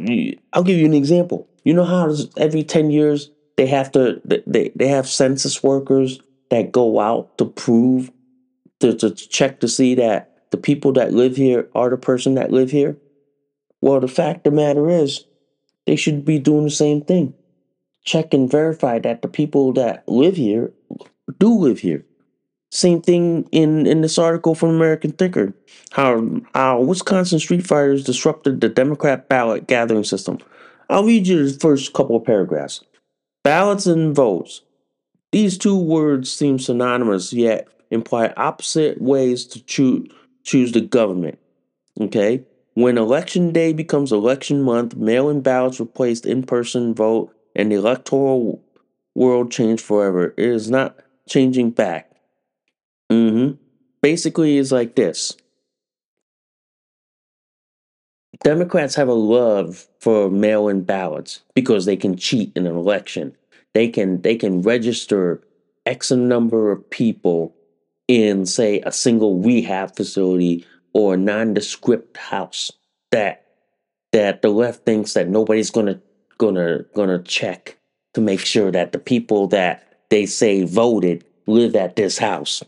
I'll 0.53 0.65
give 0.65 0.79
you 0.79 0.87
an 0.87 0.95
example. 0.95 1.49
You 1.65 1.75
know 1.75 1.85
how 1.85 2.15
every 2.37 2.65
10 2.65 2.91
years 2.91 3.31
they 3.57 3.67
have 3.67 3.93
to 3.93 4.21
they, 4.25 4.73
they 4.77 4.89
have 4.89 5.09
census 5.09 5.63
workers 5.63 6.21
that 6.51 6.73
go 6.73 7.01
out 7.01 7.39
to 7.39 7.47
prove 7.47 8.11
to, 8.81 8.95
to 8.97 9.11
check 9.13 9.61
to 9.61 9.69
see 9.69 9.95
that 9.97 10.34
the 10.55 10.61
people 10.61 10.93
that 10.93 11.13
live 11.13 11.35
here 11.35 11.69
are 11.75 11.91
the 11.91 11.97
person 11.97 12.37
that 12.37 12.53
live 12.53 12.71
here? 12.71 12.97
Well, 13.81 13.99
the 13.99 14.07
fact 14.07 14.47
of 14.47 14.53
the 14.53 14.57
matter 14.57 14.89
is 14.89 15.25
they 15.85 15.97
should 15.97 16.25
be 16.25 16.39
doing 16.39 16.63
the 16.63 16.71
same 16.71 17.03
thing. 17.03 17.35
Check 18.05 18.33
and 18.33 18.49
verify 18.49 19.01
that 19.01 19.21
the 19.21 19.27
people 19.27 19.73
that 19.73 20.09
live 20.09 20.37
here 20.37 20.73
do 21.41 21.53
live 21.59 21.81
here. 21.81 22.05
Same 22.71 23.03
thing 23.03 23.49
in, 23.51 23.85
in 23.85 24.03
this 24.03 24.17
article 24.17 24.55
from 24.55 24.69
American 24.69 25.11
Thinker. 25.11 25.53
How 25.91 26.25
how 26.55 26.81
Wisconsin 26.83 27.41
street 27.41 27.67
fighters 27.67 28.05
disrupted 28.05 28.61
the 28.61 28.69
Democrat 28.69 29.29
ballot 29.29 29.67
gathering 29.67 30.05
system. 30.05 30.39
I'll 30.89 31.05
read 31.05 31.27
you 31.27 31.51
the 31.51 31.59
first 31.59 31.95
couple 31.95 32.15
of 32.15 32.25
paragraphs. 32.25 32.81
Ballots 33.43 33.87
and 33.87 34.15
votes. 34.15 34.63
These 35.33 35.59
two 35.59 35.77
words 35.77 36.33
seem 36.33 36.61
synonymous, 36.61 37.33
yet 37.33 37.67
imply 37.91 38.33
opposite 38.37 39.03
ways 39.03 39.45
to 39.47 39.61
choose 39.65 40.09
choose 40.45 40.73
the 40.73 40.81
government. 40.81 41.39
Okay? 42.01 42.45
When 42.75 42.99
election 42.99 43.53
day 43.53 43.73
becomes 43.73 44.13
election 44.13 44.63
month, 44.63 44.97
mail 44.97 45.29
in 45.29 45.41
ballots 45.41 45.81
replaced 45.81 46.27
in 46.27 46.43
person 46.43 46.95
vote, 46.95 47.35
and 47.57 47.71
the 47.71 47.77
electoral 47.77 48.63
world 49.15 49.51
changed 49.51 49.85
forever. 49.85 50.35
It 50.37 50.49
is 50.49 50.71
not 50.71 50.97
changing 51.29 51.71
back. 51.71 52.11
Mm-hmm. 53.11 53.55
Basically, 54.03 54.59
it's 54.59 54.73
like 54.73 54.97
this. 54.97 55.37
Democrats 58.43 58.95
have 58.97 59.09
a 59.09 59.15
love 59.15 59.87
for 60.01 60.31
mail-in 60.31 60.83
ballots 60.83 61.41
because 61.55 61.87
they 61.87 61.97
can 61.97 62.17
cheat 62.17 62.53
in 62.55 62.67
an 62.67 62.77
election. 62.77 63.35
They 63.73 63.89
can 63.89 64.21
they 64.21 64.37
can 64.37 64.61
register 64.61 65.43
X 65.87 66.11
number 66.11 66.71
of 66.71 66.89
people 66.91 67.54
in, 68.09 68.47
say, 68.47 68.81
a 68.81 68.93
single 68.93 69.41
rehab 69.41 69.97
facility 69.97 70.67
or 70.93 71.15
a 71.15 71.19
nondescript 71.19 72.17
house 72.17 72.71
that 73.11 73.45
that 74.13 74.43
the 74.43 74.49
left 74.49 74.85
thinks 74.85 75.15
that 75.15 75.29
nobody's 75.29 75.71
gonna 75.71 76.01
gonna 76.39 76.85
gonna 76.95 77.23
check 77.23 77.77
to 78.15 78.21
make 78.21 78.41
sure 78.41 78.71
that 78.71 78.93
the 78.93 78.99
people 78.99 79.49
that 79.49 80.07
they 80.11 80.27
say 80.27 80.63
voted 80.63 81.25
live 81.47 81.75
at 81.75 81.97
this 81.97 82.19
house. 82.19 82.63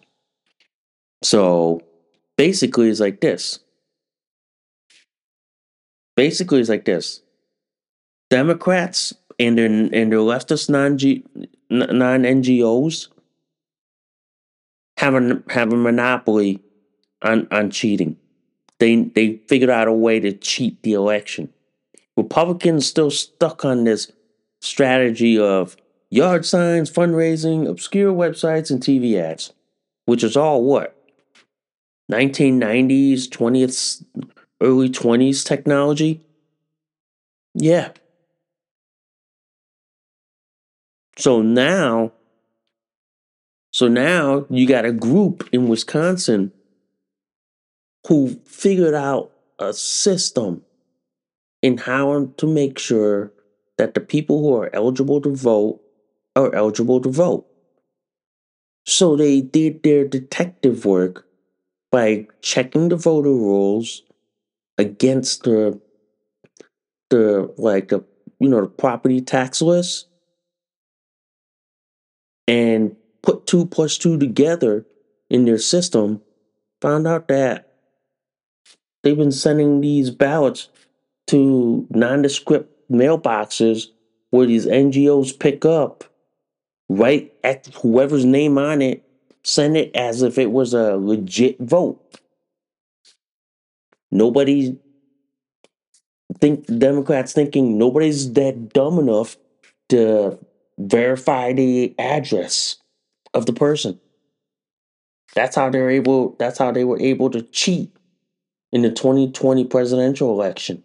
So 1.22 1.82
basically, 2.36 2.90
it's 2.90 3.00
like 3.00 3.20
this. 3.20 3.60
Basically, 6.16 6.60
it's 6.60 6.68
like 6.68 6.84
this. 6.84 7.22
Democrats 8.30 9.14
and 9.38 9.56
their 9.56 9.66
and 9.66 9.92
their 9.92 10.18
leftist 10.18 10.68
non 10.68 10.96
non 11.70 12.22
NGOs 12.22 13.08
have 14.96 15.14
a 15.14 15.42
have 15.50 15.72
a 15.72 15.76
monopoly 15.76 16.60
on 17.22 17.48
on 17.50 17.70
cheating. 17.70 18.16
They 18.78 19.02
they 19.02 19.40
figured 19.48 19.70
out 19.70 19.88
a 19.88 19.92
way 19.92 20.20
to 20.20 20.32
cheat 20.32 20.82
the 20.82 20.92
election. 20.92 21.52
Republicans 22.16 22.86
still 22.86 23.10
stuck 23.10 23.64
on 23.64 23.84
this 23.84 24.10
strategy 24.60 25.38
of 25.38 25.76
yard 26.10 26.46
signs, 26.46 26.90
fundraising, 26.90 27.68
obscure 27.68 28.12
websites, 28.12 28.70
and 28.70 28.80
TV 28.80 29.18
ads, 29.18 29.52
which 30.06 30.24
is 30.24 30.36
all 30.36 30.64
what 30.64 30.96
1990s, 32.10 33.28
20th, 33.28 34.04
early 34.60 34.88
20s 34.88 35.44
technology? 35.44 36.24
Yeah. 37.54 37.90
So 41.18 41.42
now, 41.42 42.12
so 43.76 43.88
now 43.88 44.46
you 44.48 44.66
got 44.66 44.86
a 44.86 44.90
group 44.90 45.50
in 45.52 45.68
Wisconsin 45.68 46.50
who 48.08 48.40
figured 48.46 48.94
out 48.94 49.32
a 49.58 49.74
system 49.74 50.62
in 51.60 51.76
how 51.76 52.32
to 52.38 52.46
make 52.46 52.78
sure 52.78 53.34
that 53.76 53.92
the 53.92 54.00
people 54.00 54.40
who 54.40 54.56
are 54.56 54.74
eligible 54.74 55.20
to 55.20 55.28
vote 55.28 55.78
are 56.34 56.54
eligible 56.54 57.02
to 57.02 57.10
vote. 57.10 57.46
So 58.86 59.14
they 59.14 59.42
did 59.42 59.82
their 59.82 60.08
detective 60.08 60.86
work 60.86 61.26
by 61.92 62.28
checking 62.40 62.88
the 62.88 62.96
voter 62.96 63.28
rolls 63.28 64.04
against 64.78 65.42
the 65.42 65.78
the 67.10 67.52
like 67.58 67.88
the 67.88 68.02
you 68.40 68.48
know 68.48 68.62
the 68.62 68.68
property 68.68 69.20
tax 69.20 69.60
list 69.60 70.08
and 72.48 72.96
put 73.26 73.46
two 73.46 73.66
plus 73.66 73.98
two 73.98 74.16
together 74.18 74.86
in 75.28 75.44
their 75.44 75.58
system 75.58 76.22
found 76.80 77.06
out 77.06 77.28
that 77.28 77.74
they've 79.02 79.16
been 79.16 79.32
sending 79.32 79.80
these 79.80 80.10
ballots 80.10 80.68
to 81.26 81.86
nondescript 81.90 82.72
mailboxes 82.90 83.88
where 84.30 84.46
these 84.46 84.66
NGOs 84.66 85.38
pick 85.38 85.64
up 85.64 86.04
right 86.88 87.32
at 87.42 87.66
whoever's 87.82 88.24
name 88.24 88.56
on 88.56 88.80
it 88.80 89.02
send 89.42 89.76
it 89.76 89.94
as 89.94 90.22
if 90.22 90.38
it 90.38 90.50
was 90.50 90.74
a 90.74 90.96
legit 90.96 91.58
vote. 91.60 92.00
Nobody 94.10 94.78
think 96.40 96.66
Democrats 96.78 97.32
thinking 97.32 97.78
nobody's 97.78 98.32
that 98.32 98.72
dumb 98.72 98.98
enough 98.98 99.36
to 99.88 100.38
verify 100.78 101.52
the 101.52 101.94
address 101.98 102.76
of 103.36 103.46
the 103.46 103.52
person. 103.52 104.00
That's 105.34 105.54
how 105.54 105.68
they're 105.68 105.90
able 105.90 106.34
that's 106.38 106.58
how 106.58 106.72
they 106.72 106.84
were 106.84 106.98
able 106.98 107.30
to 107.30 107.42
cheat 107.42 107.94
in 108.72 108.82
the 108.82 108.90
2020 108.90 109.64
presidential 109.66 110.30
election. 110.30 110.82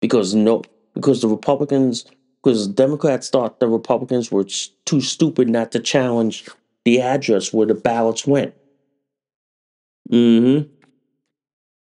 Because 0.00 0.34
no 0.34 0.62
because 0.94 1.22
the 1.22 1.28
Republicans 1.28 2.04
because 2.42 2.66
Democrats 2.66 3.30
thought 3.30 3.60
the 3.60 3.68
Republicans 3.68 4.32
were 4.32 4.46
too 4.84 5.00
stupid 5.00 5.48
not 5.48 5.70
to 5.72 5.78
challenge 5.78 6.48
the 6.84 7.00
address 7.00 7.52
where 7.52 7.66
the 7.66 7.74
ballots 7.74 8.26
went. 8.26 8.54
Mm-hmm. 10.10 10.68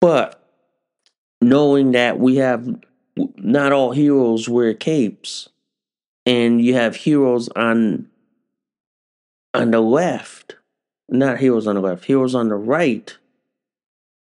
But 0.00 0.40
knowing 1.40 1.92
that 1.92 2.20
we 2.20 2.36
have 2.36 2.68
not 3.16 3.72
all 3.72 3.92
heroes 3.92 4.48
wear 4.48 4.74
capes, 4.74 5.48
and 6.26 6.64
you 6.64 6.74
have 6.74 6.94
heroes 6.94 7.48
on 7.56 8.08
on 9.54 9.70
the 9.70 9.80
left, 9.80 10.56
not 11.08 11.38
heroes 11.38 11.66
on 11.66 11.76
the 11.76 11.80
left, 11.80 12.04
heroes 12.04 12.34
on 12.34 12.48
the 12.48 12.56
right, 12.56 13.16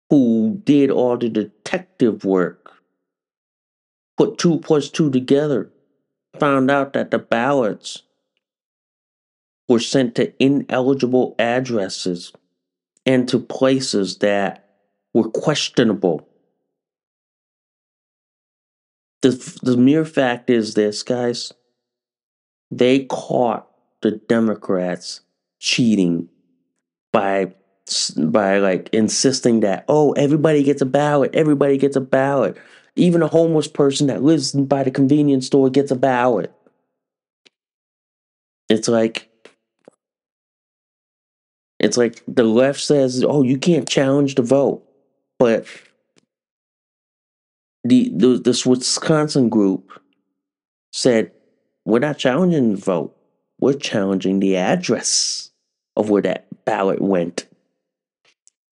who 0.08 0.60
did 0.64 0.90
all 0.90 1.16
the 1.16 1.28
detective 1.28 2.24
work, 2.24 2.72
put 4.16 4.38
two 4.38 4.58
plus 4.58 4.88
two 4.88 5.10
together, 5.10 5.70
found 6.38 6.70
out 6.70 6.94
that 6.94 7.10
the 7.10 7.18
ballots 7.18 8.02
were 9.68 9.78
sent 9.78 10.16
to 10.16 10.32
ineligible 10.42 11.36
addresses 11.38 12.32
and 13.06 13.28
to 13.28 13.38
places 13.38 14.18
that 14.18 14.68
were 15.14 15.28
questionable. 15.28 16.26
The, 19.22 19.58
the 19.62 19.76
mere 19.76 20.04
fact 20.04 20.50
is 20.50 20.74
this, 20.74 21.02
guys. 21.02 21.52
They 22.70 23.04
caught 23.04 23.69
the 24.02 24.12
Democrats 24.12 25.20
cheating 25.58 26.28
by 27.12 27.52
by 28.18 28.58
like 28.58 28.88
insisting 28.92 29.60
that 29.60 29.84
oh 29.88 30.12
everybody 30.12 30.62
gets 30.62 30.80
a 30.80 30.86
ballot 30.86 31.34
everybody 31.34 31.76
gets 31.76 31.96
a 31.96 32.00
ballot. 32.00 32.56
Even 32.96 33.22
a 33.22 33.28
homeless 33.28 33.68
person 33.68 34.08
that 34.08 34.22
lives 34.22 34.52
by 34.52 34.82
the 34.82 34.90
convenience 34.90 35.46
store 35.46 35.70
gets 35.70 35.90
a 35.90 35.96
ballot. 35.96 36.52
It's 38.68 38.88
like 38.88 39.30
it's 41.80 41.96
like 41.96 42.22
the 42.28 42.44
left 42.44 42.80
says, 42.80 43.24
"Oh, 43.26 43.42
you 43.42 43.58
can't 43.58 43.88
challenge 43.88 44.34
the 44.34 44.42
vote," 44.42 44.84
but 45.38 45.66
the 47.84 48.12
the 48.14 48.38
this 48.38 48.66
Wisconsin 48.66 49.48
group 49.48 49.98
said, 50.92 51.32
"We're 51.84 52.00
not 52.00 52.18
challenging 52.18 52.72
the 52.74 52.80
vote. 52.80 53.16
We're 53.60 53.74
challenging 53.74 54.40
the 54.40 54.56
address 54.56 55.50
of 55.96 56.10
where 56.10 56.22
that 56.22 56.46
ballot 56.64 57.00
went." 57.00 57.46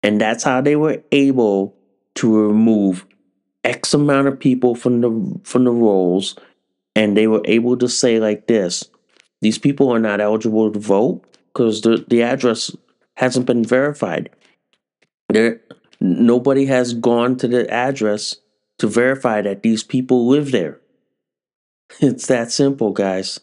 And 0.04 0.22
that's 0.22 0.44
how 0.44 0.62
they 0.62 0.76
were 0.76 1.04
able 1.12 1.76
to 2.16 2.34
remove 2.34 3.06
X 3.64 3.94
amount 3.94 4.28
of 4.28 4.40
people 4.40 4.76
from 4.76 5.02
the 5.02 5.40
from 5.44 5.64
the 5.64 5.72
rolls, 5.72 6.36
and 6.96 7.18
they 7.18 7.28
were 7.28 7.42
able 7.46 7.76
to 7.78 7.90
say 7.90 8.20
like 8.20 8.48
this: 8.48 8.88
these 9.42 9.58
people 9.58 9.92
are 9.92 10.00
not 10.00 10.22
eligible 10.22 10.72
to 10.72 10.80
vote 10.80 11.24
because 11.48 11.82
the 11.82 12.06
the 12.08 12.22
address 12.22 12.76
hasn't 13.16 13.46
been 13.46 13.66
verified. 13.66 14.30
There, 15.30 15.62
nobody 16.00 16.66
has 16.66 16.94
gone 16.94 17.38
to 17.38 17.48
the 17.48 17.70
address 17.72 18.36
to 18.80 18.88
verify 18.88 19.42
that 19.42 19.64
these 19.64 19.84
people 19.84 20.28
live 20.28 20.52
there. 20.52 20.80
It's 22.00 22.28
that 22.28 22.52
simple, 22.52 22.92
guys. 22.92 23.40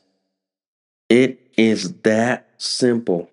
It 1.12 1.50
is 1.58 1.92
that 2.04 2.48
simple. 2.56 3.30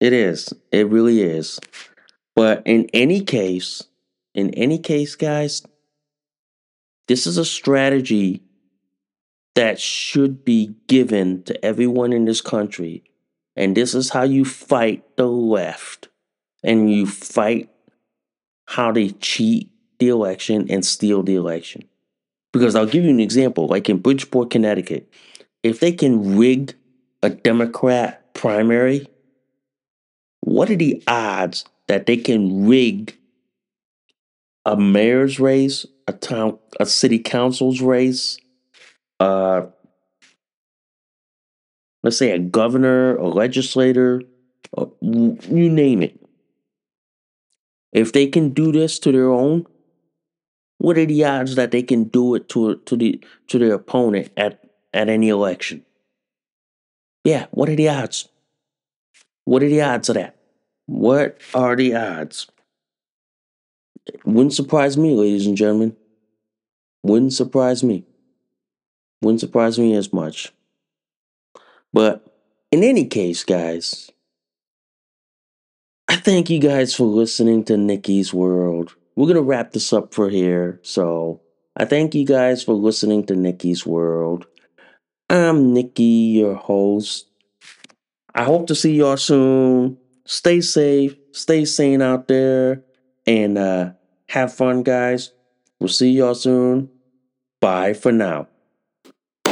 It 0.00 0.12
is. 0.12 0.52
It 0.70 0.86
really 0.88 1.22
is. 1.22 1.58
But 2.36 2.62
in 2.66 2.90
any 2.92 3.22
case, 3.22 3.84
in 4.34 4.50
any 4.50 4.78
case, 4.78 5.14
guys, 5.14 5.62
this 7.08 7.26
is 7.26 7.38
a 7.38 7.44
strategy 7.46 8.42
that 9.54 9.80
should 9.80 10.44
be 10.44 10.74
given 10.86 11.42
to 11.44 11.64
everyone 11.64 12.12
in 12.12 12.26
this 12.26 12.42
country. 12.42 13.02
And 13.56 13.74
this 13.74 13.94
is 13.94 14.10
how 14.10 14.24
you 14.24 14.44
fight 14.44 15.16
the 15.16 15.26
left. 15.26 16.10
And 16.62 16.92
you 16.92 17.06
fight 17.06 17.70
how 18.66 18.92
they 18.92 19.08
cheat 19.08 19.70
the 19.98 20.08
election 20.08 20.66
and 20.68 20.84
steal 20.84 21.22
the 21.22 21.36
election. 21.36 21.84
Because 22.52 22.74
I'll 22.74 22.84
give 22.84 23.04
you 23.04 23.10
an 23.10 23.20
example 23.20 23.68
like 23.68 23.88
in 23.88 24.00
Bridgeport, 24.00 24.50
Connecticut, 24.50 25.08
if 25.64 25.80
they 25.80 25.90
can 25.90 26.36
rig 26.36 26.74
a 27.22 27.30
Democrat 27.30 28.34
primary, 28.34 29.08
what 30.40 30.70
are 30.70 30.76
the 30.76 31.02
odds 31.08 31.64
that 31.88 32.06
they 32.06 32.18
can 32.18 32.68
rig 32.68 33.16
a 34.66 34.76
mayor's 34.76 35.40
race, 35.40 35.86
a 36.06 36.12
town, 36.12 36.58
a 36.78 36.86
city 36.86 37.18
council's 37.18 37.80
race, 37.80 38.36
uh, 39.20 39.62
let's 42.02 42.18
say 42.18 42.30
a 42.32 42.38
governor, 42.38 43.16
a 43.16 43.26
legislator, 43.26 44.22
uh, 44.76 44.86
you 45.00 45.70
name 45.70 46.02
it. 46.02 46.20
If 47.92 48.12
they 48.12 48.26
can 48.26 48.50
do 48.50 48.70
this 48.70 48.98
to 49.00 49.12
their 49.12 49.30
own, 49.30 49.66
what 50.78 50.98
are 50.98 51.06
the 51.06 51.24
odds 51.24 51.54
that 51.54 51.70
they 51.70 51.82
can 51.82 52.04
do 52.04 52.34
it 52.34 52.48
to 52.50 52.76
to 52.76 52.96
the 52.96 53.24
to 53.48 53.58
their 53.58 53.74
opponent 53.74 54.30
at 54.36 54.63
at 54.94 55.10
any 55.10 55.28
election? 55.28 55.84
Yeah, 57.24 57.46
what 57.50 57.68
are 57.68 57.76
the 57.76 57.88
odds? 57.88 58.28
What 59.44 59.62
are 59.62 59.68
the 59.68 59.82
odds 59.82 60.08
of 60.08 60.14
that? 60.14 60.36
What 60.86 61.38
are 61.54 61.76
the 61.76 61.94
odds? 61.94 62.46
Wouldn't 64.24 64.54
surprise 64.54 64.96
me, 64.96 65.14
ladies 65.14 65.46
and 65.46 65.56
gentlemen. 65.56 65.96
Wouldn't 67.02 67.32
surprise 67.32 67.82
me. 67.82 68.04
Wouldn't 69.22 69.40
surprise 69.40 69.78
me 69.78 69.94
as 69.94 70.12
much. 70.12 70.52
But 71.92 72.26
in 72.70 72.82
any 72.82 73.06
case, 73.06 73.44
guys, 73.44 74.10
I 76.08 76.16
thank 76.16 76.50
you 76.50 76.58
guys 76.58 76.94
for 76.94 77.04
listening 77.04 77.64
to 77.64 77.76
Nikki's 77.76 78.34
World. 78.34 78.94
We're 79.16 79.26
going 79.26 79.36
to 79.36 79.42
wrap 79.42 79.72
this 79.72 79.92
up 79.92 80.12
for 80.12 80.28
here. 80.28 80.80
So 80.82 81.40
I 81.76 81.84
thank 81.84 82.14
you 82.14 82.26
guys 82.26 82.62
for 82.62 82.74
listening 82.74 83.24
to 83.26 83.36
Nikki's 83.36 83.86
World. 83.86 84.46
I'm 85.30 85.72
Nikki, 85.72 86.02
your 86.38 86.54
host. 86.54 87.28
I 88.34 88.44
hope 88.44 88.66
to 88.68 88.74
see 88.74 88.96
y'all 88.96 89.16
soon. 89.16 89.98
Stay 90.26 90.60
safe, 90.60 91.16
stay 91.32 91.64
sane 91.64 92.02
out 92.02 92.28
there, 92.28 92.82
and 93.26 93.56
uh, 93.56 93.92
have 94.28 94.52
fun, 94.52 94.82
guys. 94.82 95.32
We'll 95.80 95.88
see 95.88 96.10
y'all 96.10 96.34
soon. 96.34 96.90
Bye 97.60 97.94
for 97.94 98.12
now. 98.12 98.48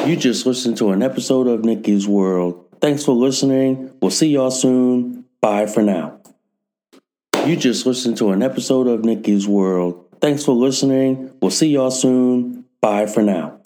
You 0.07 0.17
just 0.17 0.47
listened 0.47 0.77
to 0.79 0.91
an 0.91 1.03
episode 1.03 1.47
of 1.47 1.65
Nikki's 1.65 2.09
World. 2.09 2.67
Thanks 2.81 3.05
for 3.05 3.13
listening. 3.15 3.93
We'll 4.03 4.11
see 4.11 4.29
y'all 4.29 4.51
soon. 4.51 5.25
Bye 5.41 5.67
for 5.67 5.83
now. 5.83 6.19
You 7.47 7.57
just 7.57 7.87
listened 7.87 8.17
to 8.19 8.31
an 8.33 8.43
episode 8.43 8.87
of 8.89 9.05
Nikki's 9.05 9.49
World. 9.49 10.05
Thanks 10.21 10.45
for 10.45 10.55
listening. 10.55 11.33
We'll 11.41 11.51
see 11.51 11.69
y'all 11.69 11.91
soon. 11.91 12.65
Bye 12.81 13.07
for 13.07 13.23
now. 13.23 13.62